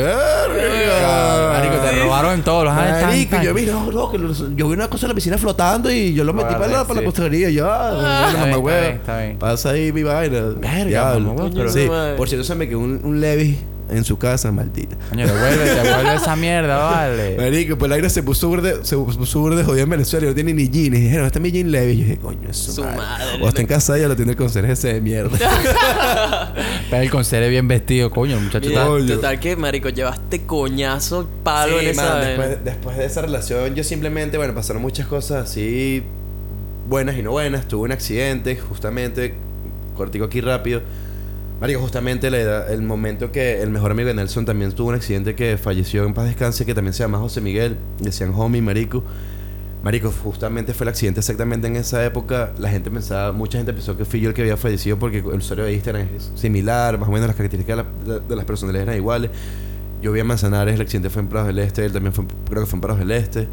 [1.02, 3.02] Ah, Marico, te robaron en todos los años.
[3.04, 5.92] Marico, yo vi, no, no, que lo- yo vi una cosa en la piscina flotando
[5.92, 7.50] y yo lo metí Vale, para la, para la conserjería.
[7.50, 9.00] Y yo, ah, Está mamá huevo.
[9.40, 10.42] Pasa ahí mi vaina.
[10.58, 13.58] Verga, mamá huevo, pero- Sí, por cierto, se me quedó un, un Levis
[13.90, 14.96] en su casa, maldita.
[15.10, 17.36] Coño, devuelve, devuelve esa mierda, vale.
[17.40, 20.36] Marico, pues el aire se puso burde, se puso burde jodido en Venezuela y no
[20.36, 20.98] tiene ni jeans.
[20.98, 21.96] Y dijeron, este es mi jean Levis.
[21.96, 22.98] Y yo dije, coño, es su, Su madre.
[22.98, 23.26] madre.
[23.44, 25.38] O está en casa y ya lo tiene el conserje ese de mierda.
[26.90, 28.92] Pero el conserje bien vestido, coño, muchacho Mira, está.
[28.92, 29.16] Coño.
[29.16, 33.76] total que, marico, llevaste coñazo, palo Sí, en esa man, después, después de esa relación,
[33.76, 36.04] yo simplemente, bueno, pasaron muchas cosas así,
[36.88, 37.68] buenas y no buenas.
[37.68, 39.36] Tuve un accidente, justamente,
[39.96, 40.82] cortico aquí rápido.
[41.60, 45.58] Marico, justamente el momento que el mejor amigo de Nelson también tuvo un accidente que
[45.58, 49.04] falleció en paz descanse, que también se llama José Miguel, decían homie, marico.
[49.84, 52.54] Marico, justamente fue el accidente exactamente en esa época.
[52.60, 55.26] La gente pensaba, mucha gente pensó que fui yo el que había fallecido porque el
[55.26, 58.88] usuario de Instagram es similar, más o menos las características de, la- de las personalidades
[58.88, 59.30] eran iguales.
[60.02, 62.62] Yo vi a Manzanares, el accidente fue en Prados del Este, él también fue, creo
[62.64, 63.50] que fue en Prados del Este.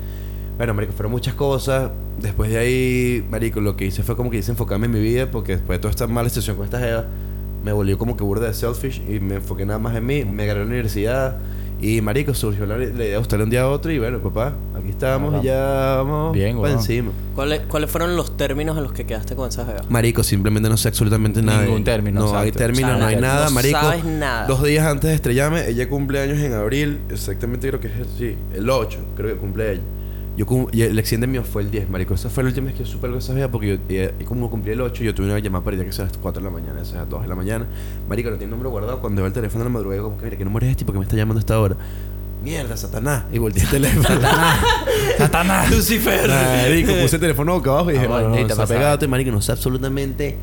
[0.56, 1.90] Bueno, marico, fueron muchas cosas.
[2.20, 5.28] Después de ahí, marico, lo que hice fue como que hice enfocarme en mi vida
[5.30, 7.06] porque después de toda esta mala situación con esta jeva,
[7.66, 10.24] me volvió como que burda de selfish y me enfoqué nada más en mí.
[10.24, 11.38] Me agarré a la universidad
[11.80, 14.54] y, marico, surgió la, la idea de gustarle un día a otro y bueno, papá,
[14.78, 17.10] aquí estamos y ya vamos Bien, para encima.
[17.34, 19.80] ¿Cuáles, ¿Cuáles fueron los términos en los que quedaste con esa jeva?
[19.88, 21.64] Marico, simplemente no sé absolutamente nada.
[21.64, 22.58] Ningún término, No hay exacto.
[22.58, 23.80] término, O sea, no hay no nada, marico.
[23.80, 24.46] sabes nada.
[24.46, 28.36] Dos días antes de estrellarme, ella cumple años en abril, exactamente creo que es sí,
[28.54, 29.82] el 8, creo que cumple ella.
[30.36, 32.14] Yo y el accidente mío fue el 10, marico.
[32.14, 34.22] Esa fue la última vez que yo supe algo de esa vieja porque yo, y,
[34.22, 36.18] y como cumplí el 8, yo tuve una llamada para ella que sea a las
[36.18, 37.66] 4 de la mañana, o sea, a las 2 de la mañana.
[38.08, 39.00] Marico, no tiene número guardado.
[39.00, 40.84] Cuando veo el teléfono en la madrugada, como que mira, ¿qué número es este?
[40.84, 41.76] porque me está llamando a esta hora?
[42.42, 43.24] Mierda, Satanás.
[43.32, 44.02] Y volteé el teléfono.
[44.06, 44.60] Satanás.
[45.18, 45.70] ¡Satanás!
[45.70, 46.28] Lucifer.
[46.28, 49.52] Marico, puse el teléfono boca abajo y dije, no, no, no, pegado, marico, no sé
[49.52, 50.36] absolutamente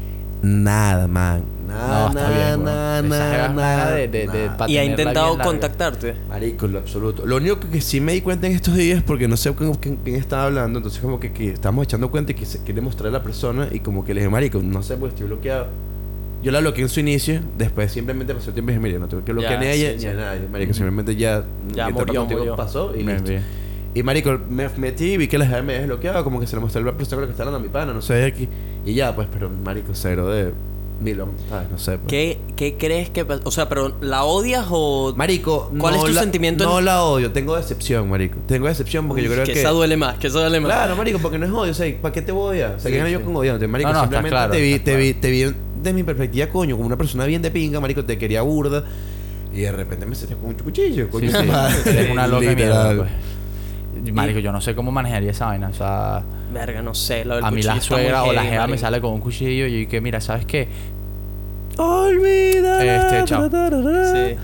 [0.44, 1.44] nada, man.
[1.68, 4.58] Nada, No, está nada, bien, nada, nada, nada, nada de- de- de nada.
[4.58, 6.14] pa- Y ha intentado contactarte.
[6.30, 7.26] Marico, en lo absoluto.
[7.26, 9.98] Lo único que sí me di cuenta en estos días, porque no sé con quién,
[10.04, 13.08] quién estaba hablando, entonces como que, que estamos echando cuenta y que se quiere mostrar
[13.08, 15.68] a la persona y como que le dije, marico, no sé, pues estoy bloqueado.
[16.44, 19.08] Yo la bloqueé en su inicio, después simplemente pasó el tiempo y dije, mira, no
[19.08, 20.08] tengo que bloquear Ya, ni a ella sí, ni sí.
[20.08, 20.48] a nadie.
[20.52, 21.44] Marico, simplemente ya...
[21.74, 22.56] Ya murió, murió.
[22.58, 23.48] pasó y Bien, listo.
[23.96, 26.62] Y marico, me metí y vi que la me había desbloqueado, como que se le
[26.62, 28.50] mostró el la que está hablando a mi pana, no sé, aquí.
[28.86, 30.52] Y ya, pues, pero marico, cero de...
[31.02, 31.70] Mira, ¿sabes?
[31.70, 31.98] No sé.
[31.98, 32.08] pues.
[32.08, 33.26] ¿Qué, ¿Qué crees que?
[33.44, 35.14] O sea, pero ¿la odias o...?
[35.18, 38.40] Marico, ¿Cuál no es tu la- sentimiento en- No la odio, tengo decepción, marico.
[38.48, 39.60] Tengo decepción porque yo creo que que...
[39.60, 40.72] esa duele más, que esa duele más.
[40.72, 41.72] Claro, marico, porque no es odio.
[41.72, 42.70] O sea, ¿para qué te voy a odiar?
[42.76, 43.68] O sea, Sí, ¿qué gano yo con odiándote?
[43.68, 46.76] Marico, No, no, simplemente claro, te vi, te vi, te vi de mi perspectiva, coño,
[46.78, 48.86] como una persona bien de pinga, marico, te quería burda.
[49.54, 51.30] Y de repente me sentí con un cuchillo, coño.
[51.32, 51.38] Sí,
[52.12, 53.10] una loca mierda, pues.
[54.12, 55.70] Marico, yo no sé cómo manejaría esa vaina.
[55.70, 56.24] O sea,
[56.54, 57.26] Verga, no sé.
[57.26, 59.84] Lo del a mí la suegra o la jeva me sale con un cuchillo y
[59.84, 60.68] yo que mira, ¿sabes qué?
[61.78, 62.84] Olvida.
[62.84, 63.50] Este, chao.
[63.50, 64.38] Sí.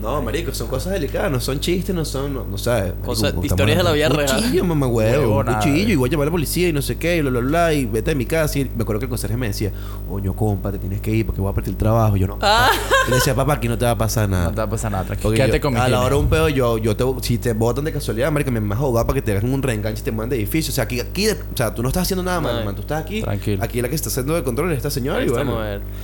[0.00, 2.94] No, marico, son cosas delicadas, no son chistes, no son, no, no sabes.
[3.04, 4.34] Cosas- historias de la vida real.
[4.34, 7.16] Cuchillo, mamá huevo, cuchillo, y voy a llamar a la policía y no sé qué,
[7.18, 8.58] y bla, bla, bla, y vete de mi casa.
[8.58, 9.72] Y me acuerdo que el conserje me decía,
[10.08, 12.16] coño, compa, te tienes que ir porque voy a partir el trabajo.
[12.16, 12.38] Y yo no.
[12.40, 12.70] Ah.
[13.06, 14.44] Y le decía, papá, aquí no te va a pasar nada.
[14.44, 15.04] No te va a pasar nada.
[15.04, 15.32] tranquilo.
[15.32, 17.52] Quédate yo- con mi a la hora de un pedo, yo, yo te, si te
[17.52, 20.12] botan de casualidad, marico, me más abogado para que te hagan un reenganche y te
[20.12, 20.70] muevan de edificio.
[20.72, 22.64] O sea, aquí, aquí o sea, tú no estás haciendo nada mal, No.
[22.64, 22.74] man.
[22.74, 23.20] Tú estás aquí.
[23.20, 23.62] Tranquilo.
[23.62, 25.22] Aquí la que está haciendo el control es esta señora.
[25.22, 25.58] Y bueno,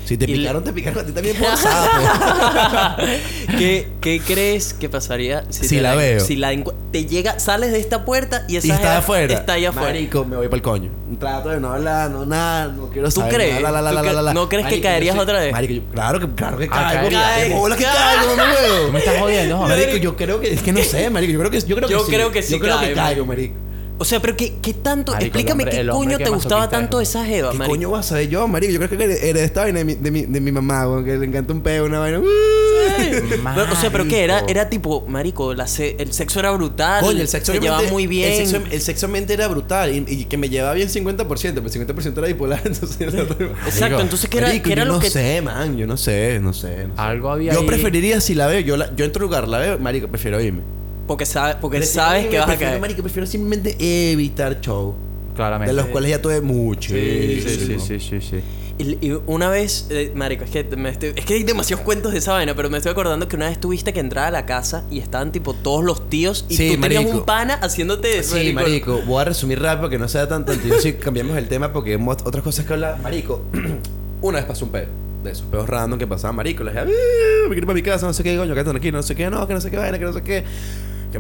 [0.05, 3.03] si te picaron, te picaron a ti también por sapo.
[4.01, 6.20] ¿Qué, ¿Qué crees que pasaría Si te la veo.
[6.20, 6.53] Si la
[6.93, 9.32] te llega, sales de esta puerta y esa y está afuera.
[9.34, 9.89] Está ahí afuera.
[9.89, 10.91] Marico, me voy para el coño.
[11.18, 13.34] Trato de no hablar, no nada, no quiero ¿Tú saber.
[13.34, 13.61] crees?
[13.61, 14.34] nada, la, la, ¿Tú la, la, cre- la, la.
[14.34, 15.53] no crees que Marico, yo caerías otra vez?
[15.53, 17.01] Marico, yo- claro que, claro que Ah, caigo.
[17.11, 17.39] caerías.
[17.49, 17.95] ¡Qué bola que Cae.
[17.95, 18.87] caigo, mamá huevo!
[18.87, 19.59] Tú me estás jodiendo.
[19.61, 20.53] Marico, yo creo que...
[20.55, 21.32] Es que no sé, marico.
[21.32, 22.12] Yo creo que, yo creo Yo que sí.
[22.12, 23.55] creo que sí Yo que caigo, marico.
[23.99, 25.12] O sea, pero ¿qué, qué tanto?
[25.12, 27.74] Marico, Explícame hombre- qué coño te gustaba tanto de esa jeva, ¿Qué marico.
[27.76, 28.72] coño vas a saber yo, marico?
[28.72, 31.16] Yo creo que heredé esta vaina de mi, de mi, de mi mamá, weón, que
[31.16, 32.20] le encanta un peo, una vaina.
[32.99, 34.24] Pero, o sea, pero ¿qué?
[34.24, 37.03] Era, era tipo, marico, la se- el sexo era brutal.
[37.03, 38.32] Coño, el sexo se llevaba muy bien.
[38.32, 41.66] El sexo, el sexo mente era brutal y, y que me llevaba bien 50%, pero
[41.66, 43.01] el 50% era bipolar, entonces...
[43.01, 43.36] Exacto,
[43.80, 45.97] Marico, entonces ¿qué era, Marico, qué era yo lo no que sé, man, yo no
[45.97, 46.86] sé, no sé.
[46.86, 47.01] no sé.
[47.01, 47.66] Algo había Yo ahí.
[47.66, 50.61] preferiría si la veo, yo, la, yo en tu lugar la veo, marico, prefiero irme.
[51.07, 52.80] Porque sabe, porque Prefiero sabes que vas a prefiero, caer.
[52.80, 53.76] Marico, prefiero simplemente
[54.12, 54.94] evitar show.
[55.34, 55.72] Claramente.
[55.74, 56.94] De los cuales ya tuve mucho.
[56.94, 58.40] Sí, sí, sí, sí, sí, sí.
[58.78, 62.12] Y, y una vez, eh, marico, es que, me estoy- es que hay demasiados cuentos
[62.12, 64.44] de esa vaina, pero me estoy acordando que una vez tuviste que entrar a la
[64.44, 67.18] casa y estaban tipo todos los tíos y Sí, tú tenías marico.
[67.20, 70.66] un pana haciéndote Sí, marico, voy a resumir rápido que no sea tan tanto.
[70.68, 72.98] Yo sí cambiamos el tema porque hay otras cosas que hablar.
[73.02, 73.42] Marico,
[74.22, 74.86] una vez pasó un peo.
[75.24, 76.62] De esos peos random que pasaban, marico.
[76.62, 78.92] Les dije, "Ah, me quiero ir para mi casa, no sé qué, coño, quédate aquí,
[78.92, 80.44] no sé qué, no, que no sé qué vaina, que no sé qué.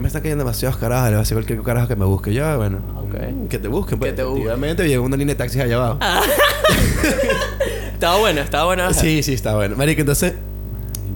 [0.00, 2.32] Me están cayendo demasiados carajos, le voy a hacer cualquier carajo que me busque.
[2.34, 3.48] Ya, bueno, Ok.
[3.48, 4.10] que te busquen, pues.
[4.12, 4.42] Que te busquen.
[4.42, 5.98] Efectivamente, llegó una línea de taxis allá abajo.
[7.92, 8.92] Estaba buena, estaba buena.
[8.92, 9.74] Sí, sí, está bueno.
[9.76, 10.34] Marico, entonces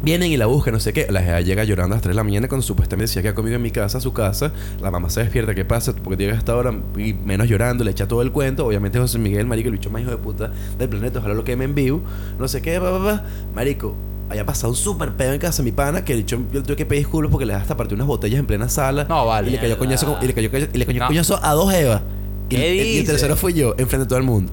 [0.03, 1.07] vienen y la buscan, no sé qué.
[1.11, 3.35] La jefa llega llorando a las 3 de la mañana cuando supuestamente decía que ha
[3.35, 4.53] comido en mi casa, a su casa.
[4.81, 5.93] La mamá se despierta, ¿qué pasa?
[5.95, 8.66] Porque llega a esta hora y menos llorando, le echa todo el cuento.
[8.66, 11.64] Obviamente José Miguel, marico, el bicho más hijo de puta del planeta, ojalá lo queme
[11.66, 12.01] en vivo.
[12.39, 13.24] No sé qué, pa, pa, pa.
[13.55, 13.95] Marico,
[14.31, 16.76] haya pasado un súper pedo en casa de mi pana que el bicho, yo tuve
[16.76, 19.05] que pedir disculpas porque le hasta partió unas botellas en plena sala.
[19.09, 19.49] No, vale.
[19.49, 21.07] Y le cayó coñazo, con- y le cayó, y le cayó No.
[21.09, 22.03] coñazo a dos jevas.
[22.49, 23.07] Y, ¿Qué el- y el dices?
[23.09, 24.53] tercero fui yo, enfrente de todo el mundo.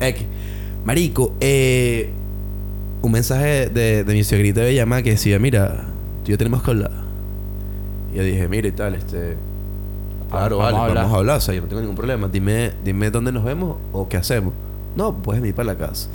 [0.00, 0.24] X.
[0.84, 2.10] Marico, eh,
[3.02, 5.86] un mensaje de, de mi suegrita de llamada que decía, mira,
[6.24, 6.90] tú y yo tenemos que hablar.
[8.12, 9.36] Y yo dije, mira y tal, este...
[10.30, 10.96] Claro, Vamos vale, a hablar.
[11.04, 12.28] vamos a hablar, o sea, yo no tengo ningún problema.
[12.28, 14.52] Dime, dime dónde nos vemos o qué hacemos.
[14.96, 16.08] No, puedes venir para la casa.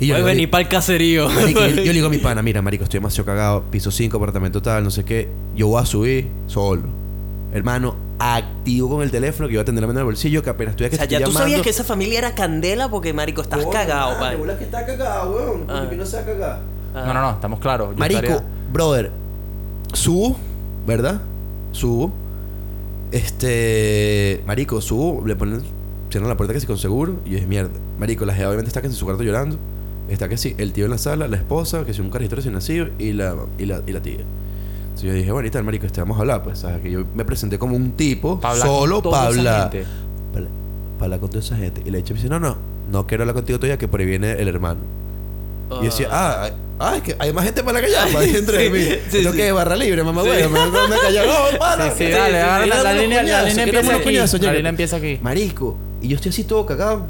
[0.00, 1.28] Y le venir digo- para el caserío.
[1.28, 4.16] Marico, yo, yo le digo a mi pana, mira, marico, estoy demasiado cagado, piso 5,
[4.16, 5.28] apartamento tal, no sé qué.
[5.54, 6.82] Yo voy a subir solo.
[7.52, 10.50] Hermano, activo con el teléfono que iba a tener la mano en el bolsillo, que
[10.50, 13.12] apenas estoy o que sea, ya tú llamando- sabías que esa familia era candela porque,
[13.12, 14.18] marico, estás cagado,
[14.56, 15.64] que está weón.
[15.68, 15.80] Ah.
[15.80, 16.60] Porque no se va a cagar.
[16.94, 17.90] No, no, no, estamos claros.
[17.90, 19.10] Yo Marico, estaría- brother,
[19.92, 20.36] subo,
[20.86, 21.20] ¿verdad?
[21.72, 22.12] Subo.
[23.12, 24.42] Este.
[24.46, 25.62] Marico, subo, le ponen.
[26.10, 27.20] Cierran la puerta que sí con seguro.
[27.24, 27.70] Y es mierda.
[27.98, 29.58] Marico, la jeva obviamente está que en su cuarto llorando.
[30.10, 32.54] Está que sí, el tío en la sala, la esposa, que sí, un carajito recién
[32.54, 34.18] nacido, y la, y la, y la tía.
[34.84, 36.80] Entonces yo dije, bueno, y tal, marico, este vamos a hablar, pues, ¿sabes?
[36.82, 39.70] Que yo me presenté como un tipo, Pa' solo para hablar.
[39.70, 41.82] Para hablar con toda esa gente.
[41.86, 42.56] Y la hecha me dice, no, no,
[42.90, 44.80] no quiero hablar contigo todavía, que por ahí viene el hermano.
[45.80, 48.66] Y decía, ah, ay, ah, es que hay más gente para la callar, para entre
[48.66, 48.98] Sí, mí.
[49.08, 49.36] sí, sí.
[49.36, 50.48] que barra libre, mamá, güey.
[50.48, 51.26] Me van a callar.
[51.26, 51.94] No, para.
[51.94, 54.12] Sí, dale, agarra la, la línea, la línea empieza aquí.
[54.12, 55.20] La línea línea empieza aquí.
[55.22, 57.06] Marico, y yo estoy así todo cagado.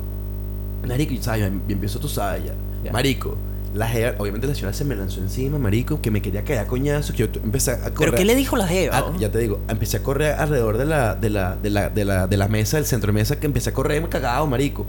[0.86, 2.52] Marico, y sabes, empiezo tú sabes ya.
[2.92, 3.36] Marico,
[3.74, 6.66] la jeva, obviamente la señora se me lanzó encima, marico, que me quería caer a
[6.66, 7.94] coñazo, que yo empecé a correr.
[7.96, 8.98] ¿Pero qué le dijo la jeva?
[8.98, 12.04] Ah, ya te digo, empecé a correr alrededor de la, de la, de la, de
[12.04, 14.86] la, de la mesa, del centro de mesa, que empecé a correr cagado, marico.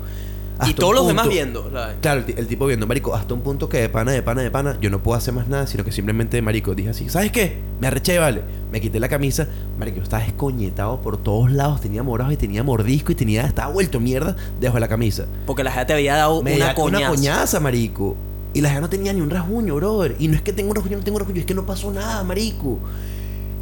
[0.70, 1.70] Y todos los demás viendo.
[1.72, 1.98] ¿sabes?
[2.02, 4.52] Claro, el, el tipo viendo, marico, hasta un punto que de pana, de pana, de
[4.52, 7.58] pana, yo no puedo hacer más nada, sino que simplemente, marico, dije así, ¿sabes qué?
[7.80, 8.42] Me arreché, vale.
[8.72, 9.48] Me quité la camisa,
[9.78, 13.72] marico, yo estaba escoñetado por todos lados, tenía morado y tenía mordisco y tenía, estaba
[13.72, 15.26] vuelto mierda debajo de la camisa.
[15.46, 17.10] Porque la jeva te había dado Me una da una coñaza.
[17.10, 18.16] coñaza, marico.
[18.54, 20.16] Y la gente no tenía ni un rasguño, brother.
[20.20, 21.92] Y no es que tengo un rasguño, no tengo un rasguño, es que no pasó
[21.92, 22.80] nada, marico.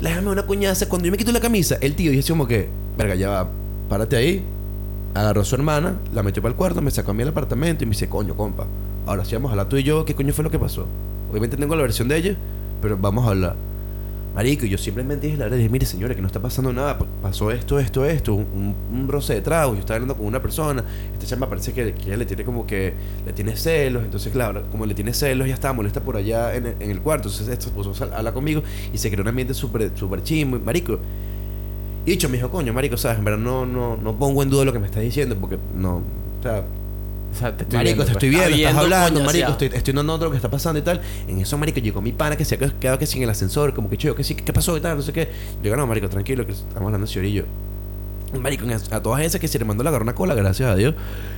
[0.01, 0.88] La gente me da una coñaza.
[0.89, 3.49] Cuando yo me quito la camisa, el tío dice como que, verga, ya va,
[3.88, 4.43] párate ahí.
[5.14, 7.84] Agarró a su hermana, la metió para el cuarto, me sacó a mí al apartamento
[7.84, 8.68] y me dice, coño, compa,
[9.06, 10.86] Ahora sí vamos a hablar tú y yo, ¿qué coño fue lo que pasó?
[11.31, 12.36] Obviamente tengo la versión de ella,
[12.81, 13.56] pero vamos a hablar.
[14.36, 17.07] Marico, yo simplemente dije la verdad, dije, mire señora, que no está pasando nada, pa-
[17.23, 18.45] pasó esto, esto, esto, un,
[18.91, 21.95] un, un roce de trago, yo estaba hablando con una persona, esta chama parece que,
[22.06, 22.94] ella le tiene como que,
[23.26, 26.68] le tiene celos, entonces claro, como le tiene celos, ya estaba molesta por allá en,
[26.80, 28.61] en el cuarto, entonces esto se puso a hablar conmigo
[28.94, 30.99] y se creó un ambiente súper, súper chimo, y, marico.
[32.05, 34.65] Y dicho, me dijo, coño, marico, sabes, en verdad no, no, no pongo en duda
[34.65, 36.63] lo que me estás diciendo, porque no, o sea,
[37.31, 38.23] O sea, te estoy marico, viendo, te pues.
[38.23, 40.81] estoy viendo, Está estás viendo hablando, marico, estoy, estoy notando lo que está pasando y
[40.81, 41.01] tal.
[41.27, 43.89] En eso, marico, llegó mi pana que se ha quedado que sin el ascensor, como
[43.89, 44.97] que chido, que sí, ¿qué pasó y tal?
[44.97, 45.26] No sé qué.
[45.57, 47.45] Yo digo, no, marico, tranquilo, que estamos hablando de Ciorillo.
[48.39, 50.93] Marico, a todas esas que se le mandó la garrona cola, gracias a Dios.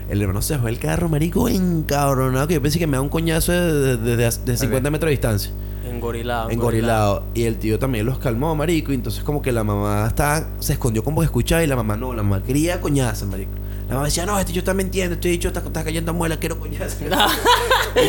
[0.09, 3.09] El hermano se dejó el carro, marico, encabronado, que yo pensé que me da un
[3.09, 5.51] coñazo de, de, de- de 50 metros de distancia.
[5.89, 6.49] Engorilado.
[6.49, 7.23] Engorilado.
[7.33, 8.91] Y el tío también los calmó, marico.
[8.91, 11.95] Y entonces como que la mamá estaba, se escondió como que escuchaba y la mamá
[11.97, 13.51] no, la mamá quería coñazo, marico.
[13.91, 16.37] La mamá decía, no, este yo está mintiendo, este dicho está, está cayendo a muela,
[16.39, 16.95] quiero coñazo.
[17.05, 17.09] y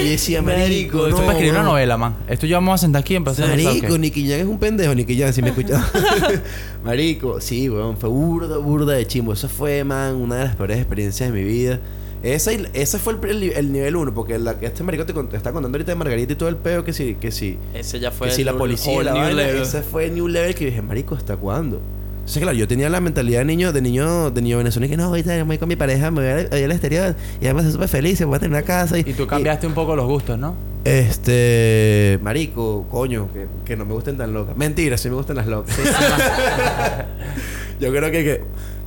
[0.05, 1.71] yo decía, marico, Esto no, es para escribir una no.
[1.71, 2.15] novela, man.
[2.29, 3.99] Esto ya vamos a sentar aquí y empezar a pensar, Marico.
[3.99, 5.85] Nicky Jam es un pendejo, Nicky Jam, si me escuchas.
[6.85, 9.33] Marico, sí, weón, fue burda, burda de chimbo.
[9.33, 11.81] Eso fue, man, una de las peores experiencias de mi vida.
[12.23, 15.37] Esa, y- ese fue el, el- el nivel uno, porque la, este marico te, te
[15.37, 17.59] está contando ahorita de Margarita y todo el peo que sí, que sí.
[17.75, 20.55] Ese ya fue que si el la policía, la vaina, ese fue el new level
[20.55, 21.81] que dije, marico, ¿hasta cuándo?
[22.23, 25.05] Entonces, claro, yo tenía la mentalidad de niño, de niño, de niño venezolano que no,
[25.07, 27.89] ahorita me voy con mi pareja, me voy a- al exterior y además soy súper
[27.89, 28.97] feliz, voy a tener una casa.
[28.97, 30.55] Y, Y tú cambiaste un poco los gustos, ¿no?
[30.85, 34.57] este, marico, coño, que, que no me gusten tan locas.
[34.57, 35.77] Mentira, sí me gustan las locas.
[37.81, 38.45] Yo creo que, que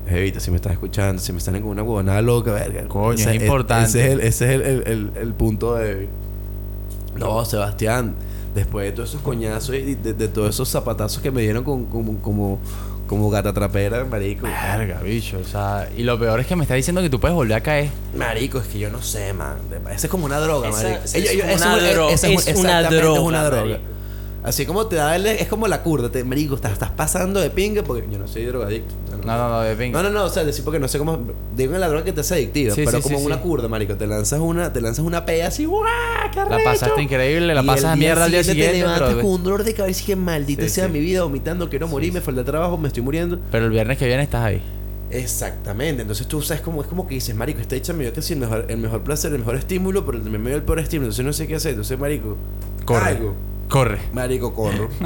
[0.08, 2.88] Evita, si me estás escuchando, si me están con una huevonada loca, verga.
[2.88, 3.90] Coño, ese es importante.
[3.90, 6.08] Ese es el, ese es el, el, el- punto de.
[7.18, 8.14] No, Sebastián,
[8.54, 11.86] después de todos esos coñazos y de, de todos esos zapatazos que me dieron con,
[11.86, 12.60] como, como,
[13.08, 14.48] como gata trapera, marico.
[14.48, 15.40] Verga, bicho.
[15.40, 17.62] O sea, y lo peor es que me está diciendo que tú puedes volver a
[17.62, 17.90] caer.
[18.16, 19.58] Marico, es que yo no sé, man.
[19.92, 21.00] Esa es como una droga, marico.
[21.04, 23.80] es una droga, es una exactamente, droga,
[24.46, 27.50] Así como te da el, es como la curda, te, marico, estás, estás pasando de
[27.50, 28.94] pinga porque yo no soy drogadicto.
[29.26, 30.02] No, no, no, de pinga.
[30.04, 31.20] No, no, no, o sea, decir porque no sé cómo.
[31.56, 33.68] Digo en la droga que te hace adictiva, Sí, pero sí, como sí, una curda,
[33.68, 33.96] marico.
[33.96, 35.84] Te lanzas una, te lanzas una pea así, ¡guau!
[36.32, 39.22] ¡Qué La pasaste increíble, la Y pasas a mierda al día siguiente, Te levantas pero-
[39.22, 42.22] con un dolor de cabeza y que maldita sea mi vida, vomitando, quiero morir, me
[42.22, 43.40] falta trabajo, me estoy muriendo.
[43.52, 44.62] Pero el viernes que viene estás ahí.
[45.10, 48.34] Exactamente, entonces tú sabes como es como que dices, marico, esta hecha me dio casi
[48.34, 51.26] el mejor, el mejor placer, el mejor estímulo, pero me dio el peor estímulo, entonces
[51.26, 52.36] no sé qué hacer, entonces marico,
[52.86, 53.02] Corre.
[53.02, 53.34] caigo.
[53.70, 54.00] Corre.
[54.14, 54.90] marico, corro.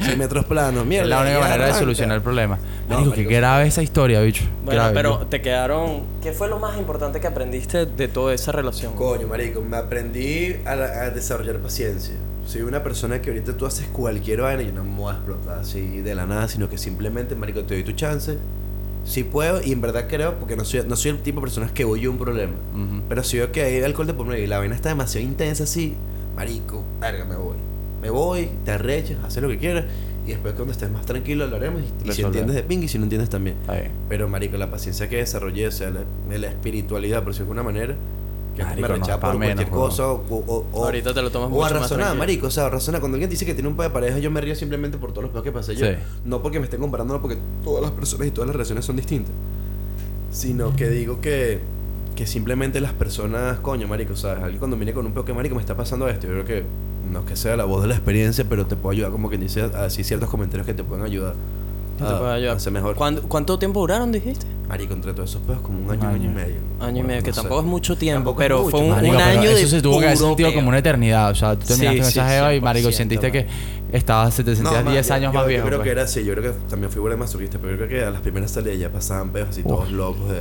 [0.00, 1.04] 100 metros planos, mierda.
[1.04, 2.58] es la única manera de solucionar el problema.
[2.88, 4.42] No, Marico, qué marico, grave esa historia, bicho.
[4.64, 6.02] Bueno, Grave, pero yo- te quedaron.
[6.20, 8.94] ¿Qué fue lo más importante que aprendiste de toda esa relación?
[8.94, 12.14] Coño, marico, me aprendí a, la- a desarrollar paciencia.
[12.46, 15.16] Soy una persona que ahorita tú haces cualquier vaina y yo no me voy a
[15.16, 18.36] explotar así de la nada, sino que simplemente, marico, te doy tu chance.
[19.04, 21.70] Si puedo, y en verdad creo, porque no soy, no soy el tipo de personas
[21.70, 22.54] que voy a un problema.
[22.74, 23.02] Ujú.
[23.08, 25.62] Pero si veo que hay alcohol de por medio y la vaina está demasiado intensa
[25.62, 25.94] así,
[26.34, 27.56] marico, verga, me voy.
[28.02, 29.84] Me voy, te arrechas, haces lo que quieras.
[30.26, 31.82] Y después cuando estés más tranquilo hablaremos.
[32.04, 33.56] Y, y si entiendes de ping y si no entiendes también.
[33.68, 33.90] Bien.
[34.08, 36.04] Pero, marico, la paciencia que desarrollé, o sea, la,
[36.38, 37.96] la espiritualidad, por decirlo de alguna manera,
[38.56, 39.88] que Marico, me rechazaba por menos, cualquier weón.
[39.90, 42.18] cosa o, o, o- Ahorita te lo tomas o mucho a más razonar, tranquilo.
[42.22, 42.46] marico.
[42.48, 43.00] O sea, a razonar.
[43.00, 45.22] Cuando alguien dice que tiene un pedo de pareja, yo me río simplemente por todos
[45.22, 45.86] los pedos que pasé yo.
[45.86, 45.92] Sí.
[46.26, 48.96] No porque me estén comparando, no porque todas las personas y todas las relaciones son
[48.96, 49.32] distintas.
[50.30, 51.60] Sino que digo que,
[52.14, 54.42] que simplemente las personas, coño, marico, ¿sabes?
[54.42, 56.64] Alguien cuando viene con un pedo que, marico, me está pasando esto, yo creo que
[57.12, 59.38] no es que sea la voz de la experiencia, pero te puedo ayudar, como que
[59.38, 61.34] dice, a decir ciertos comentarios que te pueden ayudar.
[61.98, 62.56] ¿Qué te a- puede ayudar?
[62.56, 62.96] a ser mejor.
[62.96, 64.46] ¿Cuánto, cuánto tiempo duraron, dijiste?
[64.68, 66.54] Marico, entre todos esos pedos, como un año, Un año y medio.
[66.80, 67.40] Año y Bueno, medio, que no sé.
[67.42, 69.68] tampoco es mucho tiempo, Tampoco pero mucho, fue un, marico, un pero año de eso
[69.76, 71.30] se tuvo que sentido como una eternidad.
[71.30, 73.54] O sea, tú terminaste Sí, con sí, esa jeva y, marico, 100%, sentiste que marico.
[73.96, 75.62] estabas, te sentías ma, 10 yo- años yo, más viejo.
[75.64, 75.84] Yo creo pues.
[75.86, 78.04] que era así, yo creo que también fui igual de masoquista, pero yo creo que
[78.04, 80.40] a las primeras salidas ya pasaban pedos así, todos locos de.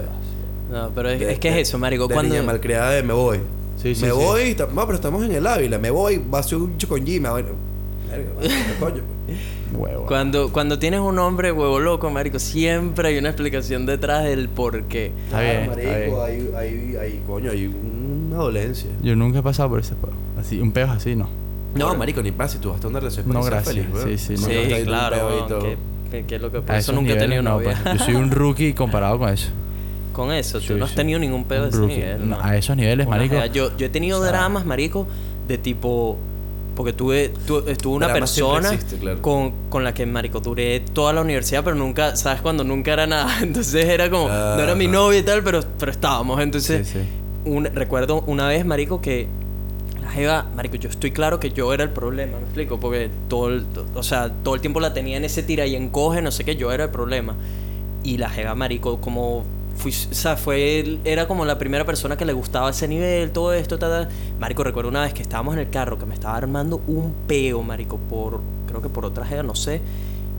[0.72, 2.08] No, pero es, de- es que es eso, marico.
[2.08, 3.40] De Cuando, niña malcriada de me voy.
[3.82, 4.16] Sí, sí, me sí.
[4.18, 7.06] voy, no, pero estamos en el Ávila, me voy, va a ser un chico con
[7.06, 7.48] Jimmy, bueno.
[8.10, 9.02] Verga, ¿qué coño?
[9.26, 9.38] pues.
[9.74, 10.06] Huevo.
[10.06, 14.84] cuando, cuando tienes un hombre huevo loco, marico, siempre hay una explicación detrás del por
[14.84, 15.14] qué.
[15.26, 18.90] Está bien, Claro, está marico, hay, hay, hay, coño, hay una dolencia.
[19.02, 20.12] Yo nunca he pasado por ese peo.
[20.38, 21.30] Así, un peo así, no.
[21.74, 23.74] No, marico, ni pasa, si tú vas a una relación No, gracias.
[23.76, 24.20] feliz.
[24.20, 24.48] Sí, sí, No
[24.78, 25.48] Sí, claro.
[26.12, 27.98] que, que- es lo que por A eso nunca he tenido niveles, no, pues.
[28.00, 29.50] Yo soy un rookie comparado con eso.
[30.14, 30.98] Con eso, tú Sí, no has sí.
[30.98, 32.30] tenido ningún pedo de ese nivel.
[32.30, 33.46] No, a esos niveles, Una marico.
[33.46, 35.08] Yo, yo he tenido O sea- dramas, marico,
[35.48, 36.18] de tipo.
[36.76, 39.22] Porque tuve, tu- estuve una persona existe, claro.
[39.22, 42.42] con, con la que, marico, duré toda la universidad, pero nunca, ¿sabes?
[42.42, 43.30] Cuando nunca era nada.
[43.42, 46.40] Entonces era como, no era mi novia y tal, pero, pero estábamos.
[46.42, 47.00] Entonces, sí.
[47.46, 49.28] un- recuerdo una vez, marico, que
[50.02, 52.80] la jeva, marico, yo estoy claro que yo era el problema, ¿me explico?
[52.80, 56.22] Porque todo el, o sea, todo el tiempo la tenía en ese tira y encoge,
[56.22, 57.36] no sé qué, yo era el problema.
[58.04, 59.44] Y la jeva, marico, como
[59.82, 63.32] fui, o sea, fue, él- era como la primera persona que le gustaba ese nivel,
[63.32, 64.10] todo esto, tal, tal.
[64.40, 67.62] Marico, recuerdo una vez que estábamos en el carro, que me estaba armando un peo,
[67.64, 69.82] marico, por, creo que por otra jeva, no sé.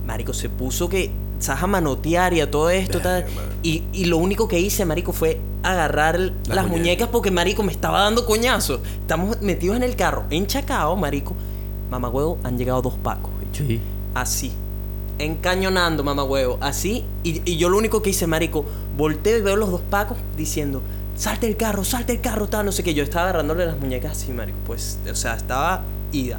[0.07, 3.25] Marico, se puso que, sabes, a manotear y a todo esto, tal.
[3.63, 6.71] Y, y lo único que hice, marico, fue agarrar las, Las muñecas.
[6.71, 7.09] muñecas.
[7.09, 8.81] porque, marico, me estaba dando coñazo.
[9.01, 11.35] Estamos metidos en el carro, enchacao, marico.
[11.91, 13.31] Mamá huevo, han llegado dos pacos.
[13.53, 13.81] Sí.
[14.15, 14.53] Así.
[15.25, 16.59] Encañonando, mamá huevo.
[16.61, 17.05] Así.
[17.23, 18.65] Y, y yo lo único que hice, marico,
[18.97, 20.83] volteo y veo los dos pacos diciendo,
[21.17, 22.93] salte el carro, salte el carro, tal, no sé qué.
[22.95, 24.59] Yo estaba agarrándole las muñecas así, marico.
[24.67, 25.83] Pues, o sea, estaba
[26.13, 26.39] ida.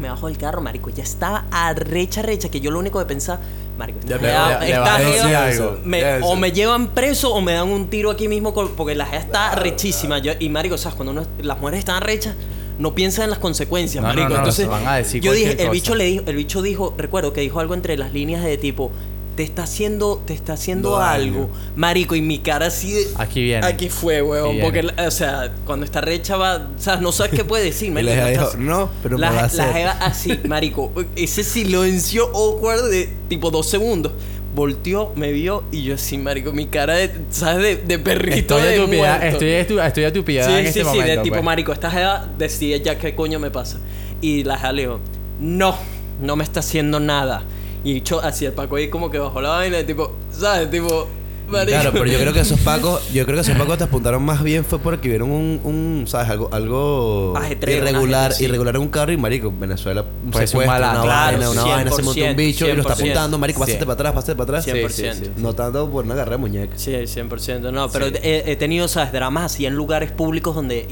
[0.00, 0.90] Me bajo del carro, marico.
[0.90, 3.38] Ya estaba arrecha, recha, que yo lo único que pensaba,
[3.78, 4.18] marico, esta
[4.66, 5.78] jeva- jeva algo.
[5.84, 9.06] me- o me llevan preso o me dan un tiro aquí mismo con- porque la
[9.06, 10.18] jeva está rechísima.
[10.18, 10.96] Yo- y marico, ¿sabes?
[10.96, 12.34] Cuando uno- las mujeres están rechas,
[12.78, 14.28] no piensan en las consecuencias, No, marico.
[14.30, 17.32] no, Entonces, van a decir yo dije, el bicho le dijo, el bicho dijo, recuerdo
[17.32, 18.90] que dijo algo entre las líneas de tipo,
[19.36, 23.42] te está haciendo, te está haciendo No algo, marico, y mi cara así de, Aquí
[23.42, 23.66] viene.
[23.66, 27.44] aquí fue, weón, porque, o sea, cuando está recha va, o sea, no sabes qué
[27.44, 28.14] puede decir, marico.
[28.14, 33.08] la no dijo, estás- no, pero la, la jeva así, marico, ese silencio awkward de
[33.28, 34.12] tipo dos segundos.
[34.54, 37.62] Volteó, me vio y yo así, marico, mi cara de, ¿sabes?
[37.62, 39.26] De, de perrito Estoy a de tu piedad, muerto.
[39.36, 41.06] estoy, a tu- estoy a tu piedad Sí, en sí, este sí, momento.
[41.10, 41.44] de tipo, pues.
[41.44, 43.80] marico, esta jeva decide ya qué coño me pasa.
[44.20, 45.00] Y la jeva le dijo,
[45.40, 45.76] no,
[46.20, 47.42] no me está haciendo nada.
[47.82, 50.70] Y dicho así, el Paco ahí como que bajó la vaina, tipo, ¿sabes?
[50.70, 51.08] Tipo,
[51.48, 51.70] marico.
[51.80, 54.42] Claro, pero yo creo que esos pacos, yo creo que esos pacos te apuntaron más
[54.42, 56.28] bien fue porque vieron un, un ¿sabes?
[56.30, 58.44] Algo, algo Ajetreo, una irregular, gente, sí.
[58.44, 61.08] irregular en un carro y marico, Venezuela, un Pues un secuestro, una malandro.
[61.10, 63.00] vaina, una vaina, se monta un 100%, bicho y lo está 100%.
[63.00, 64.66] apuntando, marico, pásate para atrás, pásate para atrás.
[64.66, 64.88] 100%.
[64.90, 65.30] Sí, sí, sí.
[65.36, 66.76] No tanto por una agarre de muñeca.
[66.78, 67.72] Sí, 100%.
[67.72, 68.14] No, pero Sí.
[68.22, 69.12] he, he tenido, ¿sabes?
[69.12, 70.86] Dramas así en lugares públicos donde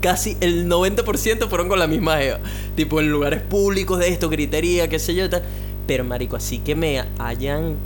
[0.00, 2.38] casi el 90% fueron con la misma jeva.
[2.74, 5.42] Tipo en lugares públicos de esto, gritería, qué sé yo, tal.
[5.86, 7.76] Pero, marico, así que me hayan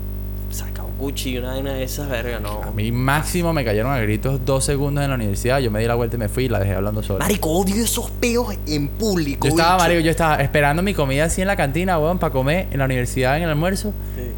[1.00, 2.62] cuchillo, una vaina de esas, verga, no.
[2.62, 5.58] A mí máximo me cayeron a gritos dos segundos en la universidad.
[5.58, 7.20] Yo me di la vuelta y me fui y la dejé hablando sola.
[7.24, 9.46] Marico, odio esos peos en público.
[9.48, 9.84] Yo estaba, bicho.
[9.84, 12.84] marico, yo estaba esperando mi comida así en la cantina, weón, para comer en la
[12.84, 13.92] universidad en el almuerzo.
[14.14, 14.32] Sí.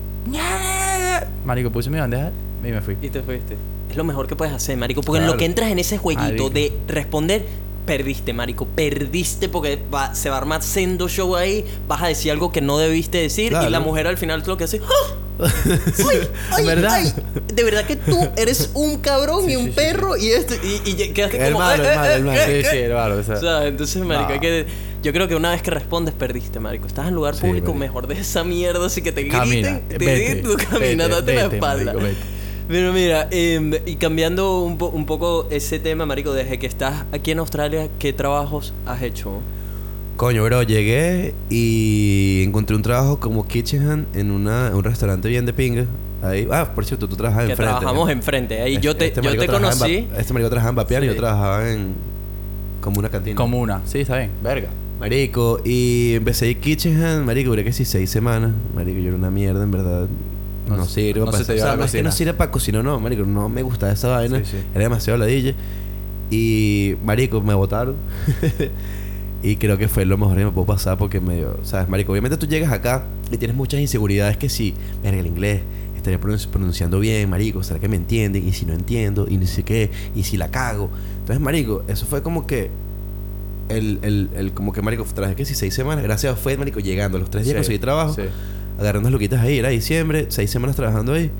[1.44, 2.30] Marico, puse mi bandeja
[2.64, 2.96] y me fui.
[3.02, 3.56] Y te fuiste.
[3.90, 5.02] Es lo mejor que puedes hacer, marico.
[5.02, 6.50] Porque en lo que entras en ese jueguito Marico.
[6.50, 7.44] de responder,
[7.84, 8.64] perdiste, marico.
[8.66, 11.64] Perdiste porque va- se va a armar sendo show ahí.
[11.88, 13.50] Vas a decir algo que no debiste decir.
[13.50, 13.68] Claro.
[13.68, 14.80] Y la mujer al final lo que hace.
[14.84, 15.14] ¡Ah!
[15.42, 16.92] ¡Ay, ay, ¿Verdad?
[16.94, 17.12] ay!
[17.52, 20.54] De verdad que tú eres un cabrón y un sí, sí, perro y esto.
[20.62, 21.64] Y, y quedaste El como.
[21.64, 22.40] malo, "Eh, el malo, eh, el malo".
[22.40, 22.82] eh, Sí, sí, eh".
[22.84, 23.14] hermano.
[23.16, 24.34] O sea, O sea, entonces, marico, No.
[24.34, 24.66] hay que.
[25.02, 26.86] Yo creo que una vez que respondes, perdiste, marico.
[26.86, 29.88] Estás en lugar público, mejor de esa mierda, así que te Camina, griten.
[29.88, 31.92] Te vete, griten, tú camina, vete, date la espalda.
[31.94, 32.20] marico.
[32.68, 37.04] Pero mira, em, y cambiando un, po- un poco ese tema, marico, desde que estás
[37.10, 39.40] aquí en Australia, ¿qué trabajos has hecho?
[40.16, 45.46] Coño, bro, llegué y encontré un trabajo como kitchen hand en una, un restaurante bien
[45.46, 45.86] de pinga.
[46.22, 47.72] Ahí, ah, por cierto, tú trabajas Que enfrente.
[47.78, 48.60] trabajamos enfrente.
[48.62, 50.06] Ahí yo te, Este yo te en conocí.
[50.16, 51.14] Este marico trabajaba en Vapiano y Sí.
[51.14, 51.94] yo trabajaba en
[52.80, 53.34] como una cantina.
[53.36, 53.80] Como una.
[53.86, 54.30] Sí, está bien.
[54.42, 54.68] Verga.
[55.00, 58.52] Marico, y empecé a kitchen hand, marico, duré que sí seis semanas.
[58.74, 60.06] Marico, yo era una mierda, en verdad.
[60.68, 62.12] No, No- sirve no para se te o dio sea, la no es que no
[62.12, 64.38] sirve para cocinar, no, marico, no me gustaba esa vaina.
[64.38, 64.56] Sí, sí.
[64.74, 65.54] Era demasiado ladilla.
[66.30, 67.96] Y, marico, me botaron.
[69.42, 72.36] y creo que fue lo mejor que me pudo pasar porque medio, sabes, marico, obviamente
[72.36, 75.62] tú llegas acá y tienes muchas inseguridades que si, verga, el inglés,
[75.96, 79.46] estaría pronunci- pronunciando bien, marico, será que me entienden y si no entiendo y ni
[79.46, 80.90] sé qué y si la cago.
[81.20, 82.70] Entonces, marico, eso fue como que
[83.68, 87.16] el, el, el como que marico traje que si seis semanas, gracias fue marico llegando
[87.16, 88.22] a los tres días Sí, conseguí trabajo, sí.
[88.78, 91.30] agarré unas luquitas ahí, era diciembre, seis semanas trabajando ahí.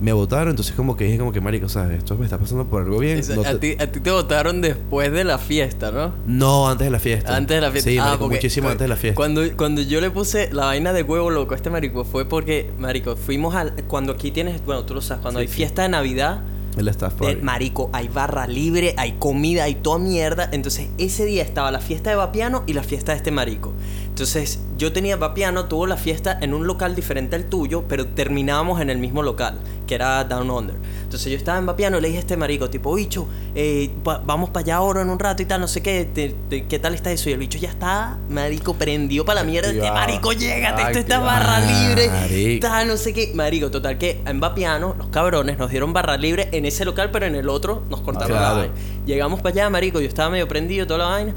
[0.00, 2.82] Me votaron, entonces como que dije como que marico, sabes, esto me está pasando por
[2.82, 3.20] algo bien.
[3.34, 6.12] No a, ti, a ti te votaron después de la fiesta, ¿no?
[6.26, 7.36] no, antes de la fiesta.
[7.36, 7.90] Antes de la fiesta.
[7.90, 9.16] Sí, Ah, marico, porque muchísimo antes de la fiesta.
[9.16, 12.70] Cuando, cuando yo le puse la vaina de huevo loco a este marico fue porque,
[12.78, 13.72] marico, fuimos al...
[13.88, 14.64] Cuando aquí tienes...
[14.64, 15.22] Bueno, tú lo sabes.
[15.22, 15.54] Cuando Sí, hay sí.
[15.54, 16.42] fiesta de Navidad...
[16.76, 17.42] El staff de- party.
[17.42, 20.48] marico, hay barra libre, hay comida, hay toda mierda.
[20.52, 23.72] Entonces, ese día estaba la fiesta de Vapiano y la fiesta de este marico.
[24.18, 28.80] Entonces, yo tenía Vapiano, tuvo la fiesta en un local diferente al tuyo, pero terminábamos
[28.80, 30.74] en el mismo local, que era Down Under.
[31.04, 34.18] Entonces, yo estaba en Vapiano y le dije a este marico, tipo, bicho, eh, va-
[34.26, 36.80] vamos para allá ahora en un rato y tal, no sé qué, te- te- ¿qué
[36.80, 37.30] tal está eso?
[37.30, 39.70] Y el bicho ya está, marico, prendió para la mierda.
[39.70, 42.08] Este marico, llégate, esto está barra libre.
[42.10, 42.66] Marico.
[42.66, 43.30] Tal, no sé qué.
[43.36, 47.26] Marico, total que en Vapiano, los cabrones nos dieron barra libre en ese local, pero
[47.26, 48.46] en el otro nos cortaron Claro.
[48.56, 48.74] la vaina.
[49.06, 51.34] Llegamos para allá, marico, yo estaba medio prendido, toda la vaina.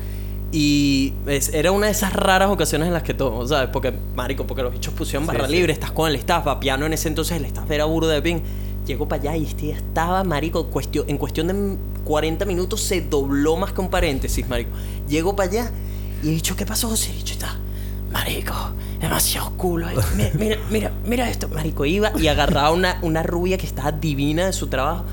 [0.51, 3.69] Y es- era una de esas raras ocasiones en las que tomo, ¿sabes?
[3.71, 5.53] Porque, marico, porque los bichos pusieron Sí, barra sí.
[5.53, 8.39] libre, estás con el staff, Vapiano en ese entonces, el staff era burro de ping.
[8.85, 13.55] Llego para allá y este estaba, marico, cuestión, en cuestión de 40 minutos se dobló
[13.55, 14.71] más que un paréntesis, marico.
[15.07, 15.71] Llego para allá
[16.23, 17.11] y he dicho, ¿qué pasó, José?
[17.11, 17.57] He dicho, está,
[18.11, 18.53] marico,
[18.99, 19.87] demasiado culo.
[19.89, 19.93] eh.
[20.17, 21.85] Mira, mira, mira, mira esto, marico.
[21.85, 25.05] Iba y agarraba una, una rubia que estaba divina de su trabajo.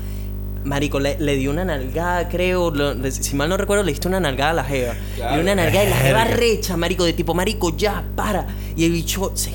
[0.63, 2.69] Marico, le, le dio una nalgada, creo.
[2.71, 4.93] lo- si mal no recuerdo, le diste una nalgada a la jeva.
[5.15, 8.45] Dio una nalgada y la jeva recha, marico, de tipo, marico, ya, para.
[8.75, 9.51] Y el bicho se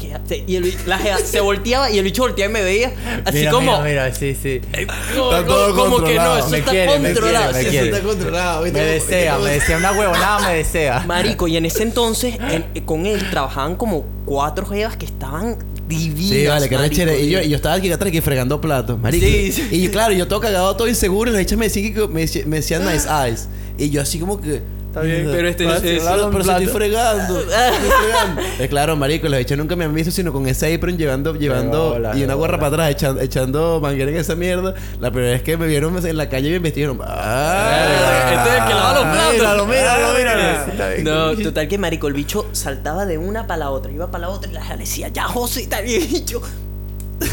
[0.47, 2.93] y el, la jeva se volteaba y el bicho volteaba y me veía.
[3.25, 3.71] Así Mira, como.
[3.83, 4.61] Mira, mira, sí, sí.
[5.17, 7.53] como- Está todo como que no, eso Me está quiere, me controlado.
[7.53, 7.87] quiere, me sí, quiere.
[7.89, 8.63] Eso está controlado.
[8.63, 9.77] Me desea, me desea.
[9.79, 11.05] Una huevonada me desea.
[11.07, 16.31] Marico, y en ese entonces en- con él trabajaban como cuatro jevas que estaban divinas.
[16.31, 17.21] Sí, vale, que marico, rechere.
[17.25, 19.25] Y yo, y- yo estaba aquí atrás que fregando platos, marico.
[19.27, 19.69] Sí, sí.
[19.73, 21.31] Y claro, yo todo cagado, todo inseguro.
[21.31, 23.49] Y las hechas me decían me, decía- me decían nice eyes.
[23.79, 24.63] Y yo así como que.
[24.95, 27.41] Está bien, pero este- Pero, este- pero, estoy fregando.
[27.41, 28.43] estoy fregando.
[28.61, 31.91] Eh, claro, marico, las hechas nunca me han visto, sino con ese apron llevando, llevando
[31.91, 34.75] bola, y una gorra para atrás, echando, echando manguera en esa mierda.
[35.01, 37.01] La primera vez que me vieron en la calle y me investigaron.
[37.03, 38.31] ¡Ah!
[38.37, 39.33] Este es el que lava los platos.
[39.33, 40.71] Míralo, míralo, míralo.
[40.71, 41.05] Está bien.
[41.05, 44.29] No, total que marico, el bicho saltaba de una para la otra, iba para la
[44.29, 46.41] otra y la decía, ya José y el bicho...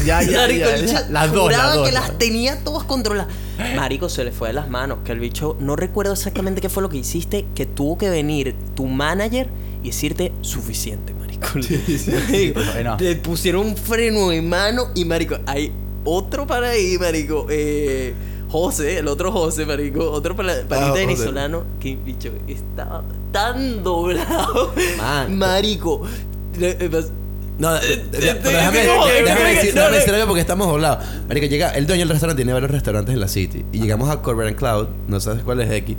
[0.06, 1.06] Ya, ya, Marico, ya, ya.
[1.10, 1.86] Las dos, las dos.
[1.86, 3.32] que las tenía todas controladas.
[3.76, 4.98] Marico, se le fue de las manos.
[5.04, 8.54] Que el bicho, no recuerdo exactamente qué fue lo que hiciste, que tuvo que venir
[8.74, 9.48] tu manager
[9.82, 11.48] y decirte suficiente, marico.
[12.28, 12.96] Marico, Bueno.
[13.00, 15.72] Le pusieron un freno de mano y, marico, hay
[16.04, 17.46] otro para ahí, marico.
[17.50, 18.14] Eh,
[18.48, 21.00] José, el otro José, marico, otro para Ah, José.
[21.06, 23.02] venezolano que bicho estaba
[23.32, 24.72] tan doblado.
[24.98, 25.38] Man.
[25.38, 26.02] Marico.
[27.62, 31.04] Eh, No, pero te- déjame, decir, algo porque estamos doblados.
[31.28, 33.64] Marico, llega, el dueño del restaurante tiene varios restaurantes en la city.
[33.72, 35.96] Y llegamos a Corber and Cloud, no sabes cuál es X.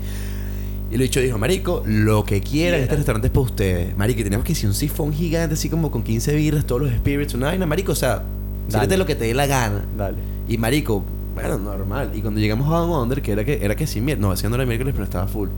[0.91, 3.97] Y el bicho dijo, Marico, lo que quieran, este restaurante es para ustedes.
[3.97, 6.91] Marico, y teníamos que decir un sifón gigante, así como con 15 birras, todos los
[6.91, 8.21] spirits, una vaina, Marico, o sea,
[8.67, 9.83] sírvete lo que te dé la gana.
[9.97, 10.17] Dale.
[10.47, 11.03] Y Marico,
[11.33, 12.11] bueno, normal.
[12.13, 14.57] Y cuando llegamos a Down Under, que era que, era que sí, mier- no, haciendo
[14.57, 15.49] la miércoles, pero estaba full.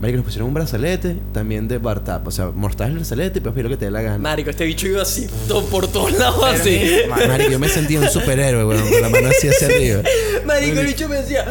[0.00, 2.26] Marico, nos pusieron un brazalete también de bar tap.
[2.26, 4.18] O sea, mortal el brazalete y pedir lo que te dé la gana.
[4.18, 5.26] Marico, este bicho iba así
[5.70, 6.80] por todos lados así.
[7.08, 10.02] Ma- Marico, yo me sentía un superhéroe, weón, con la mano así hacia arriba.
[10.46, 11.44] Marico, el bicho me decía,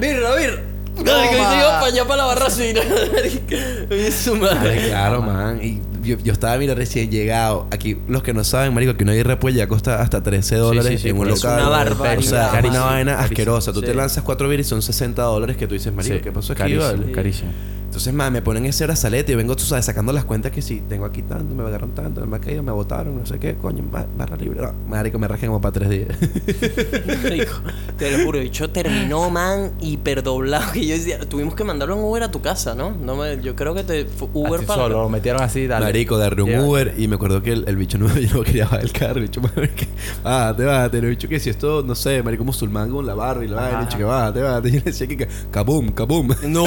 [0.00, 0.62] birra, birra.
[0.96, 2.74] Marico, y se iba para allá para la barra así.
[3.14, 4.88] Marico, su Ay, madre.
[4.88, 5.60] claro, man.
[5.62, 7.66] Y yo, yo estaba, mira, recién llegado.
[7.70, 10.92] Aquí, los que no saben, marico, que una birra pues ya cuesta hasta 13 dólares
[10.92, 11.60] sí, sí, en un pues, es local.
[11.60, 13.18] una barbaridad, O sea, una vaina Carísimo.
[13.34, 13.72] asquerosa.
[13.72, 16.52] Tú te lanzas cuatro birras y son 60 dólares que tú dices, marico, ¿qué pasó
[16.52, 17.12] aquí, carísimo, vale?
[17.12, 17.52] Carísimo.
[17.90, 20.80] Entonces, man, me ponen ese brazalete y vengo, tú sabes, sacando las cuentas que si
[20.82, 24.06] tengo aquí tanto, me agarraron tanto, me caído, me botaron, no sé qué, coño, ba-
[24.16, 24.62] barra libre.
[24.62, 26.08] No, marico, me rajé como para tres días.
[27.24, 27.52] Marico,
[27.98, 30.72] te lo juro, el bicho terminó, man, hiperdoblado.
[30.76, 32.92] Y yo decía, tuvimos que mandarlo en Uber a tu casa, ¿no?
[32.92, 34.82] no me, yo creo que te fue Uber Así para.
[34.82, 35.86] solo, lo metieron así, dale.
[35.86, 36.60] Marico, agarré un.
[36.60, 39.16] Uber y me acuerdo que el, el bicho no, yo no quería bajar el carro.
[39.16, 39.88] El bicho, madre, que
[40.22, 40.98] bájate, bájate.
[40.98, 43.80] El bicho que si esto, no sé, marico musulmán con la barra y la.
[43.80, 44.40] El bicho que bájate.
[44.70, 46.28] Y yo le decía que, que kabum, kabum.
[46.46, 46.64] No,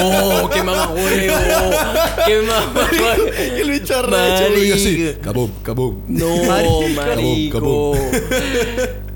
[0.53, 0.89] qué mamá
[1.29, 1.71] huevo.
[2.25, 2.87] Qué mamá
[3.57, 5.21] Y el bicho arrecho, y yo así, Marico.
[5.21, 5.95] kabum, kabum.
[6.07, 6.27] No,
[6.95, 7.59] marico.
[7.59, 7.97] kabum.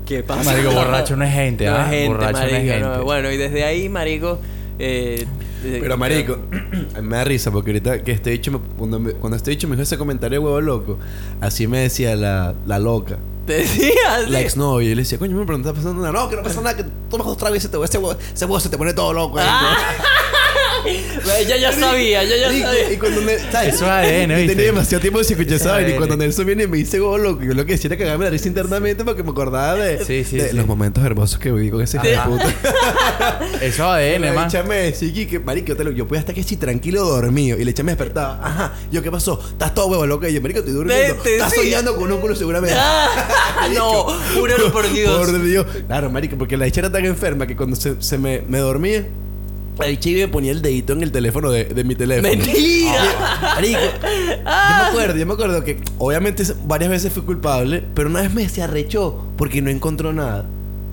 [0.06, 0.42] ¿Qué pasa?
[0.52, 1.84] Marico, borracho no es gente, No ¿ah?
[1.84, 2.80] es gente, borracho marico, no es gente.
[2.98, 3.04] no.
[3.04, 4.38] Bueno, y desde ahí, marico...
[4.80, 5.26] Eh,
[5.64, 6.38] eh, Pero marico,
[7.02, 9.74] me da risa porque ahorita que este bicho me- cuando, me- cuando este bicho me
[9.74, 10.98] dijo ese comentario huevo loco,
[11.40, 13.18] así me decía la, la loca.
[13.44, 14.30] Te decía así.
[14.30, 16.12] La exnovia, y le decía, coño, me preguntaba pasando nada.
[16.12, 18.68] No, que no pasa nada, que tomas dos tragos y ese, huevo, ese huevo se
[18.68, 19.38] te pone todo loco.
[19.40, 19.76] Ah.
[21.40, 22.92] Ella ya sabía, ella ya sabía.
[22.92, 23.74] Y cuando ne- ¿sabes?
[23.74, 24.46] Eso es ADN, ¿viste?
[24.54, 27.40] Tenía demasiado tiempo sin escuchar esa vaina, Y cuando Nelson viene y me dice loco,
[27.42, 30.36] yo lo que decía era cagarme la risa internamente porque me acordaba de, Sí, sí,
[30.36, 30.56] de sí.
[30.56, 32.46] los momentos hermosos que viví con ese hijo de puta.
[33.60, 34.46] Eso es ADN, man.
[34.46, 37.58] bicha me decía que, marico, yo, te lo- yo podía estar que si tranquilo dormido.
[37.58, 38.40] Y la echa me despertaba.
[38.42, 38.74] Ajá.
[38.90, 39.40] Yo, ¿qué pasó?
[39.52, 40.26] Estás todo huevo loco.
[40.26, 41.22] Y yo, marico, estoy durmiendo.
[41.24, 42.76] Estás soñando con un culo seguramente.
[42.78, 44.04] Ah, no,
[44.34, 45.18] júralo por Dios.
[45.18, 45.66] Por Dios.
[45.86, 49.06] Claro, marico, porque la bicha era tan enferma que cuando se, se me, me dormía,
[49.86, 52.28] iba y me ponía el dedito en el teléfono de, de mi teléfono.
[52.28, 53.40] Mentira.
[53.54, 58.22] Marico, yo me acuerdo, yo me acuerdo que obviamente varias veces fui culpable, pero una
[58.22, 60.46] vez me se arrechó porque no encontró nada.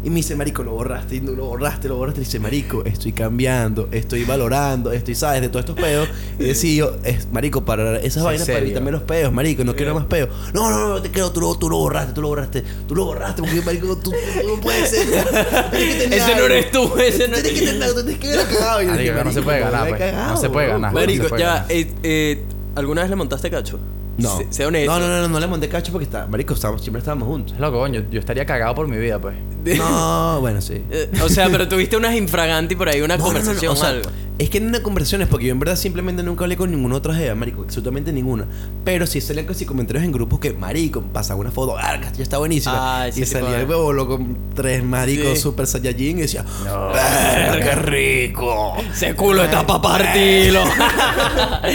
[0.05, 2.21] Y me dice, Marico, lo borraste, lo borraste, lo borraste.
[2.21, 5.41] Y dice, Marico, estoy cambiando, estoy valorando, estoy, ¿sabes?
[5.41, 6.07] De todos estos peos.
[6.39, 10.05] Y decido, es, Marico, para esas vainas, para evitarme los peos, Marico, no quiero más
[10.05, 10.29] peos.
[10.53, 13.05] No, no, no, te creo, tú lo, tú lo borraste, tú lo borraste, tú lo
[13.05, 15.07] borraste, porque, Marico, tú, tú no puedes ser.
[15.71, 18.45] Tener Ese no eres tú, ese no Tienes que eres tener algo, tienes que haber
[18.47, 18.77] cagado.
[18.83, 19.99] Marico, dije, no se puede ganar, pues.
[19.99, 20.93] cagado, No se puede ganar.
[20.93, 21.65] Marico, puede ya, ganar.
[21.69, 22.43] eh, eh,
[22.75, 23.79] ¿alguna vez le montaste cacho?
[24.17, 24.37] No.
[24.37, 24.91] Se- Sea honesto.
[24.91, 27.53] No, no, no, no, no le monté cacho porque está, marico, siempre estábamos juntos.
[27.55, 28.05] Es loco, coño.
[28.11, 29.35] Yo estaría cagado por mi vida, pues.
[29.77, 30.81] No, bueno, sí.
[30.91, 33.73] Eh, o sea, pero tuviste unas infraganti por ahí, una No, no, no, no, conversación
[33.73, 34.09] o sea, algo.
[34.37, 36.95] Es que en una conversación es porque yo en verdad simplemente nunca hablé con ninguna
[36.95, 38.45] otra jeva, marico, absolutamente ninguna.
[38.83, 42.37] Pero sí salían casi comentarios en grupos que, marico, pasan una foto, ah, ya está
[42.37, 43.03] buenísima.
[43.03, 45.41] Ah, y salía de- el huevo con tres maricos Sí.
[45.41, 48.75] super saiyajin y decía, "Verga, qué rico.
[48.93, 50.63] Ese culo está para partirlo.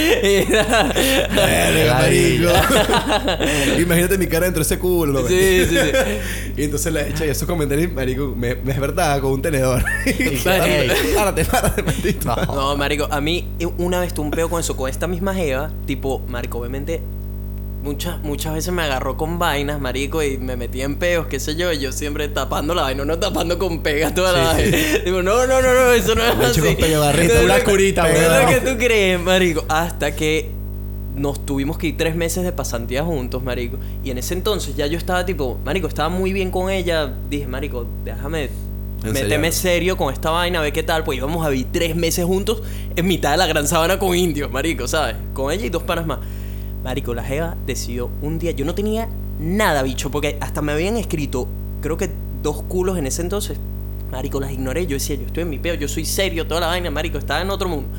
[1.35, 2.51] Verga, marico.
[3.81, 5.21] Imagínate mi cara dentro de ese culo.
[5.21, 5.27] ¿no?
[5.27, 6.51] Sí, sí, sí.
[6.57, 9.83] Y entonces le echa y esos comentarios, marico, me, me despertaba con un tenedor.
[10.43, 12.35] Párate, párate, maldito.
[12.35, 12.55] No.
[12.55, 13.47] No, marico, a mí
[13.77, 17.01] una vez tuve un peo con eso, con esta misma jeva, tipo, marico, obviamente
[17.83, 21.55] muchas muchas veces me agarró con vainas, marico, y me metí en peos, qué sé
[21.55, 24.77] yo, y yo siempre tapando la vaina, no tapando con pega toda la vaina.
[25.05, 26.59] Digo, no, no, no, no, eso no es Me así.
[26.59, 28.09] echo con pega barrita, No, una curita, no.
[28.09, 30.49] Es lo que tú crees, marico, hasta que
[31.15, 33.77] nos tuvimos que ir tres meses de pasantía juntos, marico.
[34.03, 37.13] Y en ese entonces ya yo estaba tipo, marico, estaba muy bien con ella.
[37.29, 38.49] Dije, marico, déjame
[39.03, 41.03] méteme serio con esta vaina, ve qué tal.
[41.03, 42.61] Pues íbamos a vivir tres meses juntos
[42.95, 45.15] en mitad de la gran sabana con indios, marico, ¿sabes?
[45.33, 46.19] Con ella y dos panas más.
[46.83, 49.07] Marico, la Jeva decidió un día, yo no tenía
[49.39, 51.47] nada, bicho, porque hasta me habían escrito,
[51.81, 52.09] creo que
[52.41, 53.59] dos culos en ese entonces.
[54.11, 54.87] Marico, las ignoré.
[54.87, 57.41] Yo decía, yo estoy en mi peo, yo soy serio, toda la vaina, marico, estaba
[57.41, 57.89] en otro mundo.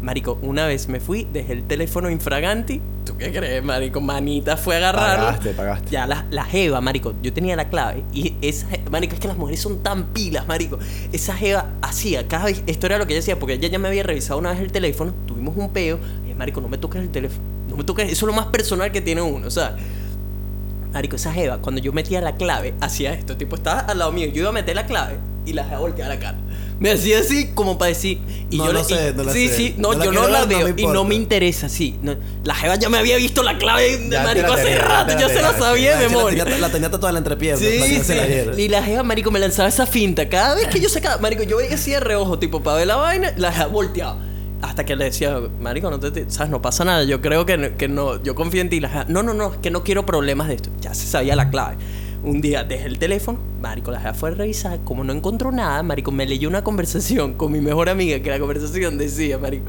[0.00, 2.80] Marico, una vez me fui, dejé el teléfono infraganti.
[3.04, 4.00] ¿Tú qué crees, marico?
[4.00, 5.26] Manita fue a agarrarlo.
[5.26, 5.90] Pagaste, pagaste.
[5.90, 8.04] Ya, la, la jeva, marico, yo tenía la clave.
[8.12, 10.78] Y esa, marico, es que las mujeres son tan pilas, marico.
[11.12, 13.88] Esa jeva hacía, cada vez, esto era lo que ella decía, porque ella ya me
[13.88, 15.98] había revisado una vez el teléfono, tuvimos un peo.
[16.28, 17.42] Y marico, no me toques el teléfono.
[17.68, 19.76] No me toques, eso es lo más personal que tiene uno, o sea.
[20.92, 23.36] Marico, esa jeva, cuando yo metía la clave, hacía esto.
[23.36, 24.28] Tipo, estaba al lado mío.
[24.28, 26.38] Yo iba a meter la clave y la jeva volteaba la cara.
[26.80, 28.18] Me hacía así como para decir.
[28.50, 29.56] Y No, yo no le- sé, y- no la Sí, sé.
[29.56, 31.98] sí, no, No la yo no la veo y no me interesa, sí.
[32.02, 34.78] No, la jeva ya me había visto la clave de Ya marico la hace tenía,
[34.82, 36.44] rato, yo la se la sabía de La memoria.
[36.44, 37.58] tenía, la tenía tatuada en la entrepierna.
[37.60, 38.14] Sí, se
[38.46, 38.62] la sí.
[38.62, 40.28] Y la jeva, marico, me lanzaba esa finta.
[40.28, 42.96] Cada vez que yo sacaba, marico, yo veía así de reojo, tipo, para ver la
[42.96, 44.24] vaina, la jeva volteaba.
[44.60, 47.04] Hasta que le decía, marico, no te, sabes, no pasa nada.
[47.04, 48.80] Yo creo que no, que no, yo confío en ti.
[48.80, 50.70] La no, no, no, es que no quiero problemas de esto.
[50.80, 51.76] Ya se sabía la clave.
[52.24, 54.80] Un día dejé el teléfono, marico, la fue a revisar.
[54.84, 58.40] Como no encontró nada, marico, me leyó una conversación con mi mejor amiga, que la
[58.40, 59.66] conversación decía, marico,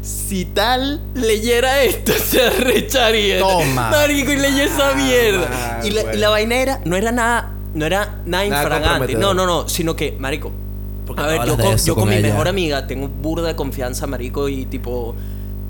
[0.00, 3.40] si tal leyera esto, se arrecharía.
[3.40, 3.90] Toma.
[3.90, 5.80] Marico, y leyó esa Ah, mierda.
[5.84, 6.20] y, la, y bueno.
[6.20, 9.14] la vaina era, no era nada, no era nada infragante.
[9.14, 10.52] No, no, no, sino que, marico.
[11.08, 12.28] Porque a ver, yo con, yo con, con mi ella.
[12.28, 15.14] mejor amiga tengo burda de confianza, marico, y tipo,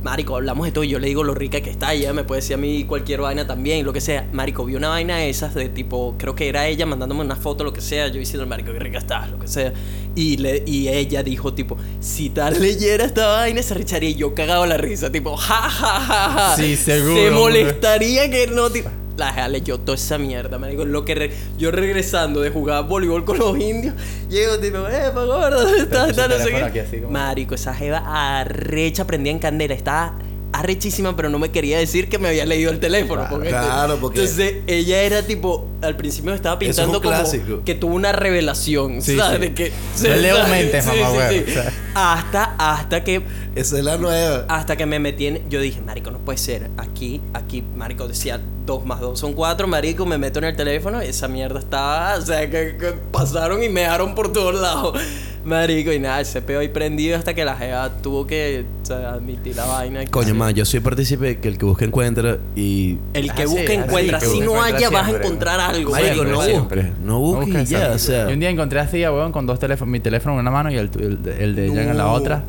[0.03, 2.41] marico, hablamos de todo y yo le digo lo rica que está, ella me puede
[2.41, 4.29] decir a mí cualquier vaina también, lo que sea.
[4.33, 7.65] Marico, vi una vaina de esas de tipo, creo que era ella mandándome una foto,
[7.65, 9.73] lo que sea, yo diciendo, marico, qué rica estás, lo que sea.
[10.15, 14.11] Y, le, y ella dijo, tipo, si tal leyera esta vaina, se recharía.
[14.11, 16.57] Y yo cagado la risa, tipo, ja, ja, ja, ja.
[16.57, 17.31] Sí, seguro, Se hombre.
[17.41, 18.91] molestaría que no, tipo.
[19.19, 20.85] La jea leyó toda esa mierda, marico.
[20.85, 23.95] Lo que re- yo regresando de jugar voleibol con los indios,
[24.31, 26.15] llego tipo, eh, pa' gordo, ¿dónde estás?
[26.15, 27.01] Tal, no sé qué.
[27.01, 30.15] como- Marico, esa jeva arrecha, prendía en candela, estaba
[30.53, 33.23] arrechísima, pero no me quería decir que me había leído el teléfono.
[33.23, 37.03] Claro, porque claro, porque- Entonces, ella era tipo, al principio me estaba es pintando un
[37.05, 39.41] como que tuvo una revelación, Sí, ¿sabes?
[39.41, 39.47] sí.
[39.49, 39.73] De que,
[40.03, 41.73] No leo mentes, Sí, mamá, o sea.
[41.95, 43.23] Hasta, hasta que
[43.57, 44.47] Esa es la nueva.
[44.49, 45.49] hasta que me metí en.
[45.51, 46.71] Yo dije, Marico, no puede ser.
[46.79, 49.67] Aquí, aquí, Marico decía 2 más 2 son 4.
[49.67, 52.17] Marico, me meto en el teléfono y esa mierda estaba.
[52.17, 54.97] O sea, que, que pasaron y me dejaron por todos lados.
[55.45, 59.13] Marico, y nada, ese peo ahí prendido hasta que la jeva tuvo que o sea,
[59.15, 60.05] admitir la vaina.
[60.11, 62.99] Coño, man, yo soy partícipe que el que busca encuentra y.
[63.15, 64.21] El que Así, busca así, encuentra.
[64.21, 65.93] Si no encuentra haya, vas a encontrar algo.
[65.93, 66.99] Marico, no busques.
[67.03, 68.29] No busques ya, o sea.
[68.31, 70.71] Y un día encontré a Cia, weón, con dos teléfonos, mi teléfono en una mano
[70.71, 72.45] y el, el, de- el de ella en la otra.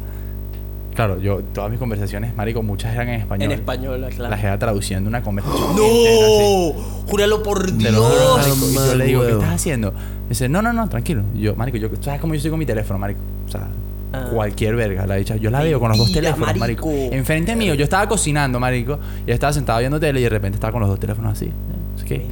[1.00, 3.46] Claro, yo, todas mis conversaciones, marico, muchas eran en español.
[3.46, 4.32] En español, claro.
[4.32, 5.78] La jeva traduciendo una conversación.
[5.78, 6.74] ¡No!
[7.08, 7.94] Júralo por Dios.
[7.94, 8.66] lo juro, marico.
[8.70, 9.94] Y yo le digo, ¿qué estás haciendo?
[10.28, 11.24] Dice, no, no, no, tranquilo.
[11.34, 13.22] Y yo, marico, yo, ¿sabes cómo yo soy con mi teléfono, marico?
[13.48, 13.70] O sea,
[14.12, 14.26] Ah.
[14.34, 15.08] cualquier verga.
[15.08, 16.88] La dicha, yo la veo con los dos teléfonos, marico.
[16.88, 17.16] marico.
[17.16, 19.00] Enfrente mío, yo estaba cocinando, marico.
[19.26, 21.50] Y estaba sentado viendo tele y de repente estaba con los dos teléfonos así.
[21.96, 22.26] Así que,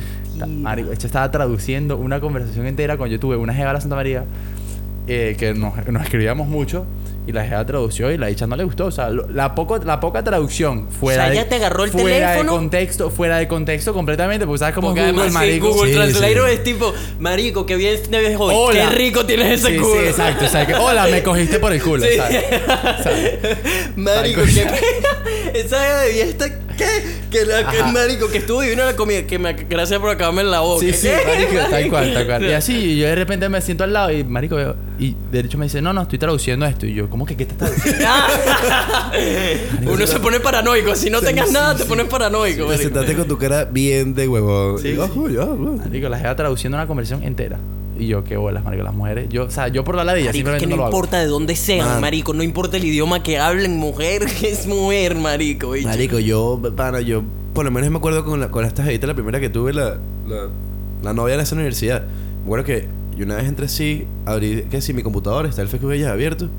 [0.46, 3.96] marico, ella estaba traduciendo una conversación entera cuando yo tuve una jeva de la Santa
[3.96, 4.26] María
[5.08, 6.86] eh, que nos, nos escribíamos mucho.
[7.26, 8.86] Y la jeva tradució y la dicha no le gustó.
[8.86, 11.84] O sea, lo- la, poco, la poca traducción fuera O sea, de, ella te agarró
[11.84, 12.54] el fuera teléfono.
[12.54, 14.46] de contexto, fuera de contexto completamente.
[14.46, 15.68] Porque sabes cómo además sí, marico.
[15.74, 16.54] Google Sí, Translator sí.
[16.56, 18.56] es tipo, marico, que bien te ves hoy.
[18.58, 18.80] Hola.
[18.92, 20.00] Qué rico tienes ese Sí, culo.
[20.04, 20.46] sí, exacto.
[20.46, 22.06] O sea, que, hola, me cogiste por el culo.
[22.06, 22.16] Sí.
[22.16, 22.46] ¿sabes?
[23.04, 23.34] ¿Sabes?
[23.98, 24.54] Marico, cual.
[24.54, 24.72] pena.
[25.54, 26.46] Esa bebida está.
[26.78, 26.86] ¿Qué?
[27.32, 27.92] Que, la, que Ajá.
[27.92, 29.24] marico, que estuvo divino la comida.
[29.26, 30.86] Que me, gracias por acabarme en la boca.
[30.86, 31.18] Sí, sí, ¿Qué?
[31.28, 32.44] marico, tal cual, tal cual.
[32.46, 35.58] Y así, yo de repente me siento al lado y, marico, veo- y de hecho
[35.58, 36.86] me dice, no, no, estoy traduciendo esto.
[36.86, 38.06] Y yo, ¿cómo que qué estás traduciendo?
[39.92, 40.96] Uno se pone paranoico.
[40.96, 42.64] Si no tengas nada, te pones paranoico.
[42.64, 42.84] Te marico.
[42.84, 44.80] sentaste con tu cara bien de huevón.
[44.80, 44.98] Sí, Y, sí.
[44.98, 45.74] ojo, bueno.
[45.84, 47.58] Marico, la estaba traduciendo una conversación entera.
[48.00, 49.28] Y yo, qué bolas, marico, las mujeres.
[49.30, 50.96] Yo, o sea, yo por la ladilla Marico, es simplemente que no, no lo hago.
[50.98, 52.02] importa de dónde sean, Man.
[52.02, 52.34] marico.
[52.34, 55.72] No importa el idioma que hablen, mujer es mujer, marico.
[55.72, 55.88] bicho.
[55.88, 59.16] Marico, yo, pana, yo por lo menos me acuerdo con, la, con esta jevita, la
[59.16, 59.98] primera que tuve, la,
[60.28, 60.50] la,
[61.04, 62.04] la novia de esa universidad.
[62.40, 62.88] Me acuerdo que
[63.18, 66.50] yo una vez entré así, abrí, que si mi computador está el Facebook ya abierto.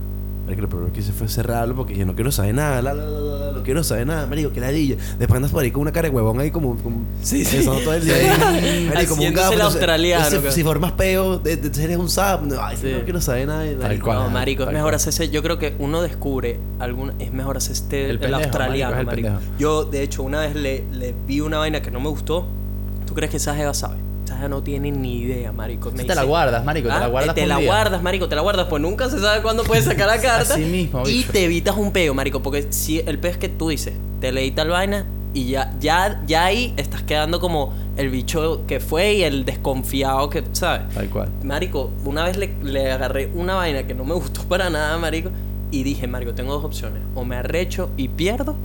[0.49, 3.05] Marico, lo primero que hice fue cerrarlo porque dije, no quiero saber nada, la, la,
[3.05, 4.97] la, la, la, no quiero saber nada, marico, que ladilla.
[5.19, 6.75] Después andas por ahí con una cara de huevón ahí como...
[6.77, 7.57] como Sí, sí.
[7.57, 8.91] pensando todo el día ahí.
[8.95, 9.53] Marico, como un gafo.
[9.53, 12.43] el australiano, entonces, si formas peo, de, de- eres un sap.
[12.45, 12.93] No, ay, Sí.
[12.97, 13.61] no quiero saber nada.
[13.63, 14.07] de- Tal marico.
[14.07, 14.19] cual.
[14.21, 15.29] No, marico, es mejor hacerse.
[15.29, 17.13] Yo creo que uno descubre algún.
[17.19, 19.53] Es mejor hacerse este, El el, pendejo, australiano, marico, es marico.
[19.59, 22.47] Yo, de hecho, una vez le, le vi una vaina que no me gustó.
[23.07, 23.97] ¿Tú crees que esa jeva sabe?
[24.49, 25.91] No tiene ni idea, marico.
[25.91, 27.67] Me Te la guardas, marico, te Ah, la guardas Te la día.
[27.67, 30.55] guardas, marico, te la guardas, pues nunca se sabe cuándo puedes sacar la carta.
[30.55, 33.69] Así mismo, Y te evitas un peo, marico, porque si el peo es que tú
[33.71, 38.63] dices, te leí tal vaina y ya, ya, ya ahí estás quedando como el bicho
[38.67, 40.89] que fue y el desconfiado que, ¿sabes?
[40.95, 41.29] Tal cual.
[41.45, 45.31] Marico, una vez le, le agarré una vaina que no me gustó para nada, marico,
[45.71, 48.57] y dije, marico, tengo dos opciones, o me arrecho y pierdo,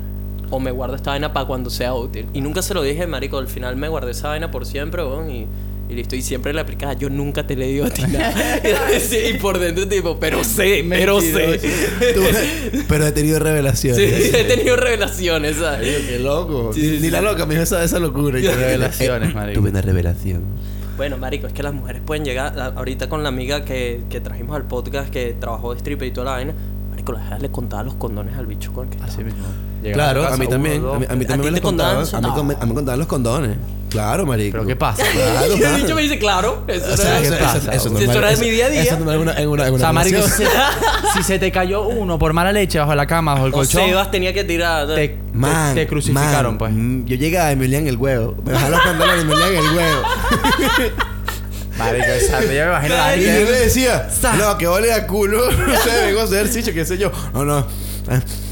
[0.55, 2.27] o me guardo esta vaina para cuando sea útil.
[2.33, 5.31] Y nunca se lo dije, marico, al final me guardé esa vaina por siempre, weón,
[5.31, 5.47] y,
[5.89, 8.33] y listo, y siempre le aplicaba, yo nunca te le digo a ti nada.
[8.99, 11.59] Sí, y por dentro tipo, pero sé, pero sé.
[12.13, 12.21] Tú-
[12.87, 13.97] pero he tenido revelaciones.
[13.97, 15.79] Sí, he tenido revelaciones, ¿sabes?
[15.91, 16.71] Marico, Qué loco.
[16.73, 18.39] Sí, ni, sí, ni la loca me dijo esa, esa locura.
[18.39, 19.59] Y yo, Revelaciones, marico.
[19.59, 20.43] Tuve una revelación.
[20.97, 22.59] Bueno, marico, es que las mujeres pueden llegar.
[22.59, 26.11] a- ahorita con la amiga que, que trajimos al podcast que trabajó de stripper y
[26.11, 26.53] toda la vaina.
[26.91, 29.11] Marico, la jeva le contaba los condones al bicho con el que estaba.
[29.11, 29.43] Así mismo.
[29.83, 30.81] Llegaba Claro, a casa, a mí uno, también.
[30.81, 31.95] dos, a mí, a mí ¿A también ti me te los contaban.
[32.05, 32.25] contaban?
[32.25, 32.43] A mí, No.
[32.43, 33.57] me- a mí me contaban los condones.
[33.89, 34.53] Claro, marico.
[34.53, 35.03] ¿Pero qué pasa?
[35.13, 35.77] Claro, mano.
[35.77, 38.37] bicho me dice, claro, eso O sea, era- eso, eso, eso, Si eso era de
[38.37, 38.81] mi día a día.
[38.83, 40.43] Eso no es una, en una, en O una sea, marico, si,
[41.17, 43.85] si se te cayó uno por mala leche bajo la cama, bajo el O colchón,
[43.85, 44.87] Sebas tenía que tirar.
[44.87, 46.73] te, te- Man, te crucificaron, man, pues.
[46.73, 48.35] mm, Yo llegaba y me olían el huevo.
[48.43, 50.01] Me bajaban los pantalones y me olían el huevo.
[51.77, 52.45] Marico, exacto.
[52.51, 53.51] Yo me imagino la Y yo gente.
[53.51, 55.51] le decía, no, que huele a culo.
[55.51, 57.11] No sé, vengo a hacer ejercicio, qué sé yo.
[57.33, 57.65] No, no.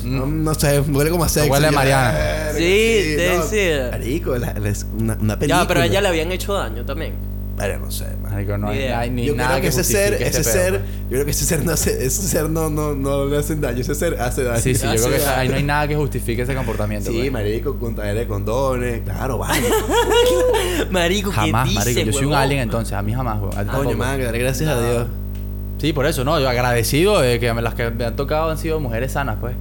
[0.04, 1.52] No, no sé, huele como a sexo.
[1.52, 2.12] Huele a Mariana.
[2.14, 3.44] "Verga, Sí, no".
[3.44, 3.90] decía.
[3.92, 5.62] Marico, la- la- es una, una película.
[5.64, 7.14] Ya, pero a ella le habían hecho daño también.
[7.58, 8.32] Pero no sé, man.
[8.32, 9.00] Marico, no Ni hay, idea.
[9.02, 11.26] hay ni yo nada creo que, ese ser, justifique ese este ser, pedo, yo creo
[11.26, 14.20] que ese ser no hace, ese ser no, no, no le hacen daño, ese ser
[14.20, 14.60] hace daño.
[14.62, 15.40] Sí, sí, yo creo sí, que ah.
[15.40, 17.12] ahí no hay nada que justifique ese comportamiento.
[17.12, 17.32] Sí, pues.
[17.32, 19.68] marico, contadera de condones, claro, vale.
[20.90, 22.02] Marico, ¿qué Jamás, dices, marico.
[22.06, 22.44] Yo soy un huevón?
[22.44, 23.58] alien entonces, a mí jamás, weón.
[23.58, 23.98] A ti Coño, tampoco.
[23.98, 25.08] man, que darle gracias a Dios.
[25.82, 26.40] Sí, por eso, ¿no?
[26.40, 29.56] Yo agradecido de que me- las que me han tocado han sido mujeres sanas, pues.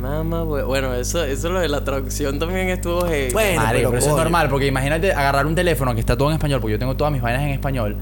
[0.00, 3.30] Mamá, hue- bueno, eso, eso lo de la traducción también estuvo heavy.
[3.34, 6.28] Bueno, Marico, pero pero eso es normal, porque imagínate agarrar un teléfono que está todo
[6.30, 7.94] en español, porque yo tengo todas mis vainas en español.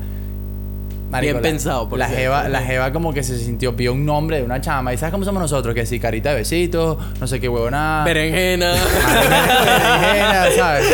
[1.20, 2.22] Bien la- pensado, por La cierto.
[2.22, 4.92] jeva, la jeva como que se sintió, vio un nombre de una chama.
[4.92, 5.74] ¿Y sabes cómo somos nosotros?
[5.74, 8.02] Que sí, carita de besitos, no sé qué huevona.
[8.04, 8.72] Berenjena.
[8.72, 10.86] Berenjena, ¿sabes?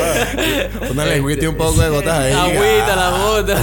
[0.91, 2.32] Una lengüita y un poco de gotas ahí.
[2.32, 3.57] Agüita, la bota.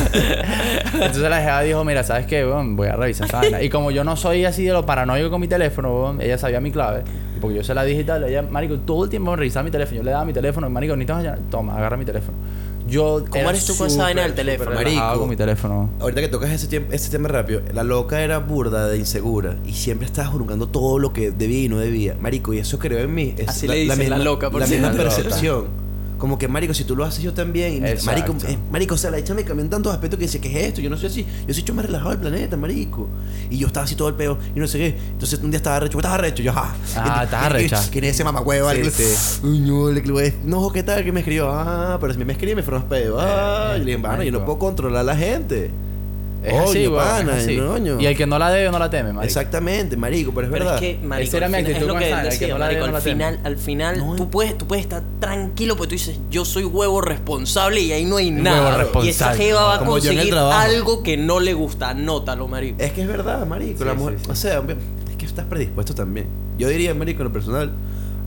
[0.94, 2.46] Entonces la jeva dijo, mira, ¿sabes qué?
[2.46, 2.76] weón?
[2.76, 3.62] voy a revisar esa vaina.
[3.62, 6.72] Y como yo no soy así de lo paranoico con mi teléfono, ella sabía mi
[6.72, 7.04] clave.
[7.36, 9.72] Y porque yo se la dije y tal, ella, marico, todo el tiempo revisaba mi
[9.72, 9.98] teléfono.
[9.98, 11.40] Yo le daba mi teléfono, marico, necesitas llamar?
[11.50, 12.38] Toma, agarra mi teléfono.
[12.92, 14.72] Yo ¿Cómo eres tú con esa vaina del teléfono?
[14.76, 15.20] Marico.
[15.20, 15.90] con mi teléfono.
[16.02, 19.74] Ahorita que tocas ese, tiempo, ese tema rápido, la loca era burda de insegura y
[19.74, 22.18] siempre estaba juzgando todo lo que debía y no debía.
[22.20, 23.34] Marico, y eso creo en mí.
[23.38, 25.81] Es Así le dicen, la loca, por La si misma percepción.
[26.22, 27.74] Como que, marico, si tú lo haces yo también.
[27.74, 28.32] Y, Exacto.
[28.36, 30.50] marico, eh, marico, o sea, la hecha me cambió en tantos aspectos que decía, ¿qué
[30.62, 30.80] es esto?
[30.80, 31.26] Yo no soy así.
[31.48, 33.10] Yo soy hecho más relajado del planeta, marico.
[33.50, 34.98] Y yo estaba así todo el peo y no sé qué.
[35.14, 35.98] Entonces un día estaba recho.
[35.98, 36.44] ¿Estás arrecho?
[36.44, 36.76] Yo, ah.
[36.96, 37.82] Ah, estás arrecha.
[37.92, 38.70] ¿Quién es ese mamacuevo?
[38.70, 39.40] Sí, sí.
[39.42, 41.04] No, le- le- no, ¿qué tal?
[41.04, 41.50] ¿Qué me escribió?
[41.52, 43.20] Ah, pero si me escribe me fueron los pedos.
[43.26, 45.72] Ah, y le dije, "Mano, yo no puedo controlar a la gente.
[46.44, 47.58] Es así, Oye, weón, pana, es así.
[47.58, 48.00] coño.
[48.02, 49.24] Y el que no la debe, no la teme, marico.
[49.26, 50.84] Exactamente, marico, pero es Pero verdad.
[50.84, 52.86] es que, marico, Esa era mi actitud con que el no la marico, debe, no
[52.86, 53.14] al la teme.
[53.16, 56.64] final, al final No, tú, puedes, tú puedes estar tranquilo porque tú dices, yo soy
[56.66, 58.88] huevo responsable y ahí no hay nada.
[59.04, 61.90] y esa jeva va a conseguir algo que no le gusta.
[61.92, 62.82] Anótalo, marico.
[62.82, 63.78] Es que es verdad, marico.
[63.80, 64.26] Sí, la sí, mujer, sí.
[64.32, 64.64] o sea,
[65.10, 66.28] es que estás predispuesto también.
[66.58, 67.72] Yo diría, marico, en lo personal,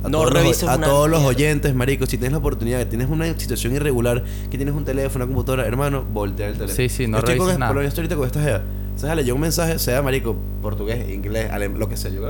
[0.05, 2.87] a No todos, revises los, a todos los oyentes, marico, si tienes la oportunidad, que
[2.87, 6.77] tienes una situación irregular, que tienes un teléfono, una computadora, hermano, voltea el teléfono.
[6.77, 7.69] Sí, sí, no Yo estoy con, nada.
[7.69, 8.63] Por lo menos estoy ahorita con esta jeva.
[8.95, 12.21] O sea, le llega un mensaje, sea marico, portugués, inglés, alem- lo que sea, yo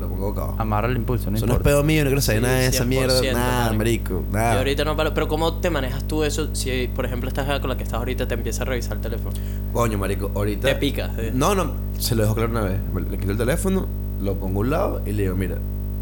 [0.00, 0.56] lo pongo acá abajo.
[0.60, 1.70] Amarra el impulso, no Eso no es importa.
[1.70, 4.22] pedo mío, no quiero saber Sí, nada de esa 100%, mierda, nada, marico.
[4.32, 4.58] nada.
[4.58, 5.12] ahorita no paro.
[5.12, 7.98] Pero ¿cómo te manejas tú eso si, por ejemplo, esta jeva con la que estás
[7.98, 9.34] ahorita te empieza a revisar el teléfono?
[9.72, 10.68] Coño, marico, ahorita.
[10.68, 11.10] Te pica.
[11.16, 11.30] sí.
[11.34, 12.78] No, no, se lo dejo claro una vez.
[13.10, 13.86] Le quito el teléfono,
[14.22, 15.56] lo pongo a un lado y le digo, mira,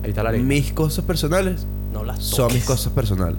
[0.04, 3.38] Ahí está la mis cosas personales No las son mis cosas personales.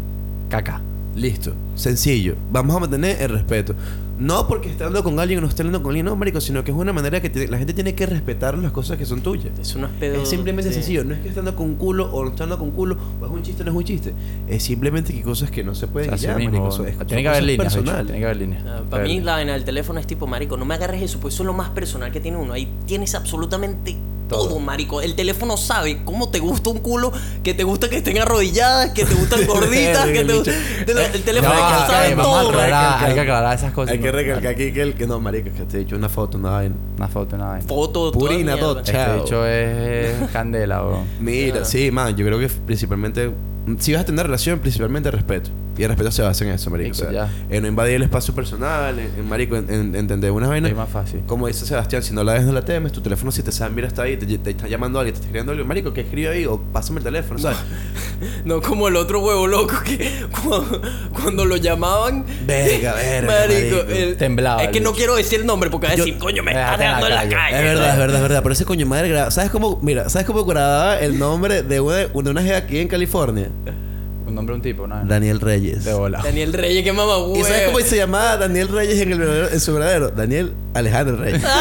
[0.49, 0.81] Caca.
[1.15, 1.53] Listo.
[1.75, 2.35] Sencillo.
[2.51, 3.73] Vamos a mantener el respeto.
[4.19, 6.63] No porque esté hablando con alguien o no esté hablando con alguien, no, marico, sino
[6.63, 9.21] que es una manera que te- la gente tiene que respetar las cosas que son
[9.21, 9.51] tuyas.
[9.59, 10.21] Es pedo.
[10.21, 10.75] Es simplemente sí.
[10.75, 12.75] sencillo, no es que esté andando con un culo o no está andando con un
[12.75, 14.13] culo, o es un chiste o no es un chiste.
[14.47, 16.51] Es simplemente que hay cosas que no se pueden Así guiar, mismo.
[16.51, 16.71] marico.
[16.71, 17.73] Son- es- son tiene que haber cosas líneas.
[17.73, 18.05] de hecho, personales.
[18.07, 18.63] Tiene que haber líneas.
[18.67, 21.33] Ah, para mí la vaina del teléfono es tipo, marico, no me agarres eso, pues
[21.33, 22.53] eso es lo más personal que tiene uno.
[22.53, 23.95] Ahí tienes absolutamente
[24.27, 24.59] todo, Todo.
[24.59, 25.01] marico.
[25.01, 27.11] El teléfono sabe cómo te gusta un culo,
[27.43, 30.51] que te gusta que estén arrodilladas, que te gustan gorditas, que te gusta...
[31.13, 32.49] El teléfono No, hay que sabe a todo.
[32.49, 33.93] aclarar, hay que aclarar esas cosas.
[33.93, 36.09] Hay que recalcar aquí que el que no, marico, es que te he dicho una
[36.09, 36.75] foto, una vaina.
[36.97, 37.67] Una foto, una vaina.
[37.67, 38.79] Foto, Purina, todo.
[38.79, 39.17] Este Chao.
[39.23, 41.03] hecho es candela, bro.
[41.19, 43.31] Mira, sí, man, yo creo que principalmente.
[43.79, 45.49] Si vas a tener relación, principalmente respeto.
[45.77, 46.89] Y el respeto se basa en eso, marico.
[46.95, 47.55] Marico, o sea, ya.
[47.55, 50.71] en no invadir el espacio personal, en, en, marico, en, en entender unas vainas.
[50.71, 51.21] Es más fácil.
[51.27, 52.91] Como dice Sebastián, si no la ves, no la temes.
[52.91, 55.17] Tu teléfono, si te sabe, mira, está ahí, te, te está llamando a alguien, te
[55.17, 57.57] está escribiendo algo, marico, que escribe ahí, o pásame el teléfono, ¿sabes?
[58.45, 60.81] No como el otro huevo loco que cuando,
[61.21, 62.25] cuando lo llamaban...
[62.45, 63.91] Verga, verga, Marico, marico.
[63.91, 66.41] el- Temblaba Es que no quiero decir el nombre porque va a Yo- decir, coño,
[66.43, 67.35] me la dejando en la calle.
[67.35, 67.57] calle.
[67.57, 68.43] Es verdad, es verdad, es verdad.
[68.43, 69.31] Pero ese coño madre.
[69.31, 69.79] ¿Sabes cómo?
[69.81, 73.49] Mira, ¿sabes cómo grababa el nombre de una, de una aquí en California?
[74.35, 75.03] Nombre, un tipo, ¿no?
[75.05, 75.83] Daniel Reyes.
[75.85, 76.21] De bola.
[76.23, 79.59] Daniel Reyes, qué mamá ¿Y sabes cómo se llamaba Daniel Reyes en, el verdadero- en
[79.59, 80.09] su verdadero?
[80.09, 81.41] Daniel Alejandro Reyes.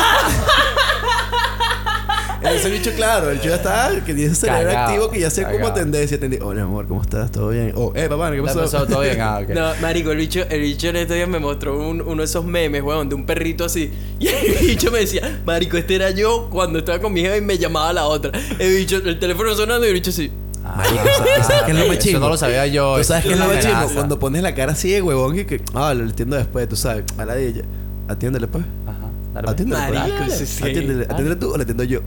[2.54, 5.30] Ese bicho, claro, el chico ya está, que tiene ese cerebro Cagado, activo que ya
[5.30, 5.74] sé como cagado.
[5.74, 6.14] tendencia.
[6.16, 7.32] Entendí, hola amor, ¿cómo estás?
[7.32, 7.72] ¿Todo bien?
[7.74, 8.60] Oh, eh, papá, ¿qué ¿Qué pasó?
[8.60, 8.86] pasó?
[8.86, 9.18] ¿Todo bien?
[9.20, 9.48] Ah, ok.
[9.48, 12.44] No, marico, el bicho, el bicho en estos días me mostró un- uno de esos
[12.44, 13.90] memes, weón, de un perrito así.
[14.20, 17.40] Y el bicho me decía, marico, este era yo cuando estaba con mi jefa y
[17.40, 18.30] me llamaba la otra.
[18.58, 20.30] El bicho, el teléfono sonando y el bicho así.
[20.64, 22.96] Ah, Marico, ¿sabes- ¿sabes qué es lo más Eso no lo sabía yo.
[22.96, 23.92] ¿Tú sabes qué es lo más.
[23.92, 27.04] Cuando pones la cara así de huevón y que, ah, lo entiendo después, tú sabes,
[27.18, 27.62] a la de ella.
[28.08, 28.64] Atiéndele, pues.
[28.86, 29.50] Ajá.
[29.50, 29.98] Atiéndele, pues.
[30.00, 30.62] Marico, sí, sí.
[30.64, 32.00] Atiéndele, atiéndele tú o le atiendo yo.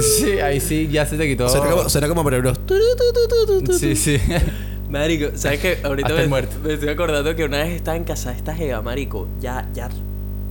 [0.00, 1.48] Sí, ahí sí, ya se te quitó.
[1.48, 2.60] Suena como, suena como Mario Bros.
[3.78, 4.18] Sí, sí.
[4.88, 5.78] Marico, ¿sabes qué?
[5.84, 9.28] Ahorita me, me estoy acordando que una vez estaba en casa de esta jeva, marico.
[9.40, 9.88] Ya, ya,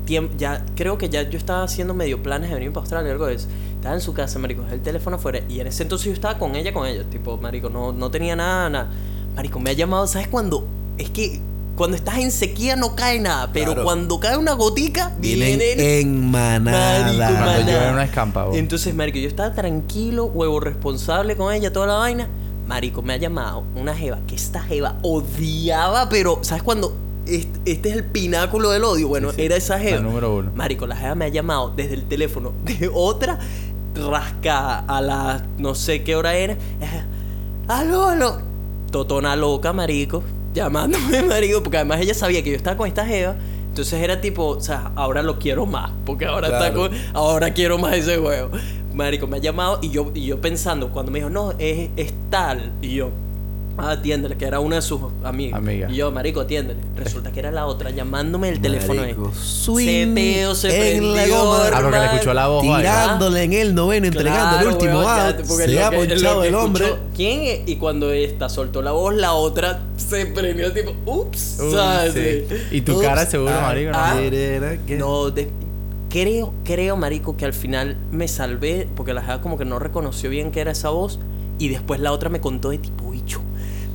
[0.10, 3.27] tiemp- ya, creo que ya yo estaba haciendo medio planes de venir para Australia algo
[3.27, 3.48] de eso.
[3.76, 5.40] Estaba en su casa, marico, el teléfono afuera.
[5.48, 7.03] Y en ese entonces yo estaba con ella, con ella.
[7.10, 8.90] Tipo, marico, no, no tenía nada, nada.
[9.36, 10.68] Marico, me ha llamado, ¿sabes cuándo?
[10.98, 11.40] Es que
[11.77, 13.52] cuando estás en sequía no cae nada.
[13.53, 13.84] Pero Claro.
[13.86, 15.80] cuando cae una gotica, Vienen vienen...
[15.80, 17.03] en Marico, manada.
[17.06, 17.60] Cuando manada.
[17.61, 18.56] llueve una escampa, bro.
[18.56, 22.27] Entonces, marico, yo estaba tranquilo, huevo responsable con ella, toda la vaina.
[22.68, 26.94] Marico, me ha llamado una jeva que esta jeva odiaba, pero ¿sabes cuando
[27.25, 29.07] este, este es el pináculo del odio?
[29.07, 29.41] Bueno, Sí, sí.
[29.43, 29.97] era esa jeva.
[29.97, 30.51] La número uno.
[30.55, 33.39] Marico, la jeva me ha llamado desde el teléfono de otra
[33.95, 36.55] rascada a las no sé qué hora era.
[37.67, 38.39] Aló, aló.
[38.91, 40.23] Totona loca, marico.
[40.53, 43.35] Llamándome, marico, porque además ella sabía que yo estaba con esta jeva.
[43.69, 45.91] Entonces era tipo, o sea, ahora lo quiero más.
[46.05, 46.89] Porque ahora está Claro.
[46.89, 46.91] con.
[47.13, 48.49] Ahora quiero más ese juego.
[48.93, 52.11] Marico, me ha llamado y yo, y yo pensando, cuando me dijo, no, es, es
[52.31, 52.71] tal.
[52.81, 53.11] Y yo,
[53.81, 55.57] ah, atiéndele, que era una de sus amigas.
[55.60, 55.89] Amiga.
[55.89, 56.80] Y yo, marico, atiéndele.
[56.95, 59.01] Resulta que era la otra llamándome el teléfono.
[59.01, 59.14] ahí.
[59.15, 61.68] Marico, Se peo, se en la prendió, goma.
[61.73, 62.64] Ah, porque le escuchó la voz.
[62.64, 62.76] ahí.
[62.77, 65.35] Tirándole en el noveno, entregando el último weón, ya, out.
[65.47, 66.85] porque Se ha ponchado el hombre.
[66.85, 67.60] escuchó, ¿Quién es?
[67.68, 72.14] Y cuando esta soltó la voz, la otra se prendió tipo, ups, Uy, ¿sabes?
[72.49, 72.56] sí.
[72.77, 73.97] Y tu Ups, cara seguro, ah, marico, ¿no?
[73.97, 74.15] ah,
[74.97, 75.49] no, de-
[76.10, 80.30] creo, creo, marico, que al final me salvé porque la jeva como que no reconoció
[80.30, 81.19] bien que era esa voz
[81.60, 83.09] y después la otra me contó de tipo,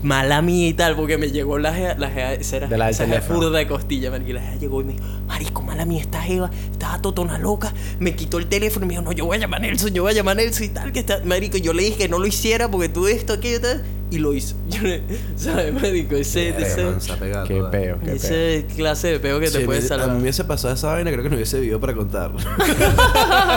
[0.04, 2.90] mala mía y tal, porque me llegó la jeva, la jeva, esa era, De la
[2.90, 3.40] esa teléfono.
[3.40, 6.22] furda de costilla, marico, y la jeva llegó y me dijo, marico, mala mía, esta
[6.22, 9.40] jeva estaba totona loca, me quitó el teléfono y me dijo, no, yo voy a
[9.40, 11.72] llamar a Nelson, yo voy a llamar a Nelson y tal, que está, marico, yo
[11.72, 13.82] le dije que no lo hiciera porque tú esto, aquello, tal,
[14.14, 14.54] y lo hizo.
[15.36, 16.16] ¿Sabes, marico?
[16.16, 18.14] Ese, Verga, ese, man, se ha pegado Qué peo, qué peo.
[18.14, 20.06] ese clase de peo que te Sí, puede me- salvar.
[20.08, 22.32] A mí me hubiese pasado esa vaina, creo que no hubiese vivido para contar.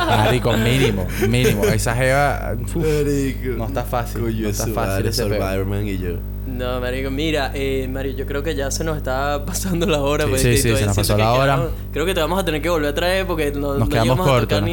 [0.08, 1.64] Marico, mínimo, mínimo.
[1.66, 2.56] Esa jeva.
[2.62, 3.50] uf, Marico.
[3.58, 4.22] no está fácil.
[4.22, 5.38] Coño, no está su fácil madre, ese peo.
[5.40, 6.10] Survivorman y yo.
[6.48, 10.24] No, marico, mira, eh, Mario, yo creo que ya se nos está pasando la hora.
[10.24, 11.56] Sí, pues, sí, sí, se nos pasó la hora.
[11.56, 13.90] quedamos- creo que te vamos a tener que volver a traer porque no, Nos no
[13.90, 14.64] quedamos íbamos a cortos,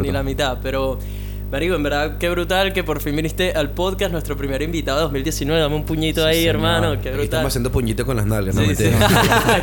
[0.00, 0.98] ni, la mitad, pero...
[1.52, 5.02] Marico, en verdad, qué brutal que por fin viniste al podcast, nuestro primer invitado de
[5.04, 5.60] 2019.
[5.60, 6.56] Dame un puñito ahí, señor.
[6.56, 6.92] hermano.
[6.94, 7.24] Qué Aquí brutal.
[7.24, 8.84] estamos haciendo puñitos con las nalgas, no Sí, sí.
[8.84, 9.08] mentira.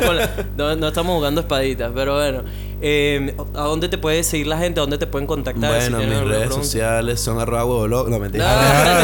[0.06, 2.44] Con la- no, no estamos jugando espaditas, pero bueno.
[2.80, 4.80] Eh, ¿A dónde te puede seguir la gente?
[4.80, 5.70] ¿A dónde te pueden contactar?
[5.70, 6.54] Bueno, Si mis redes pregunta?
[6.64, 8.08] sociales son arroba huevo loco.
[8.08, 8.44] No, No, mentira.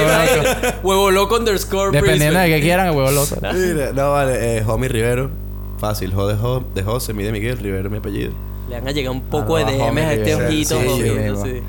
[0.03, 0.75] imaginas.
[0.83, 3.37] Huevo loco underscore Dependiendo de qué quieran, huevo loco.
[3.95, 4.59] No, vale.
[4.59, 5.31] Eh, Homie Rivero.
[5.79, 6.13] Fácil.
[6.15, 6.65] Jo de Jo.
[6.75, 7.59] De José, mi de Miguel.
[7.59, 8.33] Rivero, mi apellido.
[8.69, 10.78] Le van a llegar un poco de DMs a este ojito.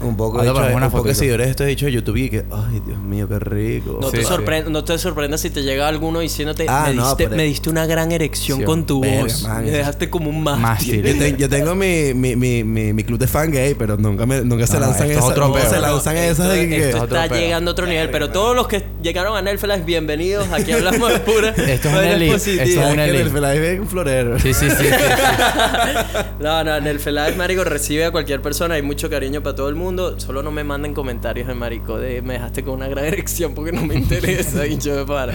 [0.02, 2.30] Un poco, Ah, de una un poco de seguidores de estos dicho de YouTube y
[2.30, 4.00] que, ay, Dios mío, qué rico.
[4.02, 7.06] No, Sí, te sorprende, no te sorprendas si te llega alguno diciéndote, Ah, me, no,
[7.08, 9.44] diste, pero- me diste una gran erección Sí, con tu voz.
[9.44, 10.62] man, me dejaste como un mástil.
[10.62, 11.04] Mástil.
[11.04, 14.26] Yo, te- yo tengo mi, mi, mi, mi, mi club de fan gay, pero nunca,
[14.26, 15.70] me, nunca se no, lanzan esto es esas.
[15.70, 19.38] se lanzan Esto- esas esto está llegando a otro nivel, pero todos los que llegaron
[19.38, 20.48] a Nerfelife, bienvenidos.
[20.52, 21.50] Aquí hablamos de pura.
[21.70, 22.52] Esto es una elite, esto
[22.82, 23.74] es una elite.
[23.74, 24.38] Es un florero.
[24.40, 24.86] Sí, sí, sí.
[26.40, 28.76] No, no, el marico, recibe a cualquier persona.
[28.76, 30.20] Hay mucho cariño para todo el mundo.
[30.20, 33.72] Solo no me manden comentarios de marico de me dejaste con una gran erección porque
[33.72, 35.34] no me interesa, hincho de para.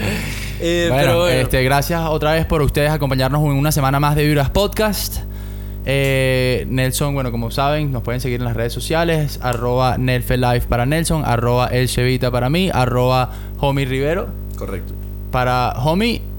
[0.61, 1.41] Eh, bueno, pero bueno.
[1.41, 5.19] Este, gracias otra vez por ustedes acompañarnos en una semana más de Vibras Podcast.
[5.87, 10.87] Eh, Nelson, bueno, como saben, nos pueden seguir en las redes sociales, arroba Nelfelife para
[10.87, 14.95] Nelson, arroba El Chevita para mí, arroba Homie Rivero Correcto.
[15.31, 16.34] para Homie.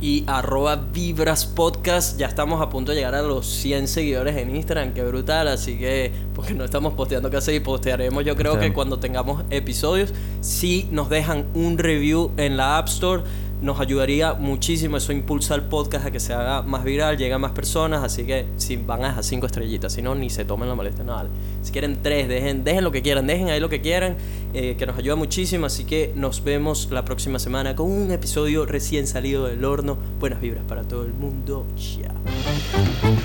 [0.00, 2.18] Y arroba Vibras Podcast.
[2.18, 5.48] Ya estamos a punto de llegar a los 100 seguidores en Instagram, qué brutal.
[5.48, 10.12] Así que, porque no estamos posteando casi y postearemos, yo creo que cuando tengamos episodios,
[10.40, 13.22] si nos dejan un review en la App Store,
[13.60, 14.96] nos ayudaría muchísimo.
[14.96, 18.02] Eso impulsa el podcast a que se haga más viral, llegue a más personas.
[18.02, 21.04] Así que si van a dejar 5 estrellitas, si no, ni se tomen la molestia.
[21.04, 21.30] Vale.
[21.62, 24.16] Si quieren 3, dejen, dejen lo que quieran, dejen ahí lo que quieran,
[24.54, 25.66] eh, que nos ayuda muchísimo.
[25.66, 29.98] Así que nos vemos la próxima semana con un episodio recién salido del horno.
[30.20, 31.66] Buenas vibras para todo el mundo.
[31.76, 33.17] Chao.